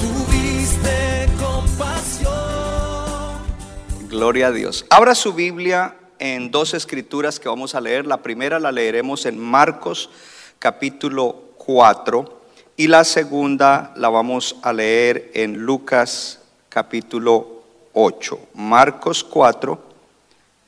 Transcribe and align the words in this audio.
tuviste 0.00 1.28
compasión. 1.38 2.32
Gloria 4.08 4.48
a 4.48 4.52
Dios. 4.52 4.84
Abra 4.90 5.14
su 5.14 5.32
Biblia 5.32 5.96
en 6.18 6.50
dos 6.50 6.74
escrituras 6.74 7.40
que 7.40 7.48
vamos 7.48 7.74
a 7.74 7.80
leer. 7.80 8.06
La 8.06 8.22
primera 8.22 8.60
la 8.60 8.72
leeremos 8.72 9.26
en 9.26 9.38
Marcos 9.38 10.10
capítulo 10.58 11.54
4 11.58 12.40
y 12.76 12.88
la 12.88 13.04
segunda 13.04 13.92
la 13.96 14.08
vamos 14.08 14.56
a 14.62 14.72
leer 14.72 15.30
en 15.34 15.58
Lucas 15.58 16.40
capítulo 16.68 17.62
8. 17.92 18.38
Marcos 18.54 19.24
4 19.24 19.82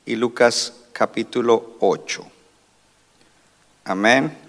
y 0.05 0.15
Lucas 0.15 0.73
capítulo 0.93 1.77
8. 1.79 2.25
Amén. 3.85 4.44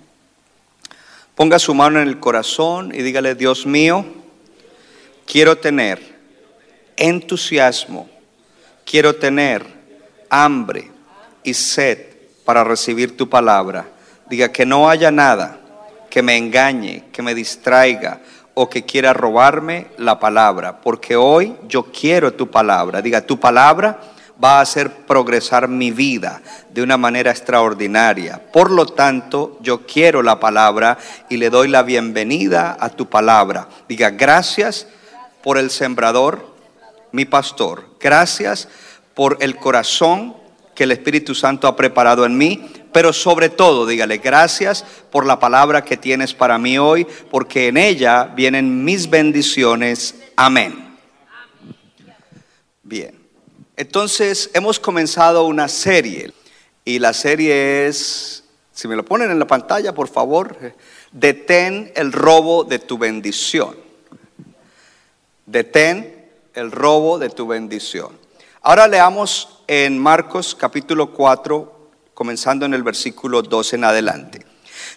Ponga 1.37 1.59
su 1.59 1.75
mano 1.75 2.01
en 2.01 2.09
el 2.09 2.19
corazón 2.19 2.95
y 2.95 3.03
dígale, 3.03 3.35
Dios 3.35 3.67
mío, 3.67 4.07
quiero 5.27 5.59
tener 5.59 6.01
entusiasmo, 6.97 8.09
quiero 8.87 9.17
tener 9.17 9.63
hambre 10.31 10.91
y 11.45 11.53
sed 11.53 11.99
para 12.47 12.65
recibir 12.65 13.19
tu 13.19 13.29
palabra. 13.29 13.87
Diga 14.31 14.51
que 14.51 14.65
no 14.65 14.89
haya 14.89 15.11
nada 15.11 15.61
que 16.09 16.23
me 16.23 16.39
engañe, 16.39 17.05
que 17.13 17.21
me 17.21 17.35
distraiga 17.35 18.23
o 18.55 18.71
que 18.71 18.87
quiera 18.87 19.13
robarme 19.13 19.89
la 19.99 20.19
palabra, 20.19 20.81
porque 20.81 21.17
hoy 21.17 21.55
yo 21.69 21.93
quiero 21.93 22.33
tu 22.33 22.51
palabra. 22.51 23.03
Diga, 23.03 23.21
tu 23.21 23.39
palabra 23.39 24.01
va 24.43 24.59
a 24.59 24.61
hacer 24.61 24.91
progresar 25.07 25.69
mi 25.69 25.91
vida 25.91 26.43
de 26.71 26.83
una 26.83 26.97
manera 26.97 27.31
extraordinaria. 27.31 28.41
Por 28.53 28.71
lo 28.71 28.87
tanto, 28.87 29.59
yo 29.61 29.87
quiero 29.87 30.23
la 30.23 30.39
palabra 30.39 30.99
y 31.29 31.37
le 31.37 31.51
doy 31.51 31.69
la 31.69 31.83
bienvenida 31.83 32.77
a 32.79 32.91
tu 32.91 33.07
palabra. 33.09 33.69
Diga, 33.89 34.11
gracias 34.11 34.87
por 35.43 35.59
el 35.59 35.71
sembrador, 35.71 36.55
mi 37.13 37.25
pastor. 37.25 37.85
Gracias 37.99 38.69
por 39.15 39.39
el 39.41 39.57
corazón 39.57 40.37
que 40.75 40.85
el 40.85 40.93
Espíritu 40.93 41.35
Santo 41.35 41.67
ha 41.67 41.75
preparado 41.75 42.27
en 42.27 42.37
mí, 42.37 42.69
pero 42.93 43.13
sobre 43.13 43.49
todo, 43.49 43.87
dígale, 43.87 44.19
gracias 44.19 44.85
por 45.11 45.25
la 45.25 45.39
palabra 45.39 45.83
que 45.83 45.97
tienes 45.97 46.35
para 46.35 46.59
mí 46.59 46.77
hoy, 46.79 47.07
porque 47.31 47.69
en 47.69 47.79
ella 47.79 48.25
vienen 48.25 48.85
mis 48.85 49.09
bendiciones. 49.09 50.15
Amén. 50.37 50.97
Bien. 52.83 53.26
Entonces, 53.77 54.51
hemos 54.55 54.81
comenzado 54.81 55.45
una 55.45 55.69
serie 55.69 56.33
y 56.85 56.99
la 56.99 57.13
serie 57.13 57.87
es, 57.87 58.45
si 58.73 58.89
me 58.89 58.97
lo 58.97 59.05
ponen 59.05 59.31
en 59.31 59.39
la 59.39 59.47
pantalla, 59.47 59.95
por 59.95 60.09
favor, 60.09 60.57
detén 61.13 61.93
el 61.95 62.13
robo 62.13 62.65
de 62.65 62.79
tu 62.79 62.97
bendición. 62.97 63.77
Detén 65.45 66.27
el 66.55 66.73
robo 66.73 67.19
de 67.19 67.29
tu 67.29 67.47
bendición. 67.47 68.19
Ahora 68.63 68.89
leamos 68.89 69.61
en 69.67 69.99
Marcos 69.99 70.55
capítulo 70.55 71.13
4, 71.13 71.91
comenzando 72.15 72.65
en 72.65 72.73
el 72.73 72.83
versículo 72.83 73.43
12 73.43 73.77
en 73.77 73.85
adelante. 73.85 74.47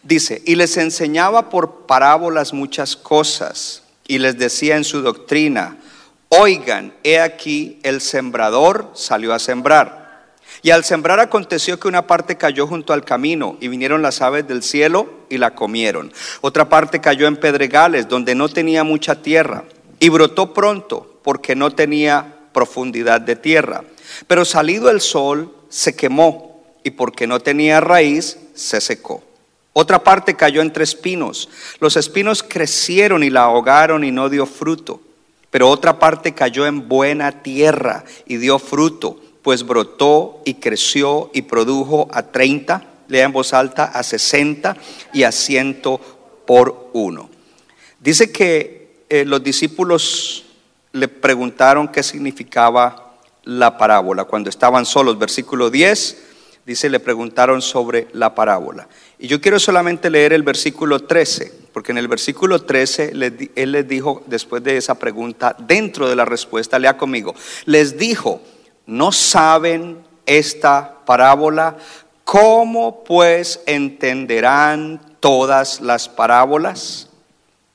Dice, 0.03 0.41
y 0.45 0.55
les 0.55 0.77
enseñaba 0.77 1.49
por 1.49 1.85
parábolas 1.85 2.53
muchas 2.53 2.95
cosas, 2.95 3.83
y 4.07 4.19
les 4.19 4.37
decía 4.39 4.77
en 4.77 4.85
su 4.85 5.01
doctrina, 5.01 5.77
Oigan, 6.31 6.93
he 7.03 7.19
aquí 7.19 7.79
el 7.81 8.01
sembrador 8.01 8.91
salió 8.93 9.33
a 9.33 9.39
sembrar. 9.39 9.99
Y 10.61 10.69
al 10.69 10.83
sembrar 10.83 11.19
aconteció 11.19 11.79
que 11.79 11.87
una 11.87 12.05
parte 12.05 12.37
cayó 12.37 12.67
junto 12.67 12.93
al 12.93 13.03
camino 13.03 13.57
y 13.59 13.67
vinieron 13.67 14.03
las 14.03 14.21
aves 14.21 14.47
del 14.47 14.61
cielo 14.61 15.09
y 15.29 15.39
la 15.39 15.55
comieron. 15.55 16.13
Otra 16.41 16.69
parte 16.69 17.01
cayó 17.01 17.27
en 17.27 17.37
pedregales 17.37 18.07
donde 18.07 18.35
no 18.35 18.47
tenía 18.47 18.83
mucha 18.83 19.21
tierra 19.23 19.63
y 19.99 20.09
brotó 20.09 20.53
pronto 20.53 21.19
porque 21.23 21.55
no 21.55 21.71
tenía 21.71 22.35
profundidad 22.53 23.21
de 23.21 23.35
tierra. 23.35 23.83
Pero 24.27 24.45
salido 24.45 24.91
el 24.91 25.01
sol 25.01 25.55
se 25.69 25.95
quemó 25.95 26.63
y 26.83 26.91
porque 26.91 27.25
no 27.25 27.39
tenía 27.39 27.81
raíz 27.81 28.37
se 28.53 28.81
secó. 28.81 29.23
Otra 29.73 30.03
parte 30.03 30.35
cayó 30.35 30.61
entre 30.61 30.83
espinos. 30.83 31.49
Los 31.79 31.95
espinos 31.95 32.43
crecieron 32.43 33.23
y 33.23 33.29
la 33.31 33.43
ahogaron 33.43 34.03
y 34.03 34.11
no 34.11 34.29
dio 34.29 34.45
fruto. 34.45 35.01
Pero 35.51 35.69
otra 35.69 35.99
parte 35.99 36.33
cayó 36.33 36.65
en 36.65 36.87
buena 36.87 37.43
tierra 37.43 38.03
y 38.25 38.37
dio 38.37 38.59
fruto, 38.59 39.19
pues 39.41 39.63
brotó 39.63 40.41
y 40.45 40.55
creció 40.55 41.31
y 41.33 41.43
produjo 41.43 42.07
a 42.11 42.23
30, 42.23 42.83
lea 43.07 43.25
en 43.25 43.31
voz 43.31 43.53
alta, 43.53 43.85
a 43.85 44.03
60 44.03 44.77
y 45.13 45.23
a 45.23 45.31
100 45.31 45.81
por 46.45 46.89
uno. 46.93 47.29
Dice 47.99 48.31
que 48.31 49.05
eh, 49.09 49.25
los 49.25 49.43
discípulos 49.43 50.45
le 50.91 51.07
preguntaron 51.07 51.87
qué 51.87 52.03
significaba 52.03 53.17
la 53.43 53.77
parábola. 53.77 54.25
Cuando 54.25 54.49
estaban 54.49 54.85
solos, 54.85 55.17
versículo 55.17 55.69
10, 55.69 56.17
dice, 56.65 56.89
le 56.89 56.99
preguntaron 56.99 57.61
sobre 57.61 58.07
la 58.13 58.35
parábola. 58.35 58.87
Y 59.17 59.27
yo 59.27 59.41
quiero 59.41 59.59
solamente 59.59 60.09
leer 60.09 60.33
el 60.33 60.43
versículo 60.43 60.99
13, 61.01 61.51
porque 61.79 61.93
en 61.93 61.97
el 61.97 62.09
versículo 62.09 62.61
13 62.63 63.13
él 63.55 63.71
les 63.71 63.87
dijo, 63.87 64.21
después 64.25 64.61
de 64.61 64.75
esa 64.75 64.99
pregunta, 64.99 65.55
dentro 65.59 66.09
de 66.09 66.15
la 66.17 66.25
respuesta, 66.25 66.77
lea 66.77 66.97
conmigo, 66.97 67.33
les 67.63 67.97
dijo, 67.97 68.41
¿no 68.85 69.13
saben 69.13 70.03
esta 70.25 71.05
parábola? 71.05 71.77
¿Cómo 72.25 73.01
pues 73.05 73.61
entenderán 73.65 74.99
todas 75.21 75.79
las 75.79 76.09
parábolas? 76.09 77.07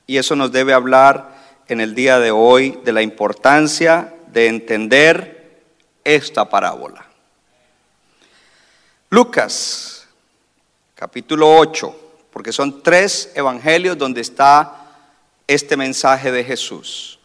Y 0.05 0.17
eso 0.17 0.35
nos 0.35 0.51
debe 0.51 0.73
hablar 0.73 1.35
en 1.67 1.81
el 1.81 1.95
día 1.95 2.19
de 2.19 2.29
hoy 2.29 2.77
de 2.83 2.93
la 2.93 3.01
importancia 3.01 4.13
de 4.27 4.45
entender 4.45 5.63
esta 6.03 6.47
parábola. 6.47 7.07
Lucas 9.09 10.07
capítulo 10.93 11.57
8, 11.57 12.04
porque 12.35 12.51
son 12.51 12.83
tres 12.83 13.31
evangelios 13.33 13.97
donde 13.97 14.19
está 14.19 14.91
este 15.47 15.77
mensaje 15.77 16.33
de 16.33 16.43
Jesús. 16.43 17.17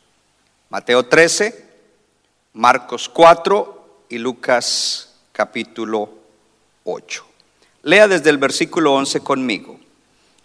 Mateo 0.68 1.04
13, 1.04 1.64
Marcos 2.52 3.08
4 3.08 4.04
y 4.08 4.18
Lucas 4.18 5.16
capítulo 5.32 6.10
8. 6.84 7.26
Lea 7.82 8.06
desde 8.06 8.30
el 8.30 8.38
versículo 8.38 8.94
11 8.94 9.18
conmigo. 9.18 9.80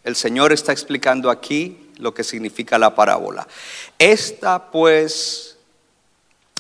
El 0.04 0.16
Señor 0.16 0.52
está 0.52 0.72
explicando 0.72 1.30
aquí 1.30 1.92
lo 1.98 2.16
que 2.16 2.24
significa 2.24 2.80
la 2.80 2.96
parábola. 2.96 3.48
Esta 4.00 4.72
pues, 4.72 5.60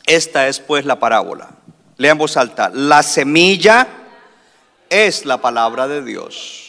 esta 0.06 0.48
es 0.48 0.60
pues 0.60 0.86
la 0.86 1.00
parábola. 1.00 1.50
Lea 1.98 2.12
en 2.12 2.20
voz 2.20 2.38
alta. 2.38 2.70
La 2.70 3.02
semilla 3.02 3.88
es 4.92 5.26
la 5.26 5.42
palabra 5.42 5.88
de 5.88 6.04
Dios. 6.04 6.65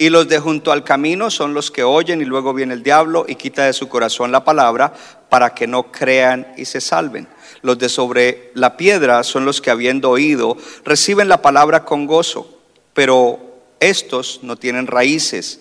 Y 0.00 0.08
los 0.08 0.28
de 0.28 0.38
junto 0.38 0.72
al 0.72 0.82
camino 0.82 1.30
son 1.30 1.52
los 1.52 1.70
que 1.70 1.84
oyen 1.84 2.22
y 2.22 2.24
luego 2.24 2.54
viene 2.54 2.72
el 2.72 2.82
diablo 2.82 3.26
y 3.28 3.34
quita 3.34 3.66
de 3.66 3.74
su 3.74 3.90
corazón 3.90 4.32
la 4.32 4.44
palabra 4.44 4.94
para 5.28 5.52
que 5.52 5.66
no 5.66 5.92
crean 5.92 6.54
y 6.56 6.64
se 6.64 6.80
salven. 6.80 7.28
Los 7.60 7.78
de 7.78 7.90
sobre 7.90 8.50
la 8.54 8.78
piedra 8.78 9.22
son 9.24 9.44
los 9.44 9.60
que 9.60 9.70
habiendo 9.70 10.08
oído 10.08 10.56
reciben 10.86 11.28
la 11.28 11.42
palabra 11.42 11.84
con 11.84 12.06
gozo, 12.06 12.60
pero 12.94 13.40
estos 13.78 14.40
no 14.42 14.56
tienen 14.56 14.86
raíces. 14.86 15.60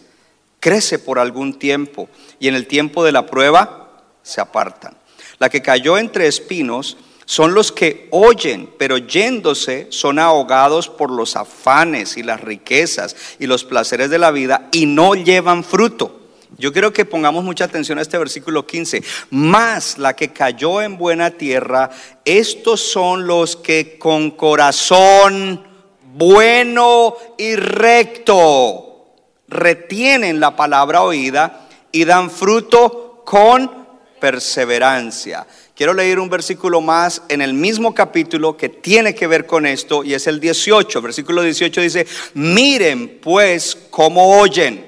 Crece 0.62 1.00
por 1.00 1.19
algún 1.19 1.59
tiempo 1.59 2.07
y 2.39 2.47
en 2.47 2.56
el 2.56 2.65
tiempo 2.65 3.03
de 3.03 3.12
la 3.12 3.25
prueba 3.25 4.06
se 4.24 4.39
apartan. 4.39 4.95
La 5.39 5.50
que 5.50 5.62
cayó 5.62 5.97
entre 5.97 6.27
espinos 6.27 6.95
son 7.30 7.54
los 7.54 7.72
que 7.72 8.08
oyen, 8.10 8.74
pero 8.80 8.98
yéndose 8.98 9.86
son 9.92 10.18
ahogados 10.18 10.90
por 10.90 11.12
los 11.12 11.36
afanes 11.36 12.18
y 12.18 12.24
las 12.24 12.42
riquezas 12.42 13.16
y 13.38 13.46
los 13.46 13.64
placeres 13.64 14.10
de 14.10 14.18
la 14.18 14.31
vida 14.31 14.68
y 14.72 14.88
no 14.88 15.14
llevan 15.14 15.64
fruto. 15.64 16.22
Yo 16.58 16.74
quiero 16.74 16.92
que 16.92 17.06
pongamos 17.06 17.44
mucha 17.44 17.66
atención 17.66 18.00
a 18.00 18.02
este 18.02 18.18
versículo 18.18 18.66
15. 18.66 19.04
Más 19.30 20.00
la 20.00 20.16
que 20.16 20.34
cayó 20.34 20.81
en 20.81 20.98
buena 20.98 21.30
tierra, 21.30 21.92
estos 22.26 22.81
son 22.81 23.28
los 23.28 23.56
que 23.56 24.00
con 24.00 24.32
corazón 24.32 25.68
bueno 26.16 27.16
y 27.38 27.56
recto 27.56 29.06
retienen 29.48 30.40
la 30.40 30.56
palabra 30.56 31.04
oída 31.04 31.68
y 31.92 32.06
dan 32.06 32.32
fruto 32.32 33.22
con 33.24 33.88
perseverancia. 34.20 35.46
Quiero 35.80 35.94
leer 35.94 36.20
un 36.20 36.30
versículo 36.30 36.81
más 36.81 37.22
en 37.30 37.42
el 37.42 37.54
mismo 37.54 37.96
capítulo 37.96 38.58
que 38.58 38.68
tiene 38.68 39.16
que 39.16 39.28
ver 39.28 39.46
con 39.46 39.66
esto 39.66 40.04
y 40.04 40.14
es 40.14 40.28
el 40.28 40.42
18. 40.42 41.02
Versículo 41.02 41.42
18 41.42 41.80
dice, 41.80 42.06
miren 42.34 43.20
pues 43.22 43.78
cómo 43.90 44.42
oyen. 44.42 44.86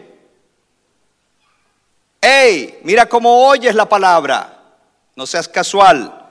¡Ey! 2.20 2.80
Mira 2.84 3.06
cómo 3.06 3.48
oyes 3.48 3.74
la 3.74 3.88
palabra. 3.88 4.76
No 5.16 5.26
seas 5.26 5.48
casual. 5.48 6.28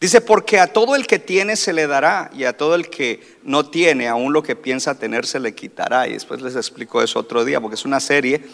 Dice, 0.00 0.20
porque 0.20 0.58
a 0.58 0.72
todo 0.72 0.96
el 0.96 1.06
que 1.06 1.20
tiene 1.20 1.54
se 1.54 1.72
le 1.72 1.86
dará 1.86 2.32
y 2.34 2.42
a 2.42 2.56
todo 2.56 2.74
el 2.74 2.90
que 2.90 3.38
no 3.44 3.70
tiene, 3.70 4.08
aún 4.08 4.32
lo 4.32 4.42
que 4.42 4.56
piensa 4.56 4.98
tener 4.98 5.24
se 5.24 5.38
le 5.38 5.54
quitará. 5.54 6.08
Y 6.08 6.14
después 6.14 6.42
les 6.42 6.56
explico 6.56 7.02
eso 7.02 7.20
otro 7.20 7.44
día, 7.44 7.60
porque 7.60 7.76
es 7.76 7.84
una 7.84 8.00
serie 8.00 8.44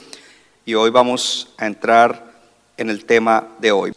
y 0.67 0.75
hoy 0.75 0.91
vamos 0.91 1.55
a 1.57 1.65
entrar 1.65 2.35
en 2.77 2.91
el 2.91 3.07
tema 3.07 3.49
de 3.61 3.73
hoy. 3.73 3.95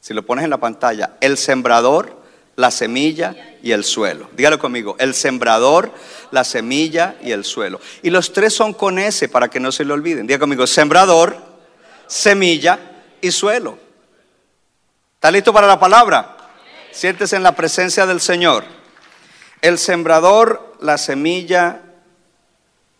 Si 0.00 0.14
lo 0.14 0.24
pones 0.24 0.44
en 0.44 0.50
la 0.50 0.58
pantalla, 0.58 1.16
el 1.20 1.36
sembrador, 1.36 2.16
la 2.56 2.70
semilla 2.70 3.36
y 3.62 3.72
el 3.72 3.84
suelo. 3.84 4.28
Dígalo 4.36 4.58
conmigo, 4.58 4.96
el 4.98 5.14
sembrador, 5.14 5.92
la 6.30 6.44
semilla 6.44 7.16
y 7.22 7.32
el 7.32 7.44
suelo. 7.44 7.80
Y 8.02 8.10
los 8.10 8.32
tres 8.32 8.52
son 8.52 8.74
con 8.74 8.98
ese 8.98 9.28
para 9.28 9.48
que 9.48 9.60
no 9.60 9.70
se 9.70 9.84
lo 9.84 9.94
olviden. 9.94 10.26
Diga 10.26 10.38
conmigo, 10.38 10.66
sembrador, 10.66 11.36
semilla 12.06 12.78
y 13.20 13.30
suelo. 13.30 13.78
¿Está 15.14 15.30
listo 15.30 15.52
para 15.52 15.66
la 15.66 15.78
palabra? 15.78 16.36
Siéntese 16.90 17.36
en 17.36 17.42
la 17.42 17.54
presencia 17.54 18.06
del 18.06 18.20
Señor. 18.20 18.64
El 19.60 19.78
sembrador, 19.78 20.76
la 20.80 20.98
semilla 20.98 21.82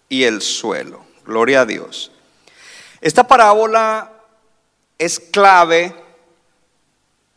y 0.09 0.25
el 0.25 0.43
suelo. 0.43 1.05
Gloria 1.25 1.63
a 1.63 1.67
Dios. 1.67 2.11
Esta 3.01 3.27
parábola 3.27 4.13
es 4.99 5.21
clave 5.21 5.95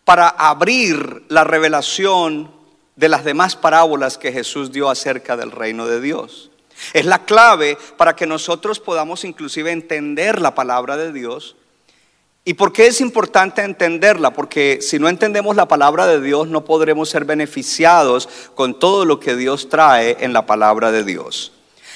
para 0.06 0.28
abrir 0.28 1.24
la 1.30 1.44
revelación 1.44 2.52
de 2.96 3.10
las 3.10 3.24
demás 3.24 3.56
parábolas 3.56 4.18
que 4.18 4.32
Jesús 4.32 4.72
dio 4.72 4.90
acerca 4.90 5.38
del 5.38 5.52
reino 5.52 5.88
de 5.88 6.02
Dios. 6.02 6.52
Es 6.94 7.06
la 7.06 7.26
clave 7.26 7.78
para 7.98 8.16
que 8.16 8.26
nosotros 8.26 8.80
podamos 8.80 9.24
inclusive 9.24 9.72
entender 9.72 10.42
la 10.42 10.56
palabra 10.56 10.98
de 10.98 11.12
Dios 11.12 11.56
¿Y 12.44 12.56
por 12.56 12.74
qué 12.74 12.88
es 12.88 13.02
importante 13.02 13.62
entenderla? 13.62 14.34
Porque 14.34 14.80
si 14.82 14.98
no 14.98 15.08
entendemos 15.08 15.56
la 15.56 15.68
palabra 15.68 16.08
de 16.08 16.20
Dios 16.20 16.48
no 16.48 16.66
podremos 16.66 17.10
ser 17.10 17.24
beneficiados 17.24 18.28
con 18.56 18.80
todo 18.80 19.06
lo 19.06 19.20
que 19.20 19.36
Dios 19.36 19.70
trae 19.70 20.18
en 20.22 20.34
la 20.34 20.48
palabra 20.48 20.92
de 20.92 21.04
Dios. 21.04 21.52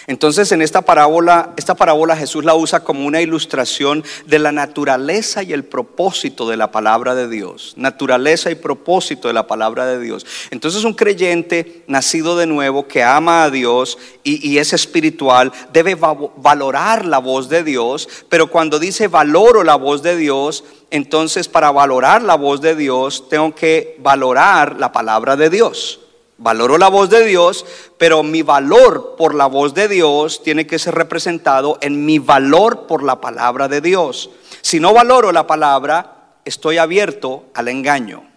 Entonces 0.07 0.51
en 0.51 0.61
esta 0.61 0.83
parábola, 0.83 1.53
esta 1.57 1.73
parábola 1.73 2.15
Jesús 2.15 2.45
la 2.45 2.53
usa 2.53 2.83
como 2.83 3.05
una 3.05 3.21
ilustración 3.21 4.03
de 4.27 4.37
la 4.37 4.51
naturaleza 4.51 5.41
y 5.41 5.51
el 5.51 5.63
propósito 5.63 6.47
de 6.47 6.57
la 6.57 6.71
palabra 6.71 7.15
de 7.15 7.27
Dios. 7.27 7.73
Naturaleza 7.75 8.51
y 8.51 8.55
propósito 8.55 9.27
de 9.27 9.33
la 9.33 9.47
palabra 9.47 9.87
de 9.87 9.99
Dios. 9.99 10.25
Entonces 10.51 10.83
un 10.83 10.93
creyente 10.93 11.83
nacido 11.87 12.37
de 12.37 12.45
nuevo 12.45 12.87
que 12.87 13.01
ama 13.01 13.43
a 13.43 13.49
Dios 13.49 13.97
y, 14.23 14.55
es 14.55 14.73
espiritual 14.73 15.51
debe 15.73 15.95
valorar 15.95 17.05
la 17.05 17.17
voz 17.17 17.49
de 17.49 17.63
Dios, 17.63 18.07
pero 18.29 18.47
cuando 18.47 18.79
dice 18.79 19.07
valoro 19.07 19.63
la 19.63 19.75
voz 19.75 20.01
de 20.01 20.15
Dios, 20.15 20.63
entonces 20.91 21.47
para 21.47 21.71
valorar 21.71 22.21
la 22.21 22.35
voz 22.35 22.61
de 22.61 22.75
Dios 22.75 23.27
tengo 23.27 23.53
que 23.55 23.97
valorar 23.99 24.79
la 24.79 24.91
palabra 24.91 25.35
de 25.35 25.49
Dios. 25.49 26.04
Valoro 26.37 26.77
la 26.77 26.89
voz 26.89 27.09
de 27.09 27.23
Dios, 27.25 27.65
pero 27.97 28.21
mi 28.21 28.41
valor 28.41 29.15
por 29.17 29.33
la 29.33 29.45
voz 29.45 29.73
de 29.73 29.87
Dios 29.87 30.43
tiene 30.43 30.67
que 30.67 30.79
ser 30.79 30.93
representado 30.93 31.77
en 31.81 32.05
mi 32.05 32.19
valor 32.19 32.87
por 32.87 33.03
la 33.03 33.21
palabra 33.21 33.69
de 33.69 33.79
Dios. 33.79 34.29
Si 34.61 34.81
no 34.81 34.93
valoro 34.93 35.31
la 35.31 35.47
palabra, 35.47 36.33
estoy 36.43 36.77
abierto 36.77 37.45
al 37.53 37.69
engaño. 37.69 38.35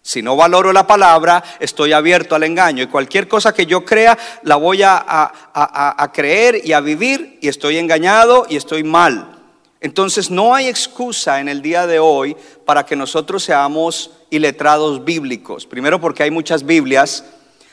Si 0.00 0.22
no 0.22 0.36
valoro 0.36 0.72
la 0.72 0.86
palabra, 0.86 1.42
estoy 1.58 1.92
abierto 1.92 2.34
al 2.34 2.44
engaño. 2.44 2.84
Y 2.84 2.88
cualquier 2.88 3.26
cosa 3.26 3.54
que 3.54 3.66
yo 3.66 3.84
crea, 3.84 4.16
la 4.42 4.56
voy 4.56 4.82
a, 4.82 5.02
a, 5.06 6.12
creer 6.12 6.60
y 6.62 6.72
a 6.72 6.80
vivir 6.80 7.38
y 7.40 7.48
estoy 7.48 7.78
engañado 7.78 8.46
y 8.48 8.56
estoy 8.56 8.84
mal. 8.84 9.33
Entonces 9.84 10.30
no 10.30 10.54
hay 10.54 10.68
excusa 10.68 11.40
en 11.40 11.48
el 11.50 11.60
día 11.60 11.86
de 11.86 11.98
hoy 11.98 12.34
para 12.64 12.86
que 12.86 12.96
nosotros 12.96 13.44
seamos 13.44 14.12
iletrados 14.30 15.04
bíblicos. 15.04 15.66
Primero 15.66 16.00
porque 16.00 16.22
hay 16.22 16.30
muchas 16.30 16.64
Biblias, 16.64 17.22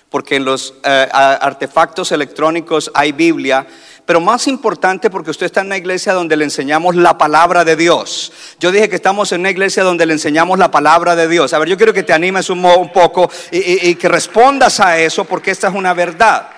porque 0.09 0.35
en 0.35 0.43
los 0.43 0.73
eh, 0.83 1.07
artefactos 1.09 2.11
electrónicos 2.11 2.91
hay 2.93 3.13
Biblia, 3.13 3.65
pero 4.05 4.19
más 4.19 4.49
importante 4.49 5.09
porque 5.09 5.31
usted 5.31 5.45
está 5.45 5.61
en 5.61 5.67
una 5.67 5.77
iglesia 5.77 6.11
donde 6.11 6.35
le 6.35 6.43
enseñamos 6.43 6.97
la 6.97 7.17
palabra 7.17 7.63
de 7.63 7.77
Dios. 7.77 8.33
Yo 8.59 8.73
dije 8.73 8.89
que 8.89 8.97
estamos 8.97 9.31
en 9.31 9.39
una 9.39 9.51
iglesia 9.51 9.81
donde 9.83 10.05
le 10.05 10.11
enseñamos 10.11 10.59
la 10.59 10.69
palabra 10.69 11.15
de 11.15 11.29
Dios. 11.29 11.53
A 11.53 11.59
ver, 11.59 11.69
yo 11.69 11.77
quiero 11.77 11.93
que 11.93 12.03
te 12.03 12.11
animes 12.11 12.49
un, 12.49 12.61
poco 12.91 13.31
y, 13.53 13.87
y 13.87 13.95
que 13.95 14.09
respondas 14.09 14.81
a 14.81 14.99
eso 14.99 15.23
porque 15.23 15.51
esta 15.51 15.69
es 15.69 15.73
una 15.73 15.93
verdad. 15.93 16.49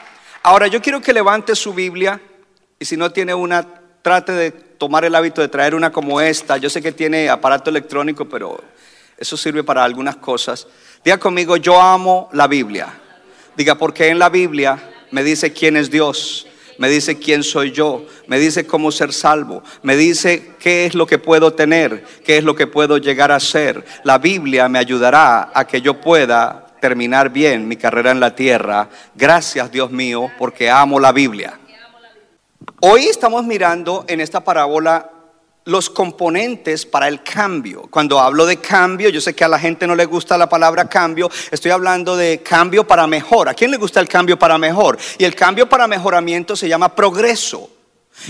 Ahora, 0.42 0.66
yo 0.66 0.82
quiero 0.82 1.00
que 1.00 1.14
levante 1.14 1.56
su 1.56 1.76
Biblia 1.76 2.20
y 2.80 2.86
si 2.86 2.98
no 2.98 3.12
tiene 3.12 3.36
una, 3.36 3.83
trate 4.04 4.34
de 4.34 4.52
tomar 4.52 5.06
el 5.06 5.16
hábito 5.16 5.42
de 5.42 5.48
traer 5.48 5.74
una 5.74 5.92
como 5.92 6.22
esta. 6.22 6.58
Yo 6.58 6.70
sé 6.70 6.82
que 6.82 6.92
tiene 6.92 7.30
aparato 7.30 7.72
electrónico, 7.72 8.28
pero 8.28 8.62
eso 9.18 9.38
sirve 9.38 9.64
para 9.64 9.84
algunas 9.84 10.18
cosas. 10.18 10.68
Diga 11.04 11.18
conmigo, 11.18 11.58
yo 11.58 11.82
amo 11.82 12.30
la 12.34 12.46
Biblia. 12.48 12.94
Diga, 13.56 13.76
porque 13.76 14.10
en 14.10 14.20
la 14.20 14.30
Biblia 14.30 14.78
me 15.12 15.24
dice 15.24 15.54
quién 15.54 15.78
es 15.78 15.90
Dios, 15.90 16.48
me 16.80 16.90
dice 16.90 17.18
quién 17.18 17.44
soy 17.44 17.72
yo, 17.72 18.06
me 18.28 18.40
dice 18.40 18.68
cómo 18.68 18.92
ser 18.92 19.14
salvo, 19.14 19.64
me 19.84 19.96
dice 19.96 20.52
qué 20.60 20.86
es 20.86 20.96
lo 20.96 21.06
que 21.06 21.18
puedo 21.18 21.54
tener, 21.54 22.04
qué 22.26 22.38
es 22.38 22.44
lo 22.44 22.56
que 22.56 22.68
puedo 22.68 22.98
llegar 22.98 23.32
a 23.32 23.40
ser. 23.40 23.86
La 24.04 24.18
Biblia 24.18 24.68
me 24.68 24.80
ayudará 24.80 25.52
a 25.54 25.66
que 25.66 25.82
yo 25.82 26.02
pueda 26.02 26.76
terminar 26.82 27.30
bien 27.30 27.70
mi 27.70 27.78
carrera 27.78 28.12
en 28.12 28.20
la 28.20 28.36
tierra. 28.36 28.90
Gracias 29.16 29.72
Dios 29.72 29.92
mío, 29.92 30.30
porque 30.38 30.70
amo 30.70 31.00
la 31.00 31.14
Biblia. 31.14 31.60
Hoy 32.86 33.06
estamos 33.06 33.46
mirando 33.46 34.04
en 34.10 34.20
esta 34.20 34.44
parábola 34.44 35.10
los 35.64 35.90
componentes 35.90 36.86
para 36.86 37.08
el 37.08 37.24
cambio. 37.24 37.84
Cuando 37.90 38.20
hablo 38.20 38.46
de 38.46 38.58
cambio, 38.58 39.08
yo 39.08 39.22
sé 39.22 39.34
que 39.34 39.46
a 39.46 39.48
la 39.48 39.58
gente 39.58 39.88
no 39.88 39.96
le 39.96 40.04
gusta 40.04 40.38
la 40.38 40.50
palabra 40.50 40.90
cambio, 40.90 41.32
estoy 41.50 41.72
hablando 41.72 42.18
de 42.18 42.44
cambio 42.44 42.86
para 42.86 43.08
mejor. 43.08 43.48
¿A 43.48 43.54
quién 43.54 43.72
le 43.72 43.78
gusta 43.78 44.02
el 44.02 44.10
cambio 44.10 44.38
para 44.38 44.58
mejor? 44.58 44.98
Y 45.18 45.24
el 45.24 45.34
cambio 45.34 45.70
para 45.70 45.88
mejoramiento 45.88 46.58
se 46.58 46.68
llama 46.68 46.94
progreso. 46.94 47.70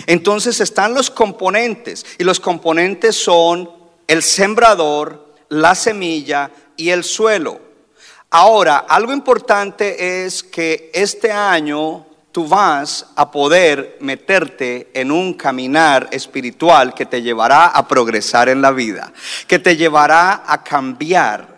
Entonces 0.06 0.62
están 0.62 0.94
los 0.94 1.10
componentes 1.10 2.06
y 2.20 2.24
los 2.24 2.40
componentes 2.40 3.16
son 3.16 3.68
el 4.06 4.22
sembrador, 4.22 5.34
la 5.50 5.74
semilla 5.74 6.52
y 6.78 6.92
el 6.92 7.04
suelo. 7.04 7.60
Ahora, 8.30 8.86
algo 8.88 9.14
importante 9.14 10.26
es 10.26 10.44
que 10.44 10.92
este 10.94 11.32
año 11.32 12.06
tú 12.34 12.48
vas 12.48 13.06
a 13.16 13.30
poder 13.30 13.98
meterte 14.02 14.90
en 14.96 15.12
un 15.12 15.36
caminar 15.36 16.10
espiritual 16.12 16.96
que 16.96 17.06
te 17.06 17.22
llevará 17.22 17.68
a 17.68 17.88
progresar 17.88 18.50
en 18.50 18.60
la 18.60 18.72
vida, 18.72 19.14
que 19.48 19.60
te 19.60 19.78
llevará 19.78 20.44
a 20.46 20.64
cambiar 20.64 21.53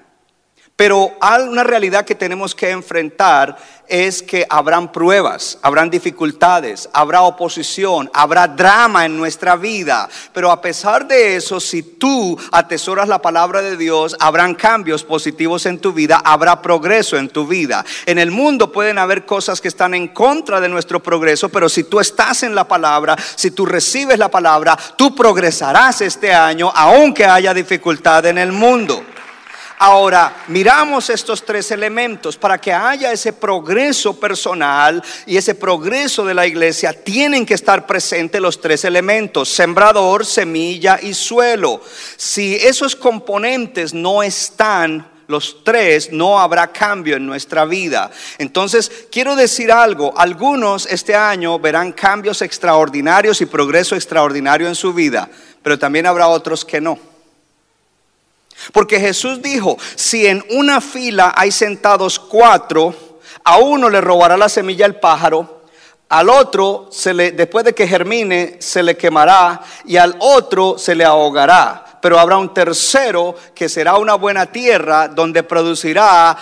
pero 0.75 1.13
una 1.49 1.63
realidad 1.63 2.03
que 2.03 2.15
tenemos 2.15 2.53
que 2.53 2.69
enfrentar 2.69 3.55
es 3.87 4.21
que 4.21 4.45
habrán 4.49 4.91
pruebas, 4.91 5.57
habrán 5.61 5.89
dificultades, 5.89 6.89
habrá 6.91 7.21
oposición, 7.21 8.09
habrá 8.13 8.45
drama 8.45 9.05
en 9.05 9.15
nuestra 9.15 9.55
vida. 9.55 10.09
Pero 10.33 10.51
a 10.51 10.59
pesar 10.59 11.07
de 11.07 11.37
eso, 11.37 11.61
si 11.61 11.81
tú 11.81 12.37
atesoras 12.51 13.07
la 13.07 13.21
palabra 13.21 13.61
de 13.61 13.77
Dios, 13.77 14.17
habrán 14.19 14.53
cambios 14.53 15.05
positivos 15.05 15.65
en 15.65 15.79
tu 15.79 15.93
vida, 15.93 16.21
habrá 16.25 16.61
progreso 16.61 17.15
en 17.17 17.29
tu 17.29 17.47
vida. 17.47 17.85
En 18.05 18.19
el 18.19 18.31
mundo 18.31 18.69
pueden 18.69 18.97
haber 18.97 19.25
cosas 19.25 19.61
que 19.61 19.69
están 19.69 19.93
en 19.93 20.09
contra 20.09 20.59
de 20.59 20.67
nuestro 20.67 21.01
progreso, 21.01 21.47
pero 21.47 21.69
si 21.69 21.85
tú 21.85 22.01
estás 22.01 22.43
en 22.43 22.53
la 22.53 22.67
palabra, 22.67 23.15
si 23.35 23.51
tú 23.51 23.65
recibes 23.65 24.19
la 24.19 24.29
palabra, 24.29 24.77
tú 24.97 25.15
progresarás 25.15 26.01
este 26.01 26.33
año, 26.33 26.69
aunque 26.75 27.25
haya 27.25 27.53
dificultad 27.53 28.25
en 28.25 28.39
el 28.39 28.51
mundo. 28.51 29.14
Ahora, 29.77 30.43
miramos 30.47 31.09
estos 31.09 31.43
tres 31.43 31.69
elementos 31.71 32.37
para 32.37 32.57
que 32.57 32.71
haya 32.71 33.11
ese 33.11 33.33
progreso 33.33 34.17
personal 34.17 35.03
y 35.25 35.35
ese 35.35 35.53
progreso 35.53 36.23
de 36.23 36.33
la 36.33 36.47
iglesia. 36.47 36.93
Tienen 36.93 37.45
que 37.45 37.55
estar 37.55 37.85
presentes 37.85 38.39
los 38.39 38.61
tres 38.61 38.85
elementos, 38.85 39.49
sembrador, 39.49 40.25
semilla 40.25 40.97
y 41.01 41.13
suelo. 41.13 41.81
Si 42.15 42.55
esos 42.55 42.95
componentes 42.95 43.93
no 43.93 44.23
están, 44.23 45.11
los 45.27 45.63
tres, 45.63 46.11
no 46.11 46.39
habrá 46.39 46.67
cambio 46.67 47.17
en 47.17 47.25
nuestra 47.25 47.65
vida. 47.65 48.11
Entonces, 48.37 49.07
quiero 49.11 49.35
decir 49.35 49.71
algo, 49.71 50.13
algunos 50.17 50.85
este 50.85 51.15
año 51.15 51.59
verán 51.59 51.91
cambios 51.91 52.41
extraordinarios 52.41 53.41
y 53.41 53.45
progreso 53.45 53.95
extraordinario 53.95 54.67
en 54.67 54.75
su 54.75 54.93
vida, 54.93 55.29
pero 55.61 55.77
también 55.77 56.05
habrá 56.05 56.27
otros 56.27 56.63
que 56.63 56.79
no. 56.79 57.14
Porque 58.71 58.99
Jesús 58.99 59.41
dijo, 59.41 59.77
si 59.95 60.25
en 60.25 60.43
una 60.51 60.81
fila 60.81 61.33
hay 61.35 61.51
sentados 61.51 62.19
cuatro, 62.19 63.19
a 63.43 63.57
uno 63.57 63.89
le 63.89 64.01
robará 64.01 64.37
la 64.37 64.49
semilla 64.49 64.85
el 64.85 64.95
pájaro, 64.95 65.55
al 66.09 66.29
otro 66.29 66.87
se 66.91 67.13
le, 67.13 67.31
después 67.31 67.65
de 67.65 67.73
que 67.73 67.87
germine 67.87 68.57
se 68.59 68.83
le 68.83 68.95
quemará 68.95 69.61
y 69.85 69.97
al 69.97 70.15
otro 70.19 70.77
se 70.77 70.95
le 70.95 71.03
ahogará. 71.03 71.81
pero 72.01 72.19
habrá 72.19 72.37
un 72.37 72.53
tercero 72.53 73.35
que 73.55 73.67
será 73.67 73.95
una 73.95 74.13
buena 74.13 74.45
tierra 74.45 75.07
donde 75.07 75.41
producirá 75.41 76.37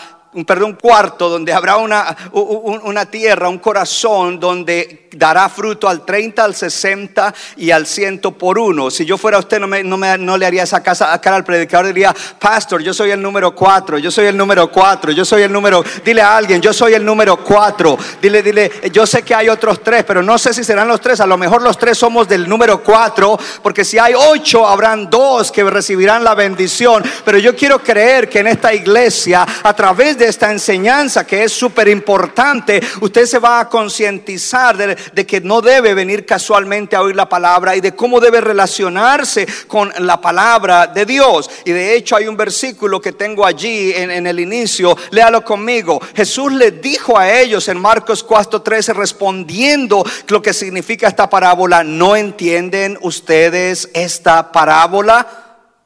perdón, 0.45 0.71
un 0.71 0.73
cuarto 0.75 1.29
donde 1.29 1.53
habrá 1.53 1.77
una, 1.77 2.15
una 2.31 3.05
tierra, 3.05 3.49
un 3.49 3.59
corazón 3.59 4.39
donde 4.39 5.07
dará 5.15 5.47
fruto 5.49 5.87
al 5.87 6.05
30, 6.05 6.43
al 6.43 6.55
60 6.55 7.33
y 7.57 7.71
al 7.71 7.85
100 7.85 8.19
por 8.37 8.57
uno. 8.57 8.89
Si 8.89 9.05
yo 9.05 9.17
fuera 9.17 9.39
usted, 9.39 9.59
no, 9.59 9.67
me, 9.67 9.83
no, 9.83 9.97
me, 9.97 10.17
no 10.17 10.37
le 10.37 10.45
haría 10.45 10.63
esa 10.63 10.81
casa, 10.81 11.19
cara 11.21 11.35
al 11.35 11.43
predicador, 11.43 11.87
diría, 11.87 12.15
pastor, 12.39 12.81
yo 12.81 12.93
soy 12.93 13.11
el 13.11 13.21
número 13.21 13.53
4, 13.53 13.97
yo 13.97 14.11
soy 14.11 14.27
el 14.27 14.37
número 14.37 14.71
4, 14.71 15.11
yo 15.11 15.25
soy 15.25 15.43
el 15.43 15.51
número, 15.51 15.83
dile 16.03 16.21
a 16.21 16.37
alguien, 16.37 16.61
yo 16.61 16.73
soy 16.73 16.93
el 16.93 17.05
número 17.05 17.37
4, 17.37 17.97
dile, 18.21 18.41
dile, 18.41 18.71
yo 18.91 19.05
sé 19.05 19.23
que 19.23 19.35
hay 19.35 19.49
otros 19.49 19.83
tres, 19.83 20.03
pero 20.03 20.21
no 20.21 20.37
sé 20.37 20.53
si 20.53 20.63
serán 20.63 20.87
los 20.87 21.01
tres, 21.01 21.19
a 21.19 21.27
lo 21.27 21.37
mejor 21.37 21.61
los 21.61 21.77
tres 21.77 21.97
somos 21.97 22.27
del 22.27 22.47
número 22.47 22.81
4, 22.81 23.37
porque 23.61 23.85
si 23.85 23.99
hay 23.99 24.13
ocho, 24.15 24.67
habrán 24.67 25.09
dos 25.09 25.51
que 25.51 25.63
recibirán 25.63 26.23
la 26.23 26.35
bendición, 26.35 27.03
pero 27.23 27.37
yo 27.37 27.55
quiero 27.55 27.79
creer 27.79 28.29
que 28.29 28.39
en 28.39 28.47
esta 28.47 28.73
iglesia, 28.73 29.45
a 29.63 29.73
través 29.73 30.17
de 30.17 30.22
esta 30.27 30.51
enseñanza 30.51 31.25
que 31.25 31.43
es 31.43 31.51
súper 31.51 31.87
importante, 31.87 32.81
usted 33.01 33.25
se 33.25 33.39
va 33.39 33.59
a 33.59 33.69
concientizar 33.69 34.77
de, 34.77 35.25
que 35.25 35.41
no 35.41 35.61
debe 35.61 35.93
venir 35.93 36.25
casualmente 36.25 36.95
a 36.95 37.01
oír 37.01 37.15
la 37.15 37.29
palabra 37.29 37.75
y 37.75 37.81
de 37.81 37.95
cómo 37.95 38.19
debe 38.19 38.41
relacionarse 38.41 39.47
con 39.67 39.91
la 39.99 40.19
palabra 40.19 40.87
de 40.87 41.05
Dios. 41.05 41.49
Y 41.65 41.71
de 41.71 41.95
hecho 41.95 42.15
hay 42.15 42.27
un 42.27 42.37
versículo 42.37 43.01
que 43.01 43.13
tengo 43.13 43.45
allí 43.45 43.93
en, 43.93 44.27
el 44.27 44.39
inicio, 44.39 44.97
léalo 45.11 45.43
conmigo. 45.43 46.01
Jesús 46.15 46.51
le 46.51 46.71
dijo 46.71 47.17
a 47.17 47.31
ellos 47.31 47.67
en 47.67 47.79
Marcos 47.79 48.25
4:13 48.25 48.93
respondiendo 48.93 50.05
lo 50.27 50.41
que 50.41 50.53
significa 50.53 51.07
esta 51.07 51.29
parábola, 51.29 51.83
¿no 51.83 52.15
entienden 52.15 52.97
ustedes 53.01 53.89
esta 53.93 54.51
parábola? 54.51 55.42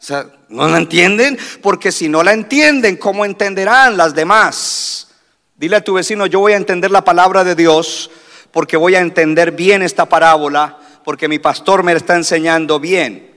O 0.08 0.10
sea, 0.10 0.26
¿no 0.48 0.70
la 0.70 0.78
entienden? 0.78 1.38
Porque 1.62 1.92
si 1.92 2.08
no 2.08 2.24
la 2.24 2.32
entienden, 2.32 2.96
¿cómo 2.96 3.26
entenderán 3.26 3.98
las 3.98 4.16
demás? 4.16 5.10
Dile 5.58 5.76
a 5.76 5.84
tu 5.84 5.96
vecino, 5.96 6.28
yo 6.28 6.40
voy 6.40 6.54
a 6.54 6.56
entender 6.56 6.92
la 6.92 7.04
palabra 7.04 7.44
de 7.44 7.56
Dios 7.56 8.10
porque 8.54 8.78
voy 8.78 8.96
a 8.96 9.02
entender 9.02 9.52
bien 9.52 9.82
esta 9.82 10.06
parábola, 10.06 10.78
porque 11.04 11.28
mi 11.28 11.40
pastor 11.40 11.84
me 11.84 11.92
está 11.92 12.16
enseñando 12.16 12.80
bien. 12.80 13.36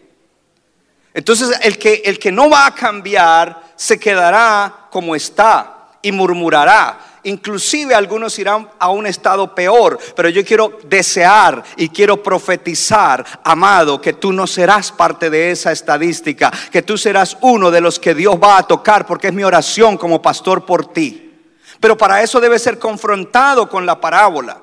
Entonces 1.12 1.59
el 1.61 1.77
que, 1.77 2.03
el 2.05 2.21
que 2.21 2.31
no 2.31 2.49
va 2.49 2.67
a 2.67 2.75
cambiar 2.77 3.73
se 3.75 3.99
quedará 3.99 4.87
como 4.93 5.17
está 5.17 5.89
y 6.03 6.12
murmurará. 6.12 7.00
Inclusive 7.25 7.95
algunos 7.95 8.39
irán 8.39 8.69
a 8.79 8.91
un 8.91 9.07
estado 9.07 9.55
peor, 9.55 9.99
pero 10.17 10.29
yo 10.29 10.45
quiero 10.45 10.79
desear 10.85 11.62
y 11.77 11.89
quiero 11.89 12.23
profetizar, 12.23 13.25
amado, 13.45 14.00
que 14.00 14.15
tú 14.15 14.33
no 14.33 14.47
serás 14.47 14.91
parte 14.91 15.29
de 15.29 15.50
esa 15.50 15.73
estadística, 15.73 16.50
que 16.71 16.83
tú 16.83 16.97
serás 16.97 17.37
uno 17.43 17.71
de 17.71 17.81
los 17.81 17.99
que 17.99 18.15
Dios 18.15 18.37
va 18.43 18.59
a 18.59 18.62
tocar, 18.62 19.07
porque 19.07 19.29
es 19.29 19.35
mi 19.35 19.45
oración 19.45 19.97
como 19.97 20.23
pastor 20.23 20.65
por 20.65 20.93
ti. 20.93 21.31
Pero 21.79 21.97
para 21.97 22.23
eso 22.23 22.41
debe 22.41 22.59
ser 22.59 22.79
confrontado 22.79 23.69
con 23.69 23.85
la 23.87 24.00
parábola. 24.00 24.61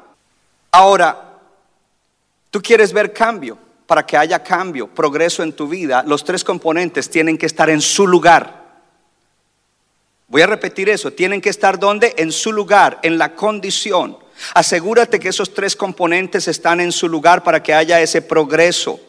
Ahora, 0.71 1.39
tú 2.49 2.61
quieres 2.61 2.93
ver 2.93 3.13
cambio. 3.13 3.57
Para 3.87 4.05
que 4.05 4.17
haya 4.17 4.43
cambio, 4.43 4.87
progreso 4.87 5.43
en 5.43 5.53
tu 5.53 5.65
vida, 5.65 6.03
los 6.05 6.25
tres 6.25 6.43
componentes 6.43 7.09
tienen 7.09 7.37
que 7.37 7.45
estar 7.45 7.69
en 7.69 7.79
su 7.79 8.05
lugar. 8.05 8.56
Voy 10.27 10.41
a 10.41 10.47
repetir 10.47 10.89
eso, 10.89 11.11
tienen 11.11 11.39
que 11.39 11.49
estar 11.49 11.79
donde? 11.79 12.13
En 12.17 12.31
su 12.31 12.51
lugar, 12.51 12.99
en 13.01 13.17
la 13.17 13.33
condición. 13.33 14.17
Asegúrate 14.53 15.19
que 15.19 15.29
esos 15.29 15.53
tres 15.53 15.75
componentes 15.75 16.47
están 16.47 16.81
en 16.81 16.91
su 16.91 17.07
lugar 17.07 17.43
para 17.43 17.63
que 17.63 17.73
haya 17.73 18.01
ese 18.01 18.21
progreso. 18.21 18.99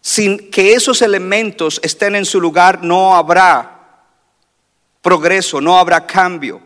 Sin 0.00 0.50
que 0.50 0.72
esos 0.72 1.02
elementos 1.02 1.78
estén 1.84 2.16
en 2.16 2.24
su 2.24 2.40
lugar, 2.40 2.82
no 2.82 3.14
habrá 3.14 4.04
progreso, 5.02 5.60
no 5.60 5.78
habrá 5.78 6.06
cambio. 6.06 6.62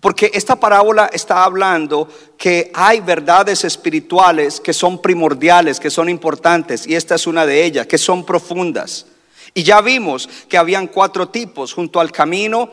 Porque 0.00 0.30
esta 0.34 0.56
parábola 0.56 1.08
está 1.12 1.44
hablando 1.44 2.08
que 2.36 2.70
hay 2.74 3.00
verdades 3.00 3.64
espirituales 3.64 4.60
que 4.60 4.72
son 4.72 5.00
primordiales, 5.00 5.78
que 5.78 5.90
son 5.90 6.08
importantes, 6.08 6.86
y 6.86 6.96
esta 6.96 7.14
es 7.14 7.26
una 7.26 7.46
de 7.46 7.64
ellas, 7.64 7.86
que 7.86 7.98
son 7.98 8.26
profundas. 8.26 9.06
Y 9.56 9.62
ya 9.62 9.80
vimos 9.80 10.28
que 10.50 10.58
habían 10.58 10.86
cuatro 10.86 11.30
tipos 11.30 11.72
junto 11.72 11.98
al 11.98 12.12
camino, 12.12 12.70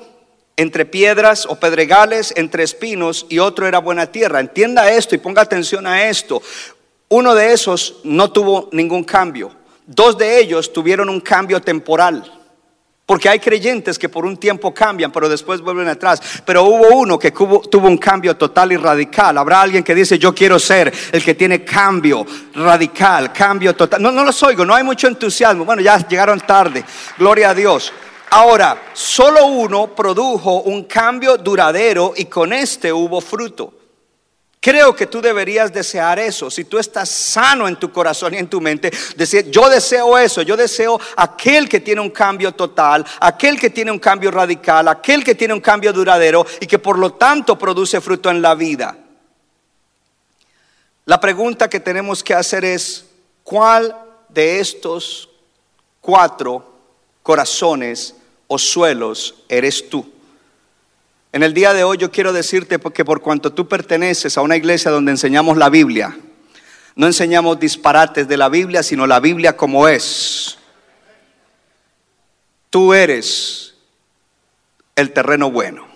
entre 0.57 0.85
piedras 0.85 1.45
o 1.45 1.55
pedregales, 1.55 2.33
entre 2.35 2.63
espinos, 2.63 3.25
y 3.29 3.39
otro 3.39 3.65
era 3.65 3.79
buena 3.79 4.07
tierra. 4.07 4.41
Entienda 4.41 4.91
esto 4.91 5.15
y 5.15 5.19
ponga 5.19 5.41
atención 5.41 5.87
a 5.87 6.09
esto. 6.09 6.41
Uno 7.07 7.35
de 7.35 7.53
esos 7.53 8.01
no 8.03 8.33
tuvo 8.33 8.67
ningún 8.73 9.05
cambio. 9.05 9.49
Dos 9.87 10.17
de 10.17 10.37
ellos 10.37 10.73
tuvieron 10.73 11.07
un 11.07 11.21
cambio 11.21 11.61
temporal. 11.61 12.42
Porque 13.13 13.29
hay 13.29 13.37
creyentes 13.37 13.99
que 13.99 14.09
por 14.09 14.25
un 14.25 14.37
tiempo 14.37 14.73
cambian, 14.73 15.11
pero 15.11 15.29
después 15.29 15.61
vuelven 15.61 15.87
atrás. 15.87 16.19
Pero 16.43 16.63
hubo 16.63 16.97
uno 16.97 17.19
que 17.19 17.29
tuvo 17.29 17.87
un 17.87 17.99
cambio 17.99 18.35
total 18.35 18.71
y 18.71 18.75
radical. 18.75 19.37
Habrá 19.37 19.61
alguien 19.61 19.83
que 19.83 19.93
dice, 19.93 20.17
yo 20.17 20.33
quiero 20.33 20.57
ser 20.57 20.91
el 21.11 21.23
que 21.23 21.35
tiene 21.35 21.63
cambio 21.63 22.25
radical, 22.55 23.31
cambio 23.31 23.75
total. 23.75 24.01
No, 24.01 24.11
no 24.11 24.25
los 24.25 24.41
oigo, 24.41 24.65
no 24.65 24.73
hay 24.73 24.83
mucho 24.83 25.07
entusiasmo. 25.07 25.63
Bueno, 25.63 25.83
ya 25.83 25.99
llegaron 26.07 26.39
tarde. 26.39 26.83
Gloria 27.19 27.51
a 27.51 27.53
Dios. 27.53 27.93
Ahora, 28.31 28.81
solo 28.93 29.45
uno 29.45 29.93
produjo 29.93 30.63
un 30.63 30.85
cambio 30.85 31.37
duradero 31.37 32.13
y 32.17 32.25
con 32.25 32.51
este 32.51 32.91
hubo 32.91 33.21
fruto. 33.21 33.82
Creo 34.63 34.95
que 34.95 35.07
tú 35.07 35.21
deberías 35.21 35.73
desear 35.73 36.19
eso. 36.19 36.49
Si 36.49 36.63
tú 36.63 36.79
estás 36.79 37.09
sano 37.09 37.67
en 37.67 37.75
tu 37.75 37.91
corazón 37.91 38.33
y 38.33 38.37
en 38.37 38.47
tu 38.47 38.61
mente, 38.61 38.93
decir, 39.17 39.51
yo 39.51 39.67
deseo 39.67 40.17
eso, 40.17 40.41
yo 40.41 40.55
deseo 40.55 40.97
aquel 41.17 41.67
que 41.67 41.81
tiene 41.81 41.99
un 41.99 42.11
cambio 42.11 42.53
total, 42.53 43.05
aquel 43.19 43.59
que 43.59 43.71
tiene 43.71 43.91
un 43.91 43.99
cambio 43.99 44.31
radical, 44.31 44.87
aquel 44.87 45.21
que 45.21 45.35
tiene 45.35 45.53
un 45.53 45.59
cambio 45.59 45.91
duradero 45.91 46.45
y 46.61 46.65
que 46.65 46.79
por 46.79 46.97
lo 46.97 47.11
tanto 47.11 47.59
produce 47.59 47.99
fruto 47.99 48.29
en 48.29 48.41
la 48.41 48.55
vida. 48.55 48.95
La 51.03 51.19
pregunta 51.19 51.69
que 51.69 51.81
tenemos 51.81 52.23
que 52.23 52.33
hacer 52.33 52.63
es, 52.63 53.03
¿cuál 53.43 53.93
de 54.29 54.61
estos 54.61 55.27
cuatro 55.99 56.65
corazones 57.21 58.15
o 58.47 58.57
suelos 58.57 59.35
eres 59.49 59.89
tú? 59.89 60.12
En 61.33 61.41
el 61.41 61.55
día 61.55 61.73
de 61.73 61.83
hoy 61.83 61.97
yo 61.97 62.11
quiero 62.11 62.31
decirte 62.31 62.79
que 62.79 63.03
por 63.03 63.19
cuanto 63.19 63.51
tú 63.51 63.67
perteneces 63.67 64.37
a 64.37 64.41
una 64.41 64.55
iglesia 64.55 64.91
donde 64.91 65.09
enseñamos 65.09 65.57
la 65.57 65.69
Biblia, 65.69 66.15
no 66.95 67.07
enseñamos 67.07 67.59
disparates 67.59 68.27
de 68.27 68.37
la 68.37 68.49
Biblia, 68.49 68.83
sino 68.83 69.07
la 69.07 69.19
Biblia 69.19 69.57
como 69.57 69.87
es. 69.87 70.59
Tú 72.69 72.93
eres 72.93 73.73
el 74.95 75.11
terreno 75.11 75.49
bueno. 75.49 75.87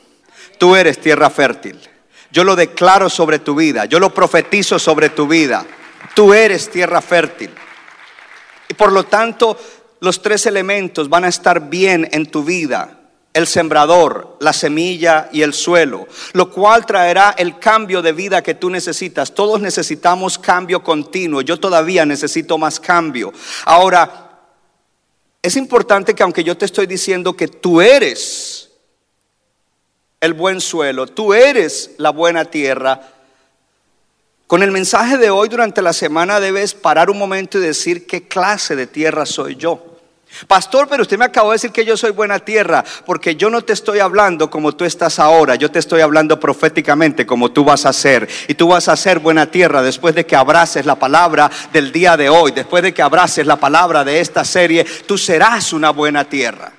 Tú 0.58 0.76
eres 0.76 1.00
tierra 1.00 1.30
fértil. 1.30 1.80
Yo 2.32 2.44
lo 2.44 2.56
declaro 2.56 3.08
sobre 3.08 3.38
tu 3.38 3.54
vida. 3.54 3.86
Yo 3.86 4.00
lo 4.00 4.12
profetizo 4.12 4.80
sobre 4.80 5.10
tu 5.10 5.28
vida. 5.28 5.68
Tú 6.16 6.34
eres 6.34 6.72
tierra 6.72 7.00
fértil. 7.00 7.52
Y 8.70 8.74
por 8.74 8.92
lo 8.92 9.04
tanto, 9.04 9.56
los 10.00 10.20
tres 10.20 10.48
elementos 10.48 11.10
van 11.10 11.26
a 11.26 11.28
estar 11.28 11.70
bien 11.70 12.10
en 12.12 12.26
tu 12.26 12.44
vida 12.44 12.98
el 13.38 13.46
sembrador, 13.46 14.36
la 14.40 14.52
semilla 14.52 15.30
y 15.32 15.44
el 15.44 15.54
suelo, 15.54 16.08
lo 16.34 16.50
cual 16.50 16.88
traerá 16.88 17.36
el 17.38 17.60
cambio 17.60 18.02
de 18.02 18.12
vida 18.12 18.42
que 18.42 18.56
tú 18.56 18.68
necesitas. 18.68 19.36
Todos 19.36 19.62
necesitamos 19.62 20.40
cambio 20.40 20.82
continuo. 20.82 21.42
Yo 21.42 21.60
todavía 21.60 22.04
necesito 22.04 22.58
más 22.58 22.80
cambio. 22.80 23.32
Ahora, 23.66 24.40
es 25.40 25.56
importante 25.56 26.16
que 26.16 26.24
aunque 26.24 26.44
yo 26.44 26.58
te 26.58 26.66
estoy 26.66 26.88
diciendo 26.88 27.38
que 27.38 27.48
tú 27.48 27.80
eres 27.80 28.72
el 30.20 30.34
buen 30.34 30.60
suelo, 30.60 31.06
tú 31.06 31.32
eres 31.32 31.92
la 32.00 32.10
buena 32.10 32.44
tierra, 32.46 33.14
con 34.48 34.64
el 34.64 34.72
mensaje 34.72 35.20
de 35.20 35.30
hoy 35.30 35.48
durante 35.48 35.84
la 35.84 35.94
semana 35.94 36.40
debes 36.40 36.74
parar 36.74 37.12
un 37.12 37.20
momento 37.20 37.60
y 37.60 37.62
decir 37.62 38.08
qué 38.08 38.28
clase 38.28 38.76
de 38.76 38.88
tierra 38.88 39.28
soy 39.28 39.58
yo. 39.58 39.97
Pastor, 40.48 40.88
pero 40.88 41.02
usted 41.02 41.18
me 41.18 41.26
acabó 41.26 41.50
de 41.50 41.56
decir 41.56 41.72
que 41.72 41.86
yo 41.86 41.98
soy 41.98 42.12
buena 42.12 42.40
tierra, 42.40 42.84
porque 43.06 43.36
yo 43.36 43.50
no 43.50 43.64
te 43.64 43.74
estoy 43.74 44.00
hablando 44.00 44.50
como 44.50 44.74
tú 44.74 44.86
estás 44.86 45.20
ahora, 45.20 45.56
yo 45.56 45.72
te 45.72 45.80
estoy 45.80 46.02
hablando 46.02 46.40
proféticamente 46.40 47.26
como 47.26 47.52
tú 47.52 47.64
vas 47.64 47.86
a 47.86 47.94
ser. 47.94 48.28
Y 48.48 48.54
tú 48.54 48.68
vas 48.68 48.88
a 48.88 48.96
ser 48.96 49.20
buena 49.20 49.50
tierra 49.50 49.82
después 49.82 50.14
de 50.14 50.26
que 50.26 50.36
abraces 50.36 50.86
la 50.86 50.96
palabra 50.96 51.50
del 51.74 51.92
día 51.92 52.18
de 52.18 52.30
hoy, 52.30 52.52
después 52.52 52.84
de 52.84 52.94
que 52.94 53.02
abraces 53.02 53.48
la 53.48 53.56
palabra 53.56 54.04
de 54.04 54.20
esta 54.20 54.46
serie, 54.46 54.86
tú 55.06 55.18
serás 55.18 55.74
una 55.74 55.90
buena 55.90 56.26
tierra. 56.26 56.77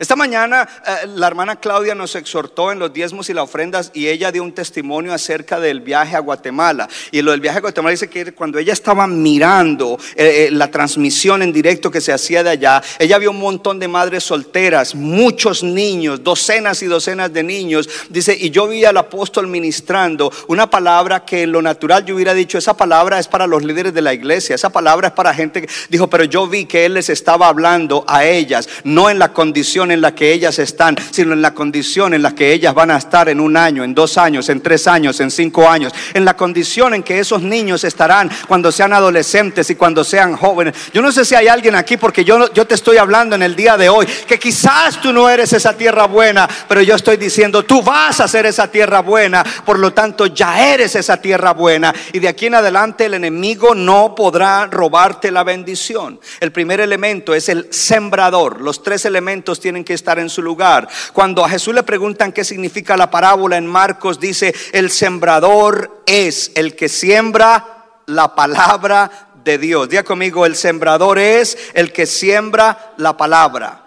Esta 0.00 0.16
mañana 0.16 0.66
eh, 0.86 1.08
la 1.08 1.26
hermana 1.26 1.56
Claudia 1.56 1.94
nos 1.94 2.16
exhortó 2.16 2.72
en 2.72 2.78
los 2.78 2.90
diezmos 2.90 3.28
y 3.28 3.34
las 3.34 3.44
ofrendas 3.44 3.90
y 3.92 4.08
ella 4.08 4.32
dio 4.32 4.42
un 4.42 4.54
testimonio 4.54 5.12
acerca 5.12 5.60
del 5.60 5.82
viaje 5.82 6.16
a 6.16 6.20
Guatemala. 6.20 6.88
Y 7.10 7.20
lo 7.20 7.32
del 7.32 7.42
viaje 7.42 7.58
a 7.58 7.60
Guatemala 7.60 7.90
dice 7.90 8.08
que 8.08 8.32
cuando 8.32 8.58
ella 8.58 8.72
estaba 8.72 9.06
mirando 9.06 9.98
eh, 10.16 10.46
eh, 10.46 10.50
la 10.52 10.70
transmisión 10.70 11.42
en 11.42 11.52
directo 11.52 11.90
que 11.90 12.00
se 12.00 12.14
hacía 12.14 12.42
de 12.42 12.48
allá, 12.48 12.82
ella 12.98 13.18
vio 13.18 13.30
un 13.30 13.40
montón 13.40 13.78
de 13.78 13.88
madres 13.88 14.24
solteras, 14.24 14.94
muchos 14.94 15.62
niños, 15.62 16.24
docenas 16.24 16.82
y 16.82 16.86
docenas 16.86 17.30
de 17.30 17.42
niños. 17.42 17.86
Dice, 18.08 18.34
y 18.34 18.48
yo 18.48 18.68
vi 18.68 18.86
al 18.86 18.96
apóstol 18.96 19.48
ministrando 19.48 20.32
una 20.48 20.70
palabra 20.70 21.26
que 21.26 21.42
en 21.42 21.52
lo 21.52 21.60
natural 21.60 22.06
yo 22.06 22.14
hubiera 22.14 22.32
dicho, 22.32 22.56
esa 22.56 22.74
palabra 22.74 23.18
es 23.18 23.28
para 23.28 23.46
los 23.46 23.62
líderes 23.62 23.92
de 23.92 24.00
la 24.00 24.14
iglesia, 24.14 24.54
esa 24.54 24.70
palabra 24.70 25.08
es 25.08 25.12
para 25.12 25.34
gente 25.34 25.60
que 25.60 25.68
dijo, 25.90 26.08
pero 26.08 26.24
yo 26.24 26.46
vi 26.46 26.64
que 26.64 26.86
él 26.86 26.94
les 26.94 27.10
estaba 27.10 27.48
hablando 27.48 28.02
a 28.08 28.24
ellas, 28.24 28.66
no 28.82 29.10
en 29.10 29.18
la 29.18 29.34
condición 29.34 29.89
en 29.90 30.00
la 30.00 30.14
que 30.14 30.32
ellas 30.32 30.58
están, 30.58 30.96
sino 31.10 31.32
en 31.32 31.42
la 31.42 31.54
condición 31.54 32.14
en 32.14 32.22
la 32.22 32.34
que 32.34 32.52
ellas 32.52 32.74
van 32.74 32.90
a 32.90 32.96
estar 32.96 33.28
en 33.28 33.40
un 33.40 33.56
año, 33.56 33.84
en 33.84 33.94
dos 33.94 34.18
años, 34.18 34.48
en 34.48 34.60
tres 34.60 34.86
años, 34.86 35.20
en 35.20 35.30
cinco 35.30 35.68
años, 35.68 35.92
en 36.14 36.24
la 36.24 36.36
condición 36.36 36.94
en 36.94 37.02
que 37.02 37.18
esos 37.18 37.42
niños 37.42 37.84
estarán 37.84 38.30
cuando 38.48 38.72
sean 38.72 38.92
adolescentes 38.92 39.70
y 39.70 39.74
cuando 39.74 40.04
sean 40.04 40.36
jóvenes. 40.36 40.74
Yo 40.92 41.02
no 41.02 41.12
sé 41.12 41.24
si 41.24 41.34
hay 41.34 41.48
alguien 41.48 41.74
aquí, 41.74 41.96
porque 41.96 42.24
yo, 42.24 42.52
yo 42.52 42.66
te 42.66 42.74
estoy 42.74 42.96
hablando 42.96 43.36
en 43.36 43.42
el 43.42 43.56
día 43.56 43.76
de 43.76 43.88
hoy, 43.88 44.06
que 44.26 44.38
quizás 44.38 45.00
tú 45.00 45.12
no 45.12 45.28
eres 45.28 45.52
esa 45.52 45.76
tierra 45.76 46.06
buena, 46.06 46.48
pero 46.68 46.82
yo 46.82 46.94
estoy 46.94 47.16
diciendo, 47.16 47.64
tú 47.64 47.82
vas 47.82 48.20
a 48.20 48.28
ser 48.28 48.46
esa 48.46 48.70
tierra 48.70 49.00
buena, 49.00 49.44
por 49.64 49.78
lo 49.78 49.92
tanto 49.92 50.26
ya 50.26 50.72
eres 50.72 50.94
esa 50.96 51.16
tierra 51.20 51.52
buena. 51.52 51.94
Y 52.12 52.18
de 52.18 52.28
aquí 52.28 52.46
en 52.46 52.54
adelante 52.54 53.06
el 53.06 53.14
enemigo 53.14 53.74
no 53.74 54.14
podrá 54.14 54.66
robarte 54.66 55.30
la 55.30 55.44
bendición. 55.44 56.20
El 56.40 56.52
primer 56.52 56.80
elemento 56.80 57.34
es 57.34 57.48
el 57.48 57.68
sembrador. 57.70 58.60
Los 58.60 58.82
tres 58.82 59.04
elementos 59.04 59.60
tienen 59.60 59.79
que 59.84 59.94
estar 59.94 60.18
en 60.18 60.30
su 60.30 60.42
lugar. 60.42 60.88
Cuando 61.12 61.44
a 61.44 61.48
Jesús 61.48 61.74
le 61.74 61.82
preguntan 61.82 62.32
qué 62.32 62.44
significa 62.44 62.96
la 62.96 63.10
parábola 63.10 63.56
en 63.56 63.66
Marcos, 63.66 64.20
dice, 64.20 64.54
el 64.72 64.90
sembrador 64.90 66.02
es 66.06 66.52
el 66.54 66.76
que 66.76 66.88
siembra 66.88 68.00
la 68.06 68.34
palabra 68.34 69.30
de 69.44 69.58
Dios. 69.58 69.88
Diga 69.88 70.02
conmigo, 70.02 70.46
el 70.46 70.56
sembrador 70.56 71.18
es 71.18 71.56
el 71.74 71.92
que 71.92 72.06
siembra 72.06 72.92
la 72.96 73.16
palabra. 73.16 73.86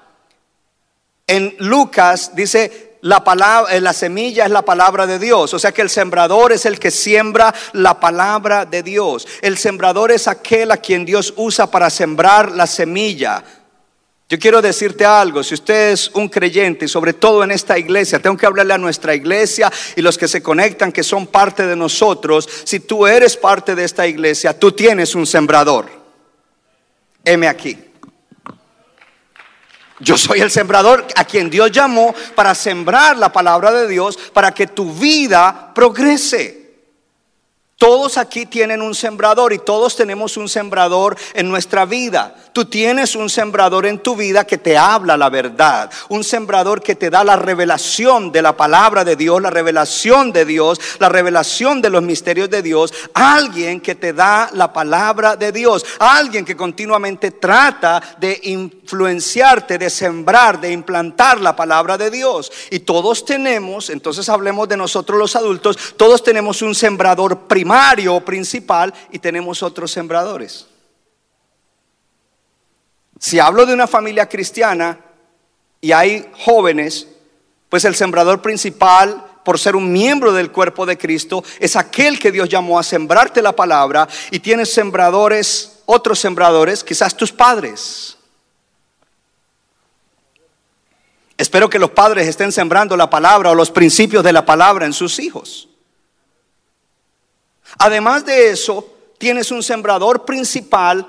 En 1.27 1.55
Lucas 1.59 2.35
dice, 2.35 2.93
la 3.03 3.21
eh, 3.69 3.81
la 3.81 3.91
semilla 3.91 4.45
es 4.45 4.51
la 4.51 4.61
palabra 4.61 5.05
de 5.05 5.19
Dios. 5.19 5.53
O 5.53 5.59
sea 5.59 5.71
que 5.71 5.81
el 5.81 5.89
sembrador 5.89 6.53
es 6.53 6.65
el 6.65 6.79
que 6.79 6.89
siembra 6.89 7.53
la 7.73 7.99
palabra 7.99 8.65
de 8.65 8.81
Dios. 8.81 9.27
El 9.41 9.57
sembrador 9.57 10.11
es 10.11 10.27
aquel 10.27 10.71
a 10.71 10.77
quien 10.77 11.05
Dios 11.05 11.33
usa 11.35 11.69
para 11.69 11.89
sembrar 11.89 12.51
la 12.51 12.65
semilla. 12.65 13.43
Yo 14.29 14.39
quiero 14.39 14.61
decirte 14.61 15.05
algo, 15.05 15.43
si 15.43 15.53
usted 15.53 15.91
es 15.91 16.09
un 16.13 16.29
creyente 16.29 16.85
y 16.85 16.87
sobre 16.87 17.13
todo 17.13 17.43
en 17.43 17.51
esta 17.51 17.77
iglesia, 17.77 18.19
tengo 18.19 18.37
que 18.37 18.45
hablarle 18.45 18.73
a 18.73 18.77
nuestra 18.77 19.13
iglesia 19.13 19.71
y 19.95 20.01
los 20.01 20.17
que 20.17 20.27
se 20.27 20.41
conectan 20.41 20.91
que 20.91 21.03
son 21.03 21.27
parte 21.27 21.67
de 21.67 21.75
nosotros, 21.75 22.47
si 22.63 22.79
tú 22.79 23.05
eres 23.05 23.37
parte 23.37 23.75
de 23.75 23.83
esta 23.83 24.07
iglesia, 24.07 24.57
tú 24.57 24.71
tienes 24.71 25.13
un 25.13 25.27
sembrador. 25.27 25.89
Heme 27.23 27.47
aquí. 27.47 27.77
Yo 29.99 30.17
soy 30.17 30.41
el 30.41 30.51
sembrador 30.51 31.05
a 31.15 31.23
quien 31.25 31.49
Dios 31.49 31.71
llamó 31.71 32.13
para 32.35 32.55
sembrar 32.55 33.17
la 33.17 33.31
palabra 33.31 33.71
de 33.71 33.87
Dios 33.87 34.17
para 34.33 34.51
que 34.51 34.67
tu 34.67 34.93
vida 34.93 35.71
progrese. 35.73 36.62
Todos 37.77 38.17
aquí 38.17 38.45
tienen 38.45 38.81
un 38.81 38.95
sembrador 38.95 39.51
y 39.51 39.59
todos 39.59 39.95
tenemos 39.95 40.37
un 40.37 40.47
sembrador 40.47 41.17
en 41.33 41.49
nuestra 41.49 41.85
vida. 41.85 42.35
Tú 42.53 42.65
tienes 42.65 43.15
un 43.15 43.31
sembrador 43.31 43.87
en 43.87 43.97
tu 43.97 44.15
vida 44.15 44.45
que 44.45 44.59
te 44.59 44.77
habla 44.77 45.17
la 45.17 45.29
verdad, 45.29 45.91
un 46.09 46.23
sembrador 46.23 46.83
que 46.83 46.95
te 46.95 47.09
da 47.09 47.23
la 47.23 47.35
revelación 47.35 48.31
de 48.31 48.43
la 48.43 48.55
palabra 48.55 49.03
de 49.03 49.15
Dios, 49.15 49.41
la 49.41 49.49
revelación 49.49 50.31
de 50.31 50.45
Dios, 50.45 50.79
la 50.99 51.09
revelación 51.09 51.81
de 51.81 51.89
los 51.89 52.03
misterios 52.03 52.51
de 52.51 52.61
Dios, 52.61 52.93
alguien 53.15 53.81
que 53.81 53.95
te 53.95 54.13
da 54.13 54.51
la 54.53 54.71
palabra 54.71 55.35
de 55.35 55.51
Dios, 55.51 55.83
alguien 55.97 56.45
que 56.45 56.55
continuamente 56.55 57.31
trata 57.31 58.01
de 58.19 58.39
influenciarte, 58.43 59.79
de 59.79 59.89
sembrar, 59.89 60.61
de 60.61 60.71
implantar 60.71 61.41
la 61.41 61.55
palabra 61.55 61.97
de 61.97 62.11
Dios. 62.11 62.51
Y 62.69 62.79
todos 62.79 63.25
tenemos, 63.25 63.89
entonces 63.89 64.29
hablemos 64.29 64.69
de 64.69 64.77
nosotros 64.77 65.17
los 65.17 65.35
adultos, 65.35 65.95
todos 65.97 66.23
tenemos 66.23 66.61
un 66.61 66.75
sembrador 66.75 67.47
primario 67.63 68.19
principal 68.19 68.93
y 69.09 69.19
tenemos 69.19 69.63
otros 69.63 69.89
sembradores. 69.89 70.65
Si 73.17 73.39
hablo 73.39 73.65
de 73.65 73.73
una 73.73 73.87
familia 73.87 74.27
cristiana 74.27 74.99
y 75.79 75.93
hay 75.93 76.29
jóvenes, 76.43 77.07
pues 77.69 77.85
el 77.85 77.95
sembrador 77.95 78.41
principal, 78.41 79.23
por 79.45 79.57
ser 79.57 79.77
un 79.77 79.93
miembro 79.93 80.33
del 80.33 80.51
cuerpo 80.51 80.85
de 80.85 80.97
Cristo, 80.97 81.41
es 81.57 81.77
aquel 81.77 82.19
que 82.19 82.33
Dios 82.33 82.49
llamó 82.49 82.77
a 82.77 82.83
sembrarte 82.83 83.41
la 83.41 83.55
palabra 83.55 84.09
y 84.29 84.39
tienes 84.39 84.73
sembradores, 84.73 85.83
otros 85.85 86.19
sembradores, 86.19 86.83
quizás 86.83 87.15
tus 87.15 87.31
padres. 87.31 88.17
Espero 91.37 91.69
que 91.69 91.79
los 91.79 91.91
padres 91.91 92.27
estén 92.27 92.51
sembrando 92.51 92.97
la 92.97 93.09
palabra 93.09 93.51
o 93.51 93.55
los 93.55 93.71
principios 93.71 94.21
de 94.21 94.33
la 94.33 94.45
palabra 94.45 94.85
en 94.85 94.91
sus 94.91 95.17
hijos. 95.19 95.69
Además 97.77 98.25
de 98.25 98.49
eso, 98.49 98.87
tienes 99.17 99.51
un 99.51 99.63
sembrador 99.63 100.25
principal. 100.25 101.07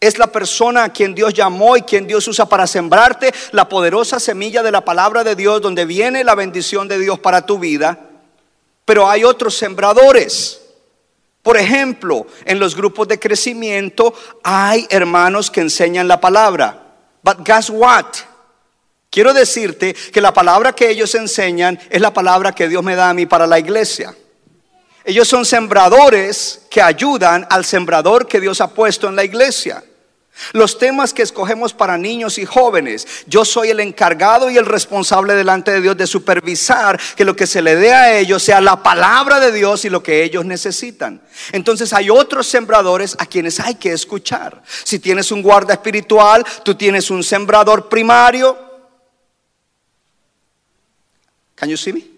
Es 0.00 0.18
la 0.18 0.26
persona 0.26 0.84
a 0.84 0.92
quien 0.92 1.14
Dios 1.14 1.32
llamó 1.32 1.76
y 1.76 1.82
quien 1.82 2.06
Dios 2.06 2.26
usa 2.28 2.46
para 2.46 2.66
sembrarte 2.66 3.32
la 3.52 3.68
poderosa 3.68 4.20
semilla 4.20 4.62
de 4.62 4.72
la 4.72 4.84
palabra 4.84 5.24
de 5.24 5.34
Dios, 5.34 5.62
donde 5.62 5.84
viene 5.86 6.24
la 6.24 6.34
bendición 6.34 6.88
de 6.88 6.98
Dios 6.98 7.18
para 7.18 7.46
tu 7.46 7.58
vida. 7.58 7.98
Pero 8.84 9.08
hay 9.08 9.24
otros 9.24 9.56
sembradores. 9.56 10.60
Por 11.42 11.56
ejemplo, 11.56 12.26
en 12.46 12.58
los 12.58 12.74
grupos 12.74 13.06
de 13.06 13.18
crecimiento 13.18 14.14
hay 14.42 14.86
hermanos 14.90 15.50
que 15.50 15.60
enseñan 15.60 16.08
la 16.08 16.20
palabra. 16.20 16.96
But 17.22 17.46
guess 17.46 17.70
what? 17.70 18.06
Quiero 19.10 19.32
decirte 19.32 19.94
que 19.94 20.20
la 20.20 20.34
palabra 20.34 20.74
que 20.74 20.90
ellos 20.90 21.14
enseñan 21.14 21.78
es 21.88 22.00
la 22.00 22.12
palabra 22.12 22.52
que 22.52 22.68
Dios 22.68 22.82
me 22.82 22.96
da 22.96 23.10
a 23.10 23.14
mí 23.14 23.26
para 23.26 23.46
la 23.46 23.58
iglesia. 23.58 24.14
Ellos 25.04 25.28
son 25.28 25.44
sembradores 25.44 26.62
que 26.70 26.80
ayudan 26.80 27.46
al 27.50 27.64
sembrador 27.64 28.26
que 28.26 28.40
Dios 28.40 28.60
ha 28.60 28.68
puesto 28.68 29.08
en 29.08 29.16
la 29.16 29.24
iglesia. 29.24 29.84
Los 30.52 30.78
temas 30.78 31.14
que 31.14 31.22
escogemos 31.22 31.72
para 31.72 31.96
niños 31.96 32.38
y 32.38 32.44
jóvenes, 32.44 33.06
yo 33.26 33.44
soy 33.44 33.68
el 33.68 33.78
encargado 33.78 34.50
y 34.50 34.56
el 34.56 34.66
responsable 34.66 35.34
delante 35.34 35.70
de 35.70 35.80
Dios 35.80 35.96
de 35.96 36.08
supervisar 36.08 36.98
que 37.14 37.24
lo 37.24 37.36
que 37.36 37.46
se 37.46 37.62
le 37.62 37.76
dé 37.76 37.92
a 37.92 38.18
ellos 38.18 38.42
sea 38.42 38.60
la 38.60 38.82
palabra 38.82 39.38
de 39.38 39.52
Dios 39.52 39.84
y 39.84 39.90
lo 39.90 40.02
que 40.02 40.24
ellos 40.24 40.44
necesitan. 40.44 41.22
Entonces 41.52 41.92
hay 41.92 42.10
otros 42.10 42.48
sembradores 42.48 43.14
a 43.18 43.26
quienes 43.26 43.60
hay 43.60 43.76
que 43.76 43.92
escuchar. 43.92 44.60
Si 44.82 44.98
tienes 44.98 45.30
un 45.30 45.40
guarda 45.40 45.74
espiritual, 45.74 46.44
tú 46.64 46.74
tienes 46.74 47.10
un 47.10 47.22
sembrador 47.22 47.88
primario. 47.88 48.58
Can 51.54 51.68
you 51.68 51.76
see 51.76 51.92
me? 51.92 52.13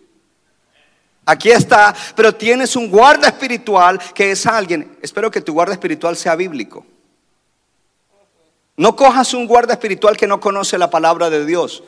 Aquí 1.28 1.50
está, 1.50 1.92
pero 2.14 2.32
tienes 2.34 2.76
un 2.76 2.88
guarda 2.88 3.26
espiritual 3.26 3.98
que 4.14 4.30
es 4.30 4.46
alguien. 4.46 4.96
Espero 5.02 5.28
que 5.28 5.40
tu 5.40 5.52
guarda 5.52 5.72
espiritual 5.72 6.16
sea 6.16 6.36
bíblico. 6.36 6.86
No 8.76 8.94
cojas 8.94 9.34
un 9.34 9.46
guarda 9.46 9.72
espiritual 9.72 10.16
que 10.16 10.28
no 10.28 10.38
conoce 10.38 10.78
la 10.78 10.88
palabra 10.88 11.28
de 11.28 11.44
Dios. 11.44 11.82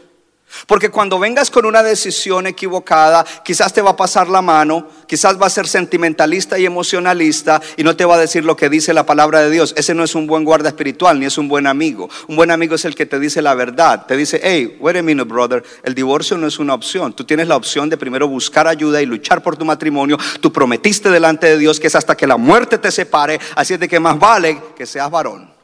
Porque 0.66 0.90
cuando 0.90 1.18
vengas 1.18 1.50
con 1.50 1.66
una 1.66 1.82
decisión 1.82 2.46
equivocada, 2.46 3.24
quizás 3.44 3.72
te 3.72 3.82
va 3.82 3.90
a 3.90 3.96
pasar 3.96 4.28
la 4.28 4.42
mano, 4.42 4.88
quizás 5.06 5.40
va 5.40 5.46
a 5.46 5.50
ser 5.50 5.68
sentimentalista 5.68 6.58
y 6.58 6.66
emocionalista 6.66 7.60
y 7.76 7.82
no 7.84 7.96
te 7.96 8.04
va 8.04 8.14
a 8.14 8.18
decir 8.18 8.44
lo 8.44 8.56
que 8.56 8.68
dice 8.68 8.94
la 8.94 9.04
palabra 9.06 9.40
de 9.40 9.50
Dios. 9.50 9.74
Ese 9.76 9.94
no 9.94 10.04
es 10.04 10.14
un 10.14 10.26
buen 10.26 10.44
guarda 10.44 10.68
espiritual 10.68 11.20
ni 11.20 11.26
es 11.26 11.38
un 11.38 11.48
buen 11.48 11.66
amigo. 11.66 12.08
Un 12.28 12.36
buen 12.36 12.50
amigo 12.50 12.74
es 12.74 12.84
el 12.84 12.94
que 12.94 13.06
te 13.06 13.18
dice 13.18 13.42
la 13.42 13.54
verdad. 13.54 14.06
Te 14.06 14.16
dice, 14.16 14.40
hey, 14.42 14.78
wait 14.80 14.96
a 14.96 15.02
minute, 15.02 15.28
brother, 15.28 15.62
el 15.82 15.94
divorcio 15.94 16.36
no 16.38 16.46
es 16.46 16.58
una 16.58 16.74
opción. 16.74 17.12
Tú 17.12 17.24
tienes 17.24 17.48
la 17.48 17.56
opción 17.56 17.88
de 17.90 17.96
primero 17.96 18.26
buscar 18.26 18.66
ayuda 18.66 19.02
y 19.02 19.06
luchar 19.06 19.42
por 19.42 19.56
tu 19.56 19.64
matrimonio. 19.64 20.16
Tú 20.40 20.52
prometiste 20.52 21.10
delante 21.10 21.46
de 21.46 21.58
Dios 21.58 21.78
que 21.78 21.88
es 21.88 21.94
hasta 21.94 22.16
que 22.16 22.26
la 22.26 22.36
muerte 22.36 22.78
te 22.78 22.90
separe. 22.90 23.38
Así 23.54 23.74
es 23.74 23.80
de 23.80 23.88
que 23.88 24.00
más 24.00 24.18
vale 24.18 24.60
que 24.76 24.86
seas 24.86 25.10
varón 25.10 25.58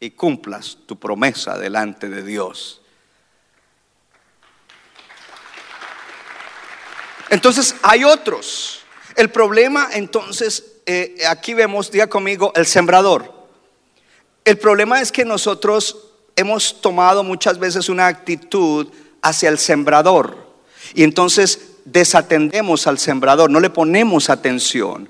y 0.00 0.10
cumplas 0.10 0.78
tu 0.86 0.98
promesa 0.98 1.58
delante 1.58 2.08
de 2.08 2.22
Dios. 2.22 2.79
Entonces 7.30 7.76
hay 7.82 8.04
otros. 8.04 8.80
El 9.16 9.30
problema 9.30 9.88
entonces, 9.92 10.64
eh, 10.86 11.16
aquí 11.28 11.54
vemos, 11.54 11.90
diga 11.90 12.08
conmigo, 12.08 12.52
el 12.54 12.66
sembrador. 12.66 13.32
El 14.44 14.58
problema 14.58 15.00
es 15.00 15.12
que 15.12 15.24
nosotros 15.24 15.96
hemos 16.36 16.80
tomado 16.80 17.22
muchas 17.22 17.58
veces 17.58 17.88
una 17.88 18.06
actitud 18.06 18.88
hacia 19.22 19.48
el 19.48 19.58
sembrador 19.58 20.50
y 20.94 21.02
entonces 21.02 21.60
desatendemos 21.84 22.86
al 22.86 22.98
sembrador, 22.98 23.50
no 23.50 23.60
le 23.60 23.70
ponemos 23.70 24.30
atención, 24.30 25.08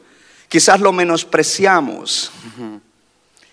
quizás 0.48 0.80
lo 0.80 0.92
menospreciamos. 0.92 2.32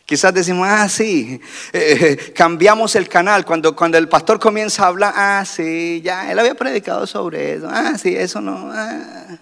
Quizás 0.07 0.33
decimos, 0.33 0.65
ah, 0.71 0.87
sí, 0.87 1.37
eh, 1.73 2.31
cambiamos 2.33 2.95
el 2.95 3.09
canal. 3.09 3.43
Cuando, 3.43 3.75
cuando 3.75 3.97
el 3.97 4.07
pastor 4.07 4.39
comienza 4.39 4.85
a 4.85 4.87
hablar, 4.87 5.13
ah, 5.13 5.43
sí, 5.45 6.01
ya, 6.01 6.31
él 6.31 6.39
había 6.39 6.55
predicado 6.55 7.05
sobre 7.05 7.55
eso. 7.55 7.67
Ah, 7.69 7.97
sí, 7.97 8.15
eso 8.15 8.39
no. 8.39 8.71
Ah. 8.73 9.37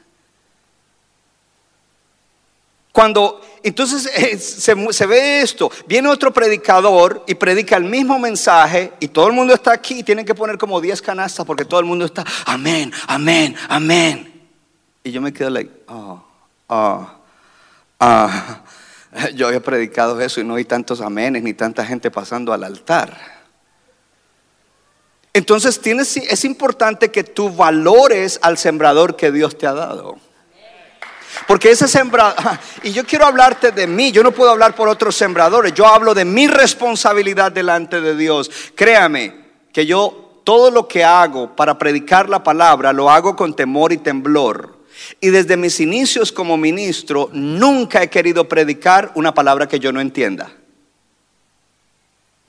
Cuando 2.91 3.41
entonces 3.62 4.10
eh, 4.17 4.39
se, 4.39 4.91
se, 4.91 5.06
ve 5.06 5.41
esto, 5.41 5.69
viene 5.86 6.08
otro 6.08 6.34
predicador 6.34 7.23
y 7.28 7.36
predica 7.36 7.78
el 7.78 7.84
mismo 7.84 8.17
mensaje 8.17 8.91
y 8.99 9.10
todo 9.10 9.28
el 9.28 9.34
mundo 9.34 9.54
está 9.54 9.71
aquí 9.71 9.99
y 9.99 10.04
tienen 10.04 10.25
que 10.25 10.34
poner 10.34 10.58
como 10.58 10.82
10 10.82 10.99
canastas 10.99 11.45
porque 11.45 11.65
todo 11.65 11.80
el 11.80 11.86
mundo 11.86 12.06
está, 12.06 12.25
amén, 12.43 12.91
amén, 13.06 13.56
amén. 13.69 14.49
Y 15.04 15.12
yo 15.12 15.21
me 15.21 15.32
quedo 15.32 15.51
like, 15.51 15.71
oh, 15.89 16.23
oh, 16.69 17.08
ah. 17.99 18.64
Yo 19.36 19.47
había 19.47 19.62
predicado 19.62 20.19
eso 20.21 20.41
y 20.41 20.43
no 20.43 20.56
hay 20.56 20.65
tantos 20.65 21.01
amenes 21.01 21.43
ni 21.43 21.54
tanta 21.54 21.86
gente 21.86 22.12
pasando 22.12 22.54
al 22.54 22.63
altar. 22.63 23.36
Entonces 25.34 25.82
tienes, 25.82 26.15
es 26.15 26.45
importante 26.45 27.12
que 27.12 27.23
tú 27.23 27.54
valores 27.54 28.39
al 28.41 28.58
sembrador 28.58 29.15
que 29.15 29.32
Dios 29.32 29.58
te 29.58 29.67
ha 29.67 29.73
dado. 29.73 30.17
Porque 31.47 31.71
ese 31.71 31.89
sembrador, 31.89 32.38
y 32.84 32.91
yo 32.91 33.06
quiero 33.06 33.25
hablarte 33.25 33.71
de 33.71 33.86
mí, 33.86 34.12
yo 34.12 34.23
no 34.23 34.32
puedo 34.32 34.51
hablar 34.51 34.75
por 34.75 34.88
otros 34.88 35.15
sembradores, 35.15 35.73
yo 35.73 35.86
hablo 35.86 36.13
de 36.13 36.23
mi 36.23 36.47
responsabilidad 36.47 37.51
delante 37.51 37.99
de 37.99 38.15
Dios. 38.15 38.49
Créame 38.75 39.45
que 39.73 39.86
yo 39.86 40.41
todo 40.45 40.71
lo 40.71 40.88
que 40.88 41.04
hago 41.04 41.54
para 41.56 41.78
predicar 41.78 42.30
la 42.30 42.41
palabra 42.41 42.93
lo 42.93 43.10
hago 43.10 43.36
con 43.36 43.54
temor 43.54 43.91
y 43.91 43.97
temblor. 43.97 44.74
Y 45.19 45.29
desde 45.29 45.57
mis 45.57 45.79
inicios 45.79 46.31
como 46.31 46.57
ministro, 46.57 47.29
nunca 47.33 48.01
he 48.01 48.09
querido 48.09 48.47
predicar 48.47 49.11
una 49.15 49.33
palabra 49.33 49.67
que 49.67 49.79
yo 49.79 49.91
no 49.91 50.01
entienda. 50.01 50.51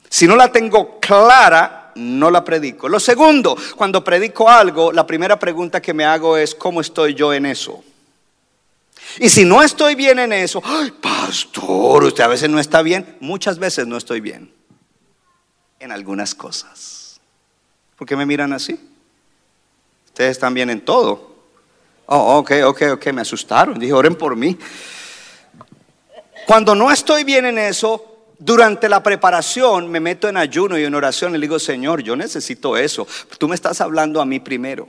Si 0.08 0.26
no 0.26 0.36
la 0.36 0.50
tengo 0.52 0.98
clara, 1.00 1.92
no 1.96 2.30
la 2.30 2.44
predico. 2.44 2.88
Lo 2.88 3.00
segundo, 3.00 3.56
cuando 3.76 4.04
predico 4.04 4.48
algo, 4.48 4.92
la 4.92 5.06
primera 5.06 5.38
pregunta 5.38 5.82
que 5.82 5.94
me 5.94 6.04
hago 6.04 6.36
es, 6.36 6.54
¿cómo 6.54 6.80
estoy 6.80 7.14
yo 7.14 7.32
en 7.32 7.46
eso? 7.46 7.82
Y 9.18 9.28
si 9.28 9.44
no 9.44 9.62
estoy 9.62 9.94
bien 9.94 10.18
en 10.18 10.32
eso, 10.32 10.62
ay, 10.64 10.90
pastor, 10.90 12.04
usted 12.04 12.24
a 12.24 12.28
veces 12.28 12.50
no 12.50 12.58
está 12.58 12.82
bien, 12.82 13.16
muchas 13.20 13.58
veces 13.58 13.86
no 13.86 13.96
estoy 13.96 14.20
bien 14.20 14.52
en 15.80 15.92
algunas 15.92 16.34
cosas. 16.34 17.20
¿Por 17.96 18.06
qué 18.06 18.16
me 18.16 18.26
miran 18.26 18.52
así? 18.52 18.78
Ustedes 20.06 20.32
están 20.32 20.54
bien 20.54 20.70
en 20.70 20.82
todo. 20.82 21.35
Oh, 22.06 22.38
ok, 22.38 22.52
ok, 22.64 22.82
ok, 22.92 23.06
me 23.12 23.22
asustaron. 23.22 23.78
Dije, 23.78 23.92
oren 23.92 24.14
por 24.14 24.36
mí. 24.36 24.56
Cuando 26.46 26.74
no 26.74 26.90
estoy 26.90 27.24
bien 27.24 27.46
en 27.46 27.58
eso, 27.58 28.16
durante 28.38 28.88
la 28.88 29.02
preparación 29.02 29.90
me 29.90 29.98
meto 29.98 30.28
en 30.28 30.36
ayuno 30.36 30.78
y 30.78 30.84
en 30.84 30.94
oración 30.94 31.34
y 31.34 31.38
le 31.38 31.46
digo, 31.46 31.58
Señor, 31.58 32.02
yo 32.02 32.14
necesito 32.14 32.76
eso. 32.76 33.06
Tú 33.38 33.48
me 33.48 33.54
estás 33.54 33.80
hablando 33.80 34.20
a 34.20 34.26
mí 34.26 34.38
primero. 34.38 34.88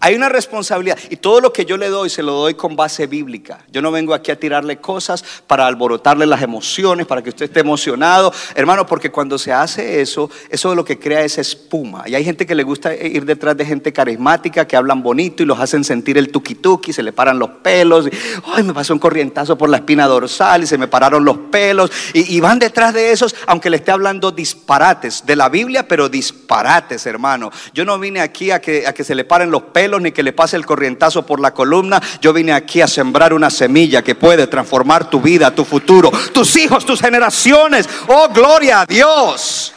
Hay 0.00 0.14
una 0.14 0.28
responsabilidad 0.28 0.98
y 1.10 1.16
todo 1.16 1.40
lo 1.40 1.52
que 1.52 1.64
yo 1.64 1.76
le 1.76 1.88
doy 1.88 2.10
se 2.10 2.22
lo 2.22 2.32
doy 2.32 2.54
con 2.54 2.76
base 2.76 3.06
bíblica. 3.06 3.58
Yo 3.70 3.82
no 3.82 3.90
vengo 3.90 4.14
aquí 4.14 4.30
a 4.30 4.38
tirarle 4.38 4.78
cosas 4.78 5.24
para 5.46 5.66
alborotarle 5.66 6.26
las 6.26 6.42
emociones, 6.42 7.06
para 7.06 7.22
que 7.22 7.30
usted 7.30 7.46
esté 7.46 7.60
emocionado, 7.60 8.32
hermano, 8.54 8.86
porque 8.86 9.10
cuando 9.10 9.38
se 9.38 9.52
hace 9.52 10.00
eso, 10.00 10.30
eso 10.50 10.74
lo 10.74 10.84
que 10.84 10.98
crea 10.98 11.22
es 11.22 11.38
espuma. 11.38 12.04
Y 12.06 12.14
hay 12.14 12.24
gente 12.24 12.46
que 12.46 12.54
le 12.54 12.62
gusta 12.62 12.94
ir 12.94 13.24
detrás 13.24 13.56
de 13.56 13.64
gente 13.64 13.92
carismática 13.92 14.66
que 14.66 14.76
hablan 14.76 15.02
bonito 15.02 15.42
y 15.42 15.46
los 15.46 15.58
hacen 15.58 15.84
sentir 15.84 16.18
el 16.18 16.30
tuki 16.30 16.56
tuki, 16.56 16.92
se 16.92 17.02
le 17.02 17.12
paran 17.12 17.38
los 17.38 17.50
pelos. 17.62 18.06
Y, 18.06 18.10
Ay, 18.54 18.62
me 18.62 18.74
pasó 18.74 18.92
un 18.92 18.98
corrientazo 18.98 19.56
por 19.56 19.68
la 19.68 19.78
espina 19.78 20.06
dorsal 20.06 20.62
y 20.62 20.66
se 20.66 20.78
me 20.78 20.88
pararon 20.88 21.24
los 21.24 21.38
pelos. 21.50 21.90
Y, 22.12 22.36
y 22.36 22.40
van 22.40 22.58
detrás 22.58 22.92
de 22.94 23.12
esos, 23.12 23.34
aunque 23.46 23.70
le 23.70 23.76
esté 23.76 23.92
hablando 23.92 24.30
disparates 24.30 25.24
de 25.24 25.36
la 25.36 25.48
Biblia, 25.48 25.86
pero 25.86 26.08
disparates, 26.08 27.06
hermano. 27.06 27.50
Yo 27.72 27.84
no 27.84 27.98
vine 27.98 28.20
aquí 28.20 28.50
a 28.50 28.60
que, 28.60 28.86
a 28.86 28.92
que 28.92 29.04
se 29.04 29.14
le 29.14 29.24
paren 29.24 29.50
los 29.50 29.62
pelos 29.62 29.75
ni 29.76 30.10
que 30.10 30.22
le 30.22 30.32
pase 30.32 30.56
el 30.56 30.64
corrientazo 30.64 31.26
por 31.26 31.38
la 31.38 31.52
columna. 31.52 32.00
Yo 32.22 32.32
vine 32.32 32.52
aquí 32.52 32.80
a 32.80 32.88
sembrar 32.88 33.34
una 33.34 33.50
semilla 33.50 34.02
que 34.02 34.14
puede 34.14 34.46
transformar 34.46 35.10
tu 35.10 35.20
vida, 35.20 35.54
tu 35.54 35.64
futuro, 35.64 36.10
tus 36.32 36.56
hijos, 36.56 36.86
tus 36.86 37.00
generaciones. 37.00 37.86
Oh, 38.08 38.28
gloria 38.30 38.80
a 38.80 38.86
Dios. 38.86 39.74